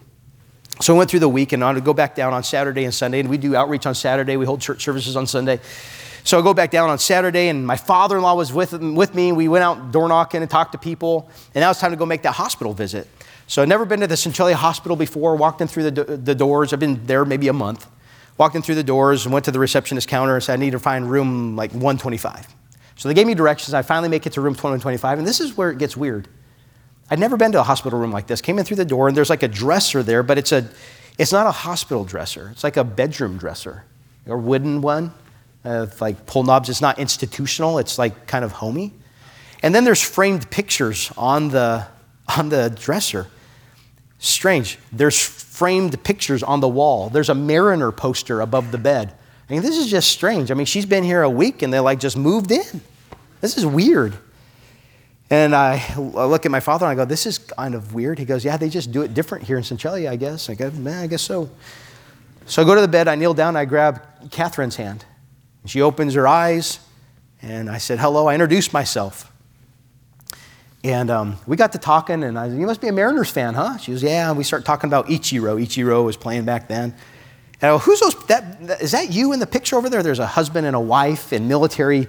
So 0.81 0.95
I 0.95 0.99
went 0.99 1.11
through 1.11 1.21
the 1.21 1.29
week 1.29 1.53
and 1.53 1.63
I 1.63 1.73
would 1.73 1.85
go 1.85 1.93
back 1.93 2.15
down 2.15 2.33
on 2.33 2.43
Saturday 2.43 2.85
and 2.85 2.95
Sunday, 2.95 3.21
and 3.21 3.29
we 3.29 3.37
do 3.37 3.55
outreach 3.55 3.85
on 3.85 3.95
Saturday. 3.95 4.39
We 4.39 4.47
hold 4.47 4.63
church 4.63 4.83
services 4.83 5.15
on 5.15 5.27
Sunday. 5.27 5.61
So 6.25 6.39
I 6.39 6.43
go 6.43 6.55
back 6.55 6.71
down 6.71 6.89
on 6.89 6.99
Saturday, 6.99 7.49
and 7.49 7.67
my 7.67 7.77
father 7.77 8.17
in 8.17 8.23
law 8.23 8.35
was 8.35 8.53
with, 8.53 8.73
with 8.73 9.15
me. 9.15 9.33
We 9.33 9.49
went 9.49 9.63
out 9.63 9.93
door 9.93 10.09
knocking 10.09 10.43
and 10.43 10.51
talked 10.51 10.73
to 10.73 10.79
people, 10.79 11.31
and 11.55 11.63
now 11.63 11.71
it's 11.71 11.81
time 11.81 11.91
to 11.91 11.97
go 11.97 12.07
make 12.07 12.23
that 12.23 12.33
hospital 12.33 12.73
visit. 12.73 13.09
So 13.47 13.63
I've 13.63 13.69
never 13.69 13.85
been 13.85 14.01
to 14.01 14.07
the 14.07 14.17
Centralia 14.17 14.57
Hospital 14.57 14.97
before, 14.97 15.37
walked 15.37 15.61
in 15.61 15.69
through 15.69 15.91
the, 15.91 16.05
the 16.17 16.35
doors. 16.35 16.73
I've 16.73 16.81
been 16.81 17.05
there 17.07 17.25
maybe 17.25 17.49
a 17.49 17.53
month. 17.53 17.87
Walked 18.39 18.57
in 18.57 18.63
through 18.63 18.77
the 18.77 18.85
doors 18.85 19.27
and 19.27 19.33
went 19.33 19.45
to 19.47 19.51
the 19.51 19.59
receptionist 19.59 20.09
counter 20.09 20.35
and 20.35 20.43
said, 20.43 20.55
I 20.55 20.57
need 20.57 20.71
to 20.71 20.79
find 20.79 21.11
room 21.11 21.57
like 21.57 21.73
125. 21.73 22.47
So 22.97 23.09
they 23.09 23.15
gave 23.15 23.27
me 23.27 23.35
directions. 23.35 23.75
I 23.75 23.83
finally 23.83 24.09
make 24.09 24.27
it 24.27 24.33
to 24.35 24.41
room 24.41 24.55
125, 24.55 25.19
and 25.19 25.27
this 25.27 25.41
is 25.41 25.57
where 25.57 25.71
it 25.71 25.79
gets 25.79 25.97
weird. 25.97 26.29
I'd 27.11 27.19
never 27.19 27.37
been 27.37 27.53
to 27.53 27.61
a 27.61 27.65
hospital 27.65 27.99
room 27.99 28.13
like 28.13 28.29
this. 28.29 28.41
Came 28.41 28.59
in 28.59 28.65
through 28.65 28.77
the 28.77 28.85
door, 28.85 29.09
and 29.09 29.17
there's 29.17 29.31
like 29.31 29.43
a 29.43 29.49
dresser 29.49 30.03
there, 30.03 30.23
but 30.23 30.39
it's, 30.39 30.53
a, 30.53 30.69
it's 31.19 31.33
not 31.33 31.47
a 31.47 31.51
hospital 31.51 32.05
dresser. 32.05 32.51
It's 32.53 32.63
like 32.63 32.77
a 32.77 32.85
bedroom 32.85 33.37
dresser, 33.37 33.85
a 34.27 34.37
wooden 34.37 34.81
one, 34.81 35.13
uh, 35.65 35.87
with 35.91 36.01
like 36.01 36.27
pull 36.27 36.45
knobs. 36.45 36.69
It's 36.69 36.81
not 36.81 36.99
institutional, 36.99 37.79
it's 37.79 37.99
like 37.99 38.27
kind 38.27 38.45
of 38.45 38.53
homey. 38.53 38.93
And 39.63 39.75
then 39.75 39.85
there's 39.85 40.01
framed 40.01 40.51
pictures 40.51 41.13
on 41.19 41.49
the, 41.49 41.87
on 42.39 42.49
the 42.49 42.71
dresser. 42.71 43.27
Strange. 44.19 44.79
There's 44.93 45.19
framed 45.21 46.03
pictures 46.05 46.43
on 46.43 46.61
the 46.61 46.69
wall. 46.69 47.11
There's 47.11 47.29
a 47.29 47.35
Mariner 47.35 47.91
poster 47.91 48.41
above 48.41 48.71
the 48.71 48.79
bed. 48.79 49.15
I 49.49 49.53
mean, 49.53 49.63
this 49.63 49.77
is 49.77 49.91
just 49.91 50.13
strange. 50.13 50.51
I 50.51 50.55
mean, 50.55 50.67
she's 50.67 50.87
been 50.87 51.03
here 51.03 51.23
a 51.23 51.31
week 51.31 51.63
and 51.63 51.73
they 51.73 51.81
like 51.81 51.99
just 51.99 52.17
moved 52.17 52.53
in. 52.53 52.81
This 53.41 53.59
is 53.59 53.67
weird. 53.67 54.17
And 55.31 55.55
I, 55.55 55.95
look 55.97 56.45
at 56.45 56.51
my 56.51 56.59
father 56.59 56.87
and 56.87 56.93
I 56.93 56.97
go, 56.97 57.09
This 57.09 57.25
is 57.25 57.39
kind 57.39 57.77
of 57.77 57.95
weird. 57.95 58.19
He 58.19 58.25
goes, 58.25 58.45
Yeah, 58.45 58.57
they 58.57 58.69
just 58.69 58.91
do 58.91 59.03
it 59.03 59.15
different 59.15 59.45
here 59.45 59.57
in 59.57 59.63
Centralia, 59.63 60.11
I 60.11 60.17
guess. 60.17 60.51
I 60.51 60.55
go, 60.55 60.71
Man, 60.73 61.05
I 61.05 61.07
guess 61.07 61.23
so. 61.23 61.49
So 62.47 62.63
I 62.63 62.65
go 62.65 62.75
to 62.75 62.81
the 62.81 62.89
bed, 62.89 63.07
I 63.07 63.15
kneel 63.15 63.33
down, 63.33 63.57
I 63.57 63.65
grab 63.65 64.03
Catherine's 64.33 64.75
hand. 64.75 65.05
She 65.67 65.83
opens 65.83 66.15
her 66.15 66.27
eyes, 66.27 66.81
and 67.43 67.71
I 67.71 67.79
said, 67.79 68.01
Hello. 68.01 68.27
I 68.27 68.35
introduced 68.35 68.73
myself. 68.73 69.31
And 70.83 71.11
um, 71.11 71.37
we 71.47 71.57
got 71.57 71.73
to 71.73 71.79
talking, 71.79 72.25
and 72.25 72.37
I 72.37 72.49
said, 72.49 72.59
You 72.59 72.67
must 72.67 72.81
be 72.81 72.89
a 72.89 72.93
Mariners 72.93 73.31
fan, 73.31 73.55
huh? 73.55 73.77
She 73.77 73.93
goes, 73.93 74.03
Yeah. 74.03 74.31
And 74.31 74.37
we 74.37 74.43
start 74.43 74.65
talking 74.65 74.89
about 74.89 75.07
Ichiro. 75.07 75.63
Ichiro 75.63 76.05
was 76.05 76.17
playing 76.17 76.45
back 76.45 76.67
then. 76.67 76.95
And 77.61 77.63
I 77.63 77.69
go, 77.69 77.79
Who's 77.79 78.01
those? 78.01 78.17
That, 78.27 78.67
that, 78.67 78.83
is 78.83 78.91
that 78.93 79.13
you 79.13 79.33
in 79.33 79.39
the 79.39 79.47
picture 79.47 79.77
over 79.77 79.89
there? 79.89 80.03
There's 80.03 80.19
a 80.19 80.27
husband 80.27 80.67
and 80.67 80.75
a 80.75 80.81
wife 80.81 81.33
in 81.33 81.47
military 81.47 82.09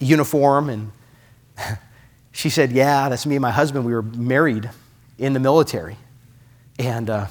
uniform. 0.00 0.68
And 0.68 0.92
she 2.32 2.50
said, 2.50 2.72
Yeah, 2.72 3.08
that's 3.08 3.26
me 3.26 3.36
and 3.36 3.42
my 3.42 3.50
husband. 3.50 3.84
We 3.84 3.92
were 3.92 4.02
married 4.02 4.70
in 5.18 5.34
the 5.34 5.40
military. 5.40 5.96
And 6.78 7.08
uh, 7.08 7.26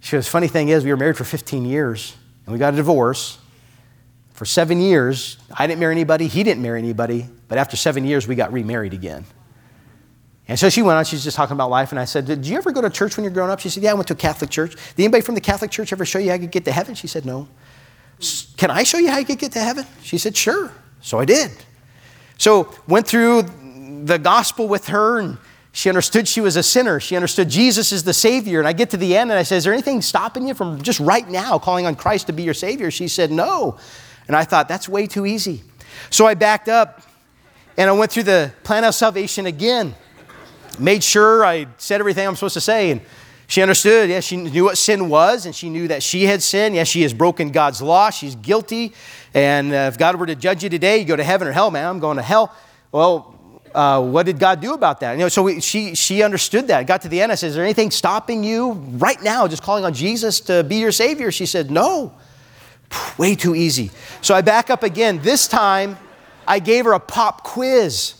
she 0.00 0.16
goes, 0.16 0.26
Funny 0.26 0.48
thing 0.48 0.70
is, 0.70 0.84
we 0.84 0.90
were 0.90 0.96
married 0.96 1.16
for 1.16 1.24
15 1.24 1.64
years, 1.64 2.16
and 2.46 2.52
we 2.52 2.58
got 2.58 2.74
a 2.74 2.76
divorce. 2.76 3.38
For 4.32 4.46
seven 4.46 4.80
years, 4.80 5.36
I 5.54 5.66
didn't 5.66 5.80
marry 5.80 5.92
anybody, 5.92 6.26
he 6.26 6.42
didn't 6.42 6.62
marry 6.62 6.78
anybody, 6.78 7.26
but 7.48 7.58
after 7.58 7.76
seven 7.76 8.06
years, 8.06 8.26
we 8.26 8.34
got 8.34 8.52
remarried 8.52 8.94
again. 8.94 9.26
And 10.48 10.58
so 10.58 10.70
she 10.70 10.82
went 10.82 10.96
on, 10.96 11.04
she's 11.04 11.22
just 11.22 11.36
talking 11.36 11.54
about 11.54 11.70
life, 11.70 11.92
and 11.92 12.00
I 12.00 12.06
said, 12.06 12.24
Did 12.24 12.46
you 12.46 12.56
ever 12.56 12.72
go 12.72 12.80
to 12.80 12.90
church 12.90 13.16
when 13.16 13.24
you 13.24 13.30
were 13.30 13.34
growing 13.34 13.50
up? 13.50 13.60
She 13.60 13.68
said, 13.68 13.82
Yeah, 13.82 13.90
I 13.90 13.94
went 13.94 14.08
to 14.08 14.14
a 14.14 14.16
Catholic 14.16 14.50
church. 14.50 14.72
Did 14.96 15.04
anybody 15.04 15.20
from 15.20 15.34
the 15.34 15.40
Catholic 15.40 15.70
church 15.70 15.92
ever 15.92 16.04
show 16.04 16.18
you 16.18 16.30
how 16.30 16.34
you 16.34 16.40
could 16.40 16.50
get 16.50 16.64
to 16.64 16.72
heaven? 16.72 16.94
She 16.94 17.06
said, 17.06 17.26
No. 17.26 17.46
Can 18.56 18.70
I 18.70 18.82
show 18.82 18.98
you 18.98 19.10
how 19.10 19.18
you 19.18 19.24
could 19.24 19.38
get 19.38 19.52
to 19.52 19.60
heaven? 19.60 19.86
She 20.02 20.18
said, 20.18 20.36
Sure. 20.36 20.72
So 21.02 21.18
I 21.18 21.24
did. 21.24 21.52
So 22.36 22.74
went 22.88 23.06
through 23.06 23.42
the 24.06 24.18
gospel 24.18 24.68
with 24.68 24.88
her, 24.88 25.20
and 25.20 25.38
she 25.72 25.88
understood 25.88 26.26
she 26.26 26.40
was 26.40 26.56
a 26.56 26.62
sinner. 26.62 27.00
She 27.00 27.16
understood 27.16 27.48
Jesus 27.48 27.92
is 27.92 28.04
the 28.04 28.12
Savior. 28.12 28.58
And 28.58 28.66
I 28.66 28.72
get 28.72 28.90
to 28.90 28.96
the 28.96 29.16
end, 29.16 29.30
and 29.30 29.38
I 29.38 29.42
said, 29.42 29.56
Is 29.56 29.64
there 29.64 29.72
anything 29.72 30.02
stopping 30.02 30.48
you 30.48 30.54
from 30.54 30.82
just 30.82 31.00
right 31.00 31.28
now 31.28 31.58
calling 31.58 31.86
on 31.86 31.94
Christ 31.94 32.26
to 32.26 32.32
be 32.32 32.42
your 32.42 32.54
Savior? 32.54 32.90
She 32.90 33.08
said, 33.08 33.30
No. 33.30 33.78
And 34.26 34.36
I 34.36 34.44
thought, 34.44 34.68
that's 34.68 34.88
way 34.88 35.06
too 35.06 35.26
easy. 35.26 35.62
So 36.08 36.24
I 36.24 36.34
backed 36.34 36.68
up 36.68 37.02
and 37.76 37.90
I 37.90 37.92
went 37.92 38.12
through 38.12 38.22
the 38.24 38.52
plan 38.62 38.84
of 38.84 38.94
salvation 38.94 39.46
again. 39.46 39.94
Made 40.78 41.02
sure 41.02 41.44
I 41.44 41.66
said 41.78 42.00
everything 42.00 42.28
I'm 42.28 42.36
supposed 42.36 42.54
to 42.54 42.60
say. 42.60 42.92
And 42.92 43.00
she 43.48 43.60
understood. 43.60 44.08
Yes, 44.08 44.22
she 44.22 44.36
knew 44.36 44.62
what 44.62 44.78
sin 44.78 45.08
was, 45.08 45.44
and 45.44 45.52
she 45.52 45.68
knew 45.68 45.88
that 45.88 46.04
she 46.04 46.26
had 46.26 46.40
sinned. 46.40 46.76
Yes, 46.76 46.86
she 46.86 47.02
has 47.02 47.12
broken 47.12 47.50
God's 47.50 47.82
law. 47.82 48.10
She's 48.10 48.36
guilty. 48.36 48.92
And 49.34 49.72
uh, 49.72 49.90
if 49.92 49.98
God 49.98 50.14
were 50.14 50.26
to 50.26 50.36
judge 50.36 50.62
you 50.62 50.70
today, 50.70 50.98
you 50.98 51.04
go 51.04 51.16
to 51.16 51.24
heaven 51.24 51.48
or 51.48 51.52
hell, 51.52 51.72
man. 51.72 51.88
I'm 51.88 51.98
going 51.98 52.16
to 52.16 52.22
hell. 52.22 52.54
Well, 52.92 53.34
uh, 53.74 54.02
what 54.02 54.26
did 54.26 54.38
God 54.38 54.60
do 54.60 54.74
about 54.74 55.00
that? 55.00 55.12
You 55.12 55.18
know, 55.18 55.28
so 55.28 55.42
we, 55.42 55.60
she, 55.60 55.94
she 55.94 56.22
understood 56.22 56.68
that. 56.68 56.86
Got 56.86 57.02
to 57.02 57.08
the 57.08 57.20
end. 57.20 57.32
I 57.32 57.34
said, 57.34 57.48
Is 57.48 57.54
there 57.54 57.64
anything 57.64 57.90
stopping 57.90 58.44
you 58.44 58.72
right 58.72 59.20
now, 59.22 59.46
just 59.48 59.62
calling 59.62 59.84
on 59.84 59.94
Jesus 59.94 60.40
to 60.42 60.64
be 60.64 60.76
your 60.76 60.92
Savior? 60.92 61.30
She 61.30 61.46
said, 61.46 61.70
No. 61.70 62.14
Way 63.18 63.36
too 63.36 63.54
easy. 63.54 63.90
So 64.20 64.34
I 64.34 64.40
back 64.40 64.68
up 64.70 64.82
again. 64.82 65.20
This 65.22 65.46
time, 65.46 65.96
I 66.46 66.58
gave 66.58 66.84
her 66.84 66.92
a 66.92 67.00
pop 67.00 67.44
quiz. 67.44 68.14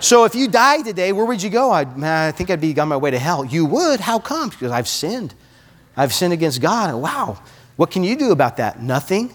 So 0.00 0.24
if 0.24 0.34
you 0.34 0.48
died 0.48 0.84
today, 0.84 1.12
where 1.12 1.26
would 1.26 1.42
you 1.42 1.50
go? 1.50 1.70
I'd, 1.70 1.96
man, 1.96 2.28
I 2.28 2.32
think 2.32 2.50
I'd 2.50 2.60
be 2.60 2.78
on 2.80 2.88
my 2.88 2.96
way 2.96 3.10
to 3.10 3.18
hell. 3.18 3.44
You 3.44 3.66
would? 3.66 4.00
How 4.00 4.18
come? 4.18 4.48
Because 4.48 4.72
I've 4.72 4.88
sinned. 4.88 5.34
I've 5.96 6.12
sinned 6.12 6.32
against 6.32 6.60
God. 6.60 6.94
wow. 6.94 7.38
What 7.76 7.90
can 7.90 8.02
you 8.04 8.16
do 8.16 8.32
about 8.32 8.56
that? 8.56 8.82
Nothing. 8.82 9.32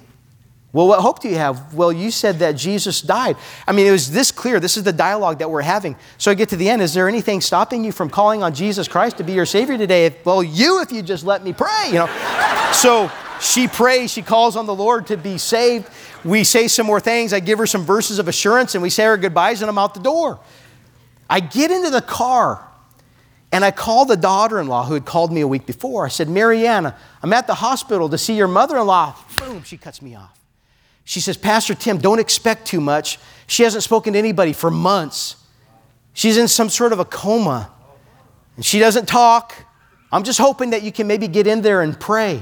Well, 0.76 0.90
what 0.90 1.00
hope 1.00 1.22
do 1.22 1.30
you 1.30 1.38
have? 1.38 1.74
Well, 1.74 1.94
you 1.94 2.12
said 2.12 2.40
that 2.40 2.58
Jesus 2.58 3.00
died. 3.02 3.38
I 3.66 3.72
mean, 3.72 3.88
it 3.88 3.92
was 3.92 4.12
this 4.12 4.30
clear. 4.30 4.60
This 4.60 4.76
is 4.76 4.84
the 4.84 4.92
dialogue 4.92 5.40
that 5.40 5.50
we're 5.50 5.62
having. 5.62 5.96
So 6.18 6.30
I 6.30 6.34
get 6.34 6.50
to 6.50 6.58
the 6.58 6.68
end. 6.68 6.82
Is 6.82 6.94
there 6.94 7.08
anything 7.08 7.40
stopping 7.40 7.86
you 7.86 7.94
from 7.94 8.10
calling 8.10 8.44
on 8.44 8.54
Jesus 8.54 8.86
Christ 8.90 9.16
to 9.20 9.24
be 9.24 9.32
your 9.32 9.46
Savior 9.46 9.78
today? 9.78 10.14
Well, 10.26 10.44
you, 10.44 10.82
if 10.82 10.92
you 10.92 11.02
just 11.02 11.24
let 11.24 11.46
me 11.46 11.54
pray, 11.54 11.88
you 11.88 11.94
know. 11.94 12.72
so 12.74 13.10
she 13.40 13.70
prays, 13.70 14.12
she 14.12 14.22
calls 14.22 14.58
on 14.58 14.66
the 14.66 14.76
Lord 14.76 15.08
to 15.08 15.16
be 15.16 15.38
saved. 15.38 15.90
We 16.26 16.44
say 16.44 16.68
some 16.68 16.86
more 16.86 17.00
things. 17.00 17.32
I 17.32 17.40
give 17.40 17.58
her 17.60 17.68
some 17.68 17.86
verses 17.86 18.20
of 18.20 18.28
assurance 18.28 18.76
and 18.76 18.82
we 18.82 18.90
say 18.90 19.06
our 19.06 19.16
goodbyes 19.16 19.62
and 19.62 19.70
I'm 19.70 19.78
out 19.78 19.94
the 19.94 20.02
door. 20.02 20.42
I 21.30 21.40
get 21.40 21.72
into 21.72 21.90
the 21.90 22.02
car 22.02 22.68
and 23.54 23.64
I 23.64 23.72
call 23.72 24.04
the 24.04 24.18
daughter 24.18 24.60
in 24.60 24.68
law 24.68 24.84
who 24.84 24.96
had 24.96 25.06
called 25.06 25.32
me 25.32 25.40
a 25.40 25.48
week 25.48 25.66
before. 25.66 26.06
I 26.06 26.10
said, 26.10 26.28
Mariana, 26.28 26.98
I'm 27.24 27.32
at 27.32 27.48
the 27.48 27.56
hospital 27.56 28.10
to 28.10 28.18
see 28.18 28.36
your 28.36 28.50
mother 28.50 28.76
in 28.76 28.86
law. 28.86 29.16
Boom, 29.38 29.64
she 29.64 29.78
cuts 29.78 30.02
me 30.02 30.16
off. 30.16 30.45
She 31.06 31.20
says, 31.20 31.38
Pastor 31.38 31.76
Tim, 31.76 32.00
don't 32.00 32.20
expect 32.20 32.66
too 32.66 32.82
much. 32.82 33.20
She 33.48 33.64
hasn't 33.64 33.84
spoken 33.84 34.14
to 34.14 34.20
anybody 34.20 34.54
for 34.54 34.72
months. 34.72 35.38
She's 36.14 36.36
in 36.38 36.48
some 36.48 36.70
sort 36.70 36.92
of 36.92 37.00
a 37.00 37.06
coma 37.06 37.72
and 38.56 38.66
she 38.66 38.80
doesn't 38.80 39.08
talk. 39.08 39.54
I'm 40.12 40.24
just 40.24 40.40
hoping 40.40 40.72
that 40.72 40.82
you 40.82 40.92
can 40.92 41.08
maybe 41.08 41.28
get 41.28 41.46
in 41.46 41.62
there 41.62 41.82
and 41.82 41.98
pray. 41.98 42.42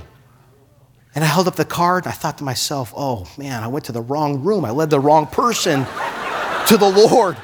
And 1.13 1.23
I 1.23 1.27
held 1.27 1.47
up 1.47 1.55
the 1.55 1.65
card 1.65 2.05
and 2.05 2.13
I 2.13 2.15
thought 2.15 2.37
to 2.37 2.43
myself, 2.43 2.93
oh 2.95 3.29
man, 3.37 3.63
I 3.63 3.67
went 3.67 3.85
to 3.85 3.91
the 3.91 4.01
wrong 4.01 4.43
room. 4.43 4.63
I 4.63 4.71
led 4.71 4.89
the 4.89 4.99
wrong 4.99 5.27
person 5.27 5.85
to 6.67 6.77
the 6.77 6.89
Lord. 6.89 7.37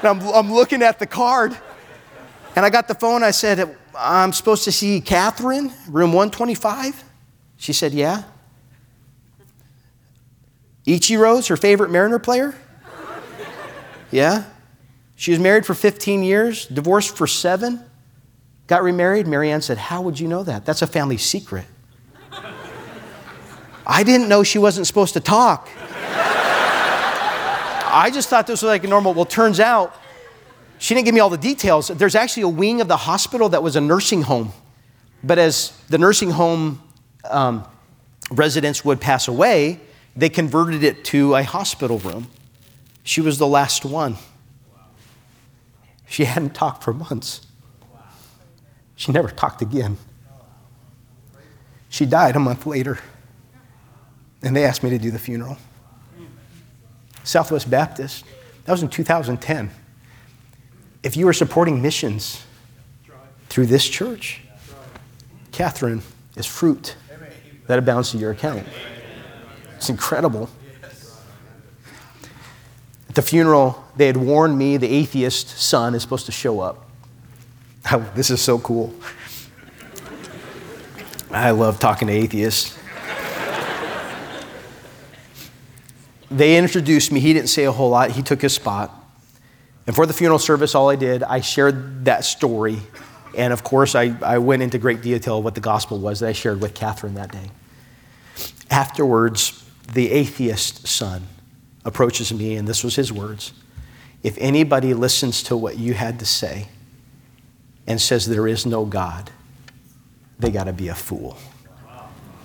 And 0.00 0.08
I'm, 0.08 0.28
I'm 0.28 0.52
looking 0.52 0.82
at 0.82 0.98
the 0.98 1.06
card 1.06 1.56
and 2.56 2.64
I 2.64 2.70
got 2.70 2.88
the 2.88 2.94
phone. 2.94 3.22
I 3.22 3.32
said, 3.32 3.76
I'm 3.96 4.32
supposed 4.32 4.64
to 4.64 4.72
see 4.72 5.00
Catherine, 5.00 5.72
room 5.88 6.12
125. 6.12 7.04
She 7.58 7.72
said, 7.72 7.92
yeah. 7.92 8.24
Ichiro's 10.86 11.48
her 11.48 11.56
favorite 11.56 11.90
Mariner 11.90 12.18
player? 12.18 12.54
Yeah. 14.10 14.44
She 15.16 15.30
was 15.30 15.40
married 15.40 15.64
for 15.64 15.74
15 15.74 16.22
years, 16.22 16.66
divorced 16.66 17.16
for 17.16 17.26
seven, 17.26 17.82
got 18.66 18.82
remarried. 18.82 19.26
Marianne 19.26 19.62
said, 19.62 19.78
How 19.78 20.02
would 20.02 20.20
you 20.20 20.28
know 20.28 20.42
that? 20.42 20.64
That's 20.64 20.82
a 20.82 20.86
family 20.86 21.16
secret. 21.16 21.64
I 23.86 24.02
didn't 24.02 24.28
know 24.28 24.42
she 24.42 24.58
wasn't 24.58 24.86
supposed 24.86 25.12
to 25.14 25.20
talk. 25.20 25.68
I 27.96 28.10
just 28.12 28.28
thought 28.28 28.46
this 28.46 28.62
was 28.62 28.68
like 28.68 28.84
a 28.84 28.88
normal. 28.88 29.14
Well, 29.14 29.24
turns 29.24 29.60
out 29.60 29.94
she 30.78 30.94
didn't 30.94 31.04
give 31.04 31.14
me 31.14 31.20
all 31.20 31.30
the 31.30 31.38
details. 31.38 31.88
There's 31.88 32.14
actually 32.14 32.42
a 32.44 32.48
wing 32.48 32.80
of 32.80 32.88
the 32.88 32.96
hospital 32.96 33.48
that 33.50 33.62
was 33.62 33.76
a 33.76 33.80
nursing 33.80 34.22
home. 34.22 34.52
But 35.22 35.38
as 35.38 35.72
the 35.88 35.98
nursing 35.98 36.30
home 36.30 36.82
um, 37.30 37.64
residents 38.30 38.84
would 38.84 39.00
pass 39.00 39.28
away, 39.28 39.80
they 40.16 40.28
converted 40.28 40.84
it 40.84 41.04
to 41.06 41.34
a 41.34 41.42
hospital 41.42 41.98
room. 41.98 42.28
She 43.02 43.20
was 43.20 43.38
the 43.38 43.46
last 43.46 43.84
one. 43.84 44.16
She 46.06 46.24
hadn't 46.24 46.54
talked 46.54 46.84
for 46.84 46.92
months. 46.92 47.46
She 48.96 49.10
never 49.12 49.28
talked 49.28 49.60
again. 49.60 49.96
She 51.88 52.06
died 52.06 52.36
a 52.36 52.40
month 52.40 52.66
later. 52.66 52.98
And 54.42 54.54
they 54.54 54.64
asked 54.64 54.82
me 54.82 54.90
to 54.90 54.98
do 54.98 55.10
the 55.10 55.18
funeral. 55.18 55.58
Southwest 57.24 57.70
Baptist, 57.70 58.24
that 58.64 58.72
was 58.72 58.82
in 58.82 58.88
2010. 58.88 59.70
If 61.02 61.16
you 61.16 61.26
are 61.28 61.32
supporting 61.32 61.82
missions 61.82 62.44
through 63.48 63.66
this 63.66 63.88
church, 63.88 64.42
Catherine 65.52 66.02
is 66.36 66.46
fruit 66.46 66.96
that 67.66 67.78
abounds 67.78 68.10
to 68.10 68.18
your 68.18 68.32
account. 68.32 68.66
It's 69.84 69.90
incredible. 69.90 70.48
At 73.10 73.14
the 73.16 73.20
funeral, 73.20 73.84
they 73.98 74.06
had 74.06 74.16
warned 74.16 74.56
me 74.56 74.78
the 74.78 74.88
atheist 74.88 75.58
son 75.58 75.94
is 75.94 76.00
supposed 76.00 76.24
to 76.24 76.32
show 76.32 76.60
up. 76.60 76.88
This 78.14 78.30
is 78.30 78.40
so 78.40 78.58
cool. 78.58 78.94
I 81.30 81.50
love 81.50 81.78
talking 81.80 82.08
to 82.08 82.14
atheists. 82.14 82.78
they 86.30 86.56
introduced 86.56 87.12
me. 87.12 87.20
He 87.20 87.34
didn't 87.34 87.50
say 87.50 87.64
a 87.64 87.72
whole 87.72 87.90
lot, 87.90 88.12
he 88.12 88.22
took 88.22 88.40
his 88.40 88.54
spot. 88.54 88.90
And 89.86 89.94
for 89.94 90.06
the 90.06 90.14
funeral 90.14 90.38
service, 90.38 90.74
all 90.74 90.88
I 90.88 90.96
did, 90.96 91.22
I 91.22 91.42
shared 91.42 92.06
that 92.06 92.24
story. 92.24 92.78
And 93.36 93.52
of 93.52 93.62
course, 93.62 93.94
I, 93.94 94.16
I 94.22 94.38
went 94.38 94.62
into 94.62 94.78
great 94.78 95.02
detail 95.02 95.42
what 95.42 95.54
the 95.54 95.60
gospel 95.60 95.98
was 95.98 96.20
that 96.20 96.30
I 96.30 96.32
shared 96.32 96.62
with 96.62 96.72
Catherine 96.72 97.16
that 97.16 97.32
day. 97.32 97.50
Afterwards, 98.70 99.60
the 99.92 100.10
atheist 100.10 100.86
son 100.86 101.26
approaches 101.84 102.32
me, 102.32 102.56
and 102.56 102.66
this 102.66 102.82
was 102.82 102.96
his 102.96 103.12
words 103.12 103.52
If 104.22 104.36
anybody 104.38 104.94
listens 104.94 105.42
to 105.44 105.56
what 105.56 105.78
you 105.78 105.94
had 105.94 106.18
to 106.20 106.26
say 106.26 106.68
and 107.86 108.00
says 108.00 108.26
there 108.26 108.48
is 108.48 108.64
no 108.64 108.84
God, 108.84 109.30
they 110.38 110.50
got 110.50 110.64
to 110.64 110.72
be 110.72 110.88
a 110.88 110.94
fool. 110.94 111.36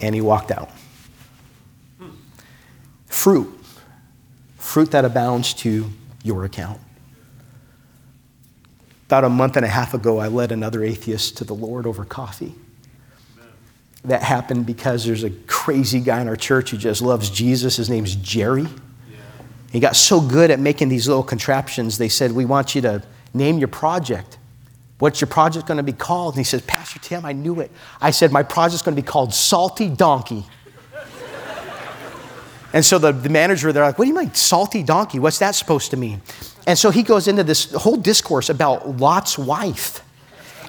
And 0.02 0.16
he 0.16 0.22
walked 0.22 0.52
out. 0.52 0.70
Fruit 3.08 3.60
fruit 4.70 4.92
that 4.92 5.04
abounds 5.04 5.56
to 5.56 5.90
your 6.24 6.46
account. 6.46 6.80
About 9.08 9.24
a 9.24 9.30
month 9.30 9.56
and 9.56 9.66
a 9.66 9.70
half 9.70 9.96
ago, 9.96 10.20
I 10.20 10.28
led 10.28 10.52
another 10.52 10.84
atheist 10.84 11.38
to 11.38 11.44
the 11.44 11.56
Lord 11.56 11.88
over 11.88 12.06
coffee. 12.06 12.54
That 14.06 14.24
happened 14.24 14.66
because 14.66 15.06
there's 15.06 15.24
a 15.24 15.30
crazy 15.30 16.00
guy 16.00 16.22
in 16.22 16.28
our 16.28 16.38
church 16.38 16.72
who 16.72 16.78
just 16.78 17.02
loves 17.02 17.30
Jesus. 17.30 17.76
His 17.76 17.90
name's 17.90 18.16
Jerry. 18.16 18.68
He 19.72 19.80
got 19.80 19.96
so 19.96 20.20
good 20.20 20.52
at 20.52 20.60
making 20.60 20.90
these 20.90 21.08
little 21.08 21.24
contraptions, 21.24 21.98
they 21.98 22.10
said, 22.10 22.32
We 22.32 22.46
want 22.46 22.76
you 22.76 22.82
to 22.82 23.04
name 23.34 23.60
your 23.60 23.68
project. 23.68 24.38
What's 24.98 25.22
your 25.22 25.28
project 25.28 25.68
going 25.68 25.78
to 25.78 25.84
be 25.84 25.94
called? 25.94 26.34
And 26.36 26.40
he 26.40 26.44
says, 26.44 26.62
Pastor 26.62 27.00
Tim, 27.00 27.26
I 27.26 27.34
knew 27.34 27.60
it. 27.62 27.72
I 28.02 28.12
said, 28.12 28.32
My 28.32 28.44
project's 28.44 28.82
going 28.82 28.96
to 28.96 29.02
be 29.02 29.06
called 29.06 29.34
Salty 29.34 29.90
Donkey. 29.90 30.46
and 32.74 32.84
so 32.84 32.98
the, 32.98 33.12
the 33.12 33.30
manager, 33.30 33.72
they're 33.72 33.84
like, 33.84 34.00
What 34.00 34.06
do 34.06 34.10
you 34.10 34.18
mean, 34.18 34.34
salty 34.34 34.82
donkey? 34.82 35.20
What's 35.20 35.40
that 35.40 35.56
supposed 35.56 35.92
to 35.92 35.98
mean? 35.98 36.22
And 36.66 36.78
so 36.78 36.90
he 36.90 37.04
goes 37.04 37.28
into 37.28 37.44
this 37.44 37.72
whole 37.72 37.96
discourse 37.96 38.50
about 38.50 38.98
Lot's 38.98 39.38
wife 39.38 40.04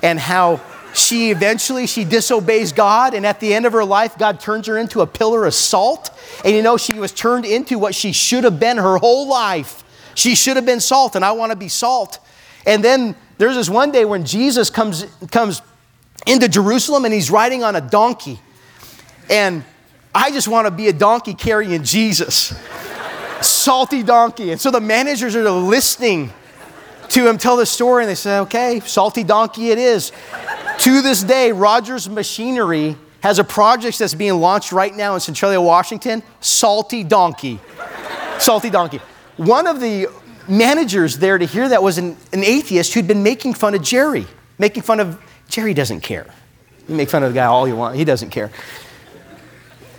and 0.03 0.18
how 0.18 0.61
she 0.95 1.30
eventually 1.30 1.86
she 1.86 2.05
disobeys 2.05 2.72
God 2.72 3.14
and 3.14 3.24
at 3.24 3.41
the 3.41 3.55
end 3.55 3.66
of 3.66 3.72
her 3.72 3.84
life 3.84 4.18
God 4.18 4.41
turns 4.41 4.66
her 4.66 4.76
into 4.76 5.01
a 5.01 5.07
pillar 5.07 5.47
of 5.47 5.55
salt 5.55 6.11
and 6.45 6.55
you 6.55 6.62
know 6.62 6.76
she 6.76 6.95
was 6.95 7.12
turned 7.12 7.45
into 7.45 7.78
what 7.78 7.95
she 7.95 8.12
should 8.12 8.45
have 8.45 8.59
been 8.59 8.76
her 8.76 8.97
whole 8.99 9.28
life. 9.28 9.84
She 10.14 10.34
should 10.34 10.57
have 10.57 10.66
been 10.66 10.80
salt 10.80 11.16
and 11.16 11.24
I 11.24 11.32
want 11.32 11.51
to 11.51 11.57
be 11.57 11.68
salt. 11.68 12.18
And 12.66 12.84
then 12.84 13.14
there's 13.38 13.57
this 13.57 13.70
one 13.70 13.93
day 13.93 14.05
when 14.05 14.24
Jesus 14.24 14.70
comes 14.70 15.07
comes 15.30 15.62
into 16.26 16.49
Jerusalem 16.49 17.05
and 17.05 17.14
he's 17.14 17.30
riding 17.30 17.62
on 17.62 17.76
a 17.76 17.80
donkey. 17.80 18.41
And 19.28 19.64
I 20.14 20.30
just 20.32 20.49
want 20.49 20.66
to 20.66 20.70
be 20.70 20.88
a 20.88 20.93
donkey 20.93 21.34
carrying 21.34 21.84
Jesus 21.84 22.53
salty 23.43 24.03
donkey. 24.03 24.53
And 24.53 24.61
so 24.61 24.70
the 24.70 24.80
managers 24.80 25.36
are 25.36 25.51
listening 25.51 26.32
to 27.11 27.28
him 27.28 27.38
tell 27.38 27.57
the 27.57 27.66
story, 27.66 28.05
and 28.05 28.11
they 28.11 28.14
say, 28.14 28.38
okay, 28.41 28.80
salty 28.80 29.24
donkey 29.24 29.70
it 29.70 29.78
is. 29.78 30.12
To 30.81 31.03
this 31.03 31.22
day, 31.22 31.53
Rogers 31.53 32.09
Machinery 32.09 32.97
has 33.20 33.39
a 33.39 33.45
project 33.45 33.99
that's 33.99 34.14
being 34.14 34.35
launched 34.41 34.72
right 34.72 34.95
now 34.95 35.14
in 35.14 35.20
Centralia, 35.20 35.61
Washington 35.61 36.22
Salty 36.41 37.05
Donkey. 37.05 37.61
salty 38.39 38.70
Donkey. 38.70 39.01
One 39.37 39.66
of 39.66 39.81
the 39.81 40.09
managers 40.49 41.18
there 41.18 41.37
to 41.37 41.45
hear 41.45 41.68
that 41.68 41.83
was 41.83 41.99
an, 41.99 42.16
an 42.33 42.43
atheist 42.43 42.95
who'd 42.95 43.07
been 43.07 43.22
making 43.22 43.55
fun 43.55 43.74
of 43.74 43.83
Jerry, 43.83 44.26
making 44.59 44.83
fun 44.83 45.01
of 45.01 45.22
Jerry 45.49 45.74
doesn't 45.74 46.01
care. 46.01 46.26
You 46.89 46.95
make 46.95 47.11
fun 47.11 47.22
of 47.22 47.33
the 47.33 47.35
guy 47.35 47.45
all 47.45 47.68
you 47.68 47.76
want, 47.76 47.97
he 47.97 48.05
doesn't 48.05 48.31
care. 48.31 48.51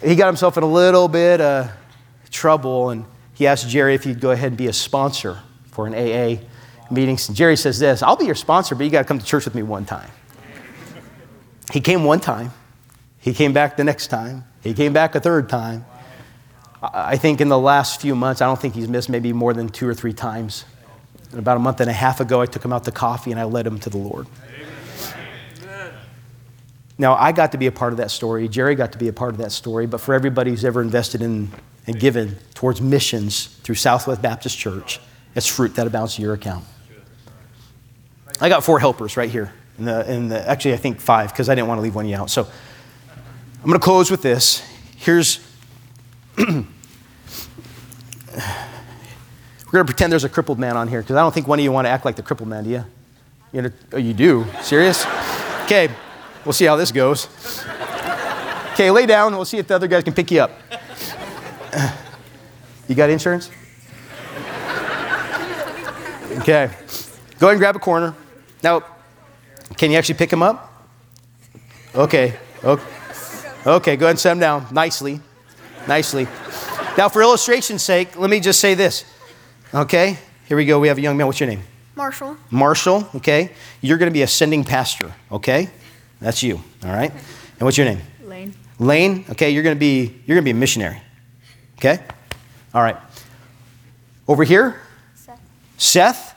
He 0.03 0.15
got 0.15 0.27
himself 0.27 0.57
in 0.57 0.63
a 0.63 0.67
little 0.67 1.07
bit 1.07 1.41
of 1.41 1.71
trouble, 2.31 2.89
and 2.89 3.05
he 3.35 3.45
asked 3.45 3.69
Jerry 3.69 3.93
if 3.93 4.03
he'd 4.03 4.19
go 4.19 4.31
ahead 4.31 4.47
and 4.47 4.57
be 4.57 4.67
a 4.67 4.73
sponsor 4.73 5.39
for 5.67 5.85
an 5.85 5.93
AA 5.93 6.41
meeting. 6.89 7.17
Jerry 7.17 7.55
says 7.55 7.77
this 7.77 8.01
I'll 8.01 8.15
be 8.15 8.25
your 8.25 8.35
sponsor, 8.35 8.73
but 8.73 8.83
you 8.83 8.89
got 8.89 9.03
to 9.03 9.07
come 9.07 9.19
to 9.19 9.25
church 9.25 9.45
with 9.45 9.53
me 9.53 9.61
one 9.61 9.85
time. 9.85 10.09
He 11.71 11.81
came 11.81 12.03
one 12.03 12.19
time. 12.19 12.51
He 13.19 13.33
came 13.33 13.53
back 13.53 13.77
the 13.77 13.83
next 13.83 14.07
time. 14.07 14.45
He 14.63 14.73
came 14.73 14.93
back 14.93 15.15
a 15.15 15.19
third 15.19 15.47
time. 15.47 15.85
I 16.81 17.17
think 17.17 17.41
in 17.41 17.49
the 17.49 17.59
last 17.59 18.01
few 18.01 18.15
months, 18.15 18.41
I 18.41 18.47
don't 18.47 18.59
think 18.59 18.73
he's 18.73 18.87
missed 18.87 19.09
maybe 19.09 19.33
more 19.33 19.53
than 19.53 19.69
two 19.69 19.87
or 19.87 19.93
three 19.93 20.13
times. 20.13 20.65
And 21.29 21.39
about 21.39 21.57
a 21.57 21.59
month 21.59 21.79
and 21.79 21.89
a 21.89 21.93
half 21.93 22.19
ago, 22.19 22.41
I 22.41 22.47
took 22.47 22.65
him 22.65 22.73
out 22.73 22.83
to 22.85 22.91
coffee 22.91 23.31
and 23.31 23.39
I 23.39 23.43
led 23.43 23.67
him 23.67 23.79
to 23.79 23.89
the 23.89 23.97
Lord. 23.97 24.27
Now, 26.97 27.15
I 27.15 27.31
got 27.31 27.51
to 27.53 27.57
be 27.57 27.67
a 27.67 27.71
part 27.71 27.93
of 27.93 27.97
that 27.97 28.11
story. 28.11 28.47
Jerry 28.47 28.75
got 28.75 28.91
to 28.91 28.97
be 28.97 29.07
a 29.07 29.13
part 29.13 29.31
of 29.31 29.37
that 29.37 29.51
story. 29.51 29.87
But 29.87 30.01
for 30.01 30.13
everybody 30.13 30.51
who's 30.51 30.65
ever 30.65 30.81
invested 30.81 31.21
in 31.21 31.51
and 31.87 31.99
given 31.99 32.37
towards 32.53 32.81
missions 32.81 33.45
through 33.63 33.75
Southwest 33.75 34.21
Baptist 34.21 34.57
Church, 34.57 34.99
it's 35.35 35.47
fruit 35.47 35.75
that 35.75 35.87
abounds 35.87 36.15
to 36.15 36.21
your 36.21 36.33
account. 36.33 36.65
I 38.39 38.49
got 38.49 38.63
four 38.63 38.79
helpers 38.79 39.17
right 39.17 39.29
here. 39.29 39.53
In 39.81 39.85
the, 39.85 40.13
in 40.13 40.27
the, 40.27 40.47
actually, 40.47 40.73
I 40.75 40.77
think 40.77 41.01
five, 41.01 41.31
because 41.31 41.49
I 41.49 41.55
didn't 41.55 41.67
want 41.67 41.79
to 41.79 41.81
leave 41.81 41.95
one 41.95 42.05
of 42.05 42.11
you 42.11 42.15
out. 42.15 42.29
So 42.29 42.43
I'm 42.43 43.65
going 43.65 43.73
to 43.73 43.79
close 43.79 44.11
with 44.11 44.21
this. 44.21 44.61
Here's, 44.95 45.39
we're 46.37 46.45
going 46.45 46.67
to 49.73 49.85
pretend 49.85 50.11
there's 50.11 50.23
a 50.23 50.29
crippled 50.29 50.59
man 50.59 50.77
on 50.77 50.87
here, 50.87 51.01
because 51.01 51.15
I 51.15 51.21
don't 51.21 51.33
think 51.33 51.47
one 51.47 51.57
of 51.57 51.63
you 51.63 51.71
want 51.71 51.87
to 51.87 51.89
act 51.89 52.05
like 52.05 52.15
the 52.15 52.21
crippled 52.21 52.47
man, 52.47 52.63
do 52.63 52.69
you? 52.69 52.85
You, 53.53 53.73
oh, 53.93 53.97
you 53.97 54.13
do? 54.13 54.45
Serious? 54.61 55.03
Okay, 55.63 55.89
we'll 56.45 56.53
see 56.53 56.65
how 56.65 56.75
this 56.75 56.91
goes. 56.91 57.27
Okay, 58.73 58.91
lay 58.91 59.07
down. 59.07 59.35
We'll 59.35 59.45
see 59.45 59.57
if 59.57 59.67
the 59.67 59.73
other 59.73 59.87
guys 59.87 60.03
can 60.03 60.13
pick 60.13 60.29
you 60.29 60.41
up. 60.41 60.51
You 62.87 62.95
got 62.95 63.09
insurance? 63.09 63.49
Okay. 66.39 66.69
Go 67.39 67.47
ahead 67.47 67.53
and 67.53 67.59
grab 67.59 67.75
a 67.77 67.79
corner. 67.79 68.13
Now, 68.61 68.83
can 69.77 69.91
you 69.91 69.97
actually 69.97 70.15
pick 70.15 70.31
him 70.31 70.43
up? 70.43 70.71
Okay. 71.95 72.37
Okay. 72.63 72.83
Okay, 73.65 73.95
go 73.95 74.05
ahead 74.05 74.11
and 74.11 74.19
set 74.19 74.31
him 74.31 74.39
down 74.39 74.67
nicely. 74.71 75.19
Nicely. 75.87 76.25
Now, 76.97 77.09
for 77.09 77.21
illustration's 77.21 77.83
sake, 77.83 78.17
let 78.17 78.29
me 78.29 78.39
just 78.39 78.59
say 78.59 78.73
this. 78.73 79.05
Okay? 79.73 80.17
Here 80.47 80.57
we 80.57 80.65
go. 80.65 80.79
We 80.79 80.87
have 80.87 80.97
a 80.97 81.01
young 81.01 81.15
man. 81.15 81.27
What's 81.27 81.39
your 81.39 81.49
name? 81.49 81.61
Marshall. 81.95 82.37
Marshall, 82.49 83.07
okay? 83.15 83.51
You're 83.81 83.97
going 83.97 84.09
to 84.09 84.13
be 84.13 84.23
a 84.23 84.27
sending 84.27 84.63
pastor, 84.63 85.13
okay? 85.31 85.69
That's 86.19 86.41
you, 86.41 86.61
all 86.83 86.91
right? 86.91 87.11
And 87.11 87.61
what's 87.61 87.77
your 87.77 87.85
name? 87.85 87.99
Lane. 88.23 88.55
Lane, 88.79 89.25
okay? 89.29 89.51
You're 89.51 89.63
going 89.63 89.75
to 89.75 89.79
be 89.79 90.21
you're 90.25 90.35
going 90.35 90.43
to 90.43 90.45
be 90.45 90.51
a 90.51 90.59
missionary. 90.59 91.01
Okay? 91.77 91.99
All 92.73 92.81
right. 92.81 92.97
Over 94.27 94.43
here, 94.43 94.81
Seth. 95.15 95.39
Seth. 95.77 96.35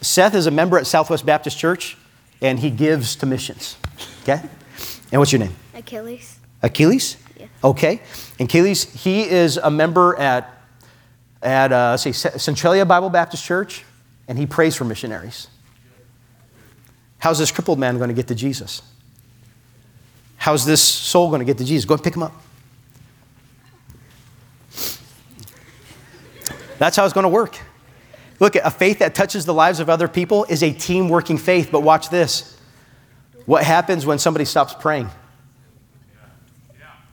Seth 0.00 0.34
is 0.34 0.46
a 0.46 0.50
member 0.50 0.78
at 0.78 0.86
Southwest 0.86 1.26
Baptist 1.26 1.58
Church, 1.58 1.96
and 2.40 2.58
he 2.58 2.70
gives 2.70 3.16
to 3.16 3.26
missions. 3.26 3.76
Okay? 4.22 4.40
And 5.10 5.20
what's 5.20 5.32
your 5.32 5.40
name? 5.40 5.54
Achilles. 5.74 6.38
Achilles? 6.62 7.16
Yeah. 7.38 7.46
Okay. 7.64 8.00
And 8.38 8.48
Achilles, 8.48 8.84
he 9.02 9.22
is 9.22 9.56
a 9.56 9.70
member 9.70 10.16
at, 10.18 10.62
at 11.42 11.72
uh, 11.72 11.96
say, 11.96 12.12
Centralia 12.12 12.84
Bible 12.84 13.10
Baptist 13.10 13.44
Church, 13.44 13.84
and 14.26 14.38
he 14.38 14.46
prays 14.46 14.76
for 14.76 14.84
missionaries. 14.84 15.48
How's 17.18 17.38
this 17.38 17.50
crippled 17.50 17.78
man 17.78 17.96
going 17.96 18.08
to 18.08 18.14
get 18.14 18.28
to 18.28 18.34
Jesus? 18.34 18.82
How's 20.36 20.64
this 20.64 20.82
soul 20.82 21.28
going 21.30 21.40
to 21.40 21.44
get 21.44 21.58
to 21.58 21.64
Jesus? 21.64 21.84
Go 21.84 21.94
and 21.94 22.02
pick 22.02 22.14
him 22.14 22.22
up. 22.22 22.32
That's 26.78 26.96
how 26.96 27.04
it's 27.04 27.12
going 27.12 27.24
to 27.24 27.28
work. 27.28 27.58
Look, 28.40 28.54
a 28.54 28.70
faith 28.70 29.00
that 29.00 29.14
touches 29.14 29.44
the 29.44 29.54
lives 29.54 29.80
of 29.80 29.90
other 29.90 30.06
people 30.06 30.44
is 30.44 30.62
a 30.62 30.72
team 30.72 31.08
working 31.08 31.38
faith, 31.38 31.70
but 31.72 31.82
watch 31.82 32.08
this. 32.08 32.56
What 33.46 33.64
happens 33.64 34.06
when 34.06 34.18
somebody 34.18 34.44
stops 34.44 34.74
praying? 34.74 35.08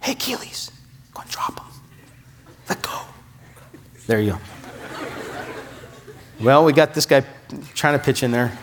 Hey, 0.01 0.11
Achilles, 0.11 0.71
go 1.13 1.21
and 1.21 1.29
drop 1.29 1.57
him. 1.57 1.65
Let 2.69 2.81
go. 2.81 3.01
There 4.05 4.21
you 4.21 4.33
go. 4.33 4.39
Well, 6.41 6.65
we 6.65 6.73
got 6.73 6.93
this 6.93 7.05
guy 7.05 7.23
trying 7.73 7.97
to 7.97 8.03
pitch 8.03 8.21
in 8.21 8.31
there. 8.31 8.57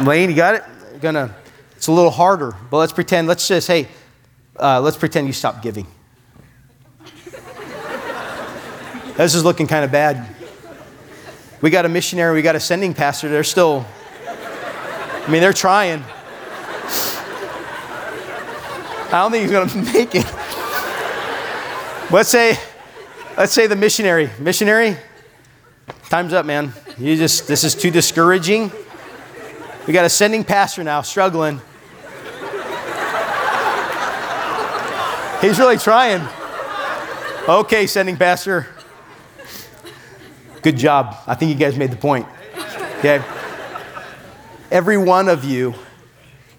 Lane, 0.00 0.30
you 0.30 0.36
got 0.36 0.54
it? 0.54 0.64
Gonna. 1.00 1.34
It's 1.76 1.86
a 1.86 1.92
little 1.92 2.10
harder, 2.10 2.54
but 2.70 2.78
let's 2.78 2.92
pretend. 2.92 3.28
Let's 3.28 3.46
just 3.46 3.68
hey, 3.68 3.88
uh, 4.58 4.80
let's 4.80 4.96
pretend 4.96 5.26
you 5.26 5.32
stop 5.32 5.62
giving. 5.62 5.86
This 9.18 9.34
is 9.34 9.42
looking 9.42 9.66
kind 9.66 9.84
of 9.84 9.90
bad. 9.90 10.32
We 11.60 11.70
got 11.70 11.84
a 11.84 11.88
missionary, 11.88 12.36
we 12.36 12.42
got 12.42 12.54
a 12.54 12.60
sending 12.60 12.94
pastor. 12.94 13.28
They're 13.28 13.42
still. 13.42 13.84
I 14.28 15.28
mean, 15.28 15.40
they're 15.40 15.52
trying. 15.52 16.04
I 19.06 19.10
don't 19.10 19.32
think 19.32 19.42
he's 19.42 19.50
going 19.50 19.68
to 19.70 19.92
make 19.92 20.14
it. 20.14 20.24
Let's 22.12 22.28
say, 22.28 22.56
let's 23.36 23.52
say 23.52 23.66
the 23.66 23.74
missionary. 23.74 24.30
Missionary, 24.38 24.96
time's 26.08 26.32
up, 26.32 26.46
man. 26.46 26.72
You 26.96 27.16
just, 27.16 27.48
this 27.48 27.64
is 27.64 27.74
too 27.74 27.90
discouraging. 27.90 28.70
We 29.88 29.92
got 29.92 30.04
a 30.04 30.10
sending 30.10 30.44
pastor 30.44 30.84
now 30.84 31.02
struggling. 31.02 31.60
He's 35.40 35.58
really 35.58 35.78
trying. 35.78 36.22
Okay, 37.48 37.88
sending 37.88 38.16
pastor. 38.16 38.68
Good 40.62 40.76
job. 40.76 41.16
I 41.26 41.34
think 41.34 41.50
you 41.50 41.56
guys 41.56 41.76
made 41.76 41.90
the 41.90 41.96
point. 41.96 42.26
Okay? 42.98 43.22
Every 44.70 44.98
one 44.98 45.28
of 45.28 45.44
you 45.44 45.74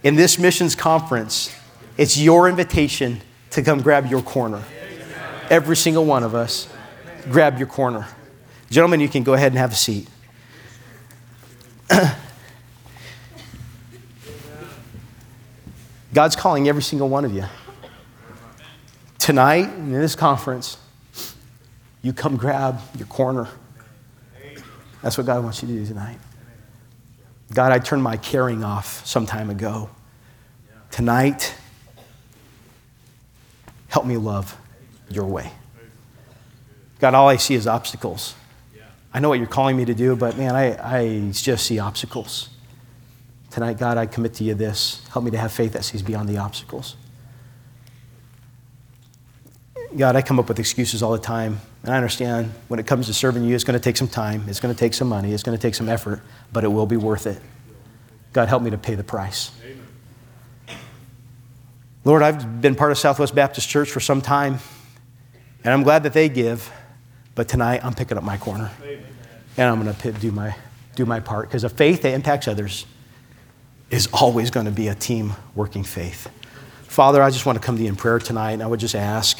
in 0.04 0.16
this 0.16 0.39
missions 0.39 0.76
conference, 0.76 1.54
it's 1.97 2.18
your 2.18 2.47
invitation 2.47 3.22
to 3.52 3.62
come 3.62 3.82
grab 3.82 4.08
your 4.08 4.22
corner. 4.22 4.64
Every 5.50 5.76
single 5.76 6.06
one 6.06 6.24
of 6.24 6.34
us, 6.34 6.70
grab 7.30 7.58
your 7.58 7.68
corner. 7.68 8.08
Gentlemen, 8.70 9.00
you 9.00 9.10
can 9.10 9.24
go 9.24 9.34
ahead 9.34 9.52
and 9.52 9.58
have 9.58 9.72
a 9.72 9.76
seat. 9.76 10.08
God's 16.14 16.36
calling 16.36 16.70
every 16.70 16.84
single 16.84 17.10
one 17.10 17.26
of 17.26 17.34
you. 17.34 17.45
Tonight, 19.18 19.74
in 19.74 19.91
this 19.91 20.16
conference, 20.16 20.78
you 22.02 22.14
come 22.14 22.38
grab 22.38 22.80
your 22.97 23.08
corner. 23.08 23.47
That's 25.02 25.18
what 25.18 25.26
God 25.26 25.43
wants 25.43 25.62
you 25.62 25.68
to 25.70 25.74
do 25.74 25.86
tonight. 25.86 26.18
God, 27.54 27.72
I 27.72 27.80
turned 27.80 28.04
my 28.04 28.18
caring 28.18 28.64
off 28.64 29.06
some 29.06 29.26
time 29.26 29.50
ago. 29.50 29.89
Tonight, 30.91 31.56
help 33.88 34.06
me 34.06 34.18
love 34.18 34.58
your 35.10 35.26
way. 35.26 35.52
God, 37.00 37.14
all 37.14 37.30
I 37.30 37.38
see 37.38 37.56
is 37.56 37.66
obstacles. 37.66 38.36
I 39.14 39.20
know 39.20 39.30
what 39.30 39.39
you're 39.39 39.47
calling 39.47 39.76
me 39.76 39.86
to 39.86 39.95
do, 39.95 40.16
but 40.16 40.38
man, 40.38 40.56
I, 40.56 40.97
I 40.97 41.32
just 41.32 41.66
see 41.66 41.80
obstacles. 41.80 42.50
Tonight, 43.50 43.80
God, 43.80 43.97
I 43.97 44.06
commit 44.06 44.36
to 44.36 44.43
you 44.43 44.54
this. 44.54 45.02
Help 45.12 45.26
me 45.26 45.32
to 45.32 45.38
have 45.38 45.52
faith 45.52 45.74
that 45.74 45.84
sees 45.84 46.04
beyond 46.04 46.30
the 46.30 46.38
obstacles. 46.38 46.95
God, 49.97 50.16
I 50.16 50.22
come 50.22 50.38
up 50.38 50.47
with 50.47 50.60
excuses 50.60 51.02
all 51.02 51.14
the 51.14 51.18
time. 51.18 51.60
And 51.84 51.94
I 51.94 51.98
understand 51.98 52.52
when 52.68 52.80
it 52.80 52.88
comes 52.88 53.08
to 53.08 53.14
serving 53.14 53.44
you, 53.44 53.56
it's 53.56 53.64
going 53.64 53.80
to 53.80 53.84
take 53.84 53.98
some 53.98 54.08
time, 54.08 54.44
it's 54.48 54.60
going 54.60 54.74
to 54.74 54.80
take 54.80 54.94
some 54.94 55.08
money, 55.08 55.34
it's 55.34 55.44
going 55.44 55.58
to 55.58 55.62
take 55.62 55.76
some 55.76 55.88
effort, 55.88 56.22
but 56.52 56.64
it 56.64 56.68
will 56.68 56.86
be 56.86 56.98
worth 56.98 57.26
it. 57.26 57.42
God, 58.34 58.48
help 58.50 58.62
me 58.62 58.70
to 58.70 58.78
pay 58.78 58.96
the 58.96 59.04
price. 59.04 59.52
Amen. 59.64 60.78
Lord, 62.06 62.22
I've 62.22 62.62
been 62.62 62.76
part 62.76 62.92
of 62.92 62.98
Southwest 62.98 63.34
Baptist 63.34 63.70
Church 63.70 63.90
for 63.90 64.00
some 64.00 64.22
time, 64.22 64.60
and 65.64 65.74
I'm 65.74 65.84
glad 65.84 66.04
that 66.04 66.14
they 66.14 66.30
give, 66.30 66.72
but 67.36 67.48
tonight 67.48 67.84
I'm 67.84 67.94
picking 67.94 68.18
up 68.18 68.24
my 68.24 68.38
corner. 68.38 68.72
Amen. 68.84 69.06
And 69.58 69.70
I'm 69.70 69.84
going 69.84 69.96
to 69.96 70.12
do 70.14 70.32
my, 70.32 70.56
do 70.96 71.06
my 71.06 71.20
part 71.20 71.50
because 71.50 71.64
a 71.64 71.70
faith 71.70 72.02
that 72.04 72.14
impacts 72.14 72.48
others 72.48 72.86
is 73.90 74.08
always 74.14 74.52
going 74.52 74.66
to 74.66 74.72
be 74.72 74.88
a 74.88 74.96
team 74.96 75.34
working 75.56 75.84
faith. 75.84 76.30
Father, 76.84 77.22
I 77.22 77.30
just 77.30 77.46
want 77.46 77.60
to 77.60 77.66
come 77.66 77.78
to 77.78 77.84
you 77.84 77.90
in 77.90 77.96
prayer 77.96 78.20
tonight, 78.20 78.52
and 78.54 78.64
I 78.64 78.68
would 78.68 78.80
just 78.80 78.96
ask 78.96 79.40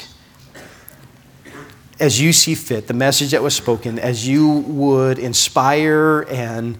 as 2.00 2.18
you 2.18 2.32
see 2.32 2.54
fit, 2.54 2.86
the 2.86 2.94
message 2.94 3.32
that 3.32 3.42
was 3.42 3.54
spoken, 3.54 3.98
as 3.98 4.26
you 4.26 4.48
would 4.48 5.18
inspire 5.18 6.22
and 6.30 6.78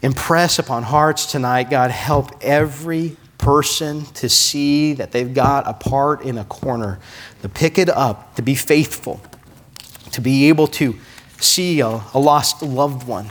impress 0.00 0.60
upon 0.60 0.84
hearts 0.84 1.26
tonight, 1.26 1.70
God, 1.70 1.90
help 1.90 2.30
every 2.40 3.16
person 3.36 4.04
to 4.14 4.28
see 4.28 4.94
that 4.94 5.10
they've 5.10 5.34
got 5.34 5.66
a 5.66 5.72
part 5.72 6.22
in 6.22 6.38
a 6.38 6.44
corner, 6.44 7.00
to 7.42 7.48
pick 7.48 7.78
it 7.78 7.88
up, 7.88 8.36
to 8.36 8.42
be 8.42 8.54
faithful, 8.54 9.20
to 10.12 10.20
be 10.20 10.48
able 10.48 10.68
to 10.68 10.94
see 11.40 11.80
a, 11.80 12.00
a 12.14 12.18
lost 12.18 12.62
loved 12.62 13.08
one. 13.08 13.26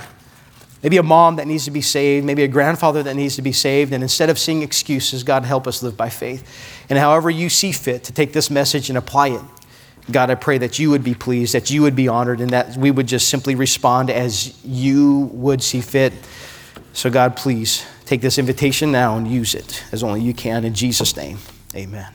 Maybe 0.84 0.98
a 0.98 1.04
mom 1.04 1.38
that 1.38 1.48
needs 1.48 1.64
to 1.64 1.72
be 1.72 1.80
saved, 1.80 2.26
maybe 2.26 2.44
a 2.44 2.50
grandfather 2.50 3.02
that 3.04 3.16
needs 3.16 3.38
to 3.38 3.42
be 3.42 3.54
saved. 3.54 3.94
And 3.94 4.04
instead 4.04 4.30
of 4.30 4.38
seeing 4.38 4.62
excuses, 4.62 5.24
God, 5.24 5.46
help 5.46 5.66
us 5.66 5.82
live 5.82 5.96
by 5.96 6.10
faith. 6.10 6.46
And 6.90 7.00
however 7.00 7.30
you 7.30 7.48
see 7.48 7.72
fit 7.72 8.04
to 8.04 8.12
take 8.12 8.34
this 8.34 8.50
message 8.50 8.90
and 8.90 8.98
apply 8.98 9.30
it 9.30 9.42
God, 10.12 10.30
I 10.30 10.36
pray 10.36 10.58
that 10.58 10.80
you 10.80 10.90
would 10.90 11.04
be 11.04 11.14
pleased, 11.14 11.54
that 11.54 11.70
you 11.70 11.82
would 11.82 11.96
be 11.96 12.08
honored, 12.08 12.42
and 12.42 12.50
that 12.52 12.76
we 12.76 12.92
would 12.92 13.08
just 13.08 13.30
simply 13.30 13.56
respond 13.56 14.10
as 14.10 14.64
you 14.66 15.30
would 15.34 15.64
see 15.64 15.82
fit. 15.82 16.14
So, 16.92 17.10
God, 17.10 17.36
please 17.36 17.86
take 18.06 18.22
this 18.22 18.38
invitation 18.38 18.92
now 18.92 19.18
and 19.18 19.28
use 19.28 19.56
it 19.56 19.84
as 19.92 20.04
only 20.04 20.22
you 20.22 20.34
can. 20.34 20.66
In 20.66 20.74
Jesus' 20.74 21.16
name, 21.16 21.38
amen. 21.76 22.14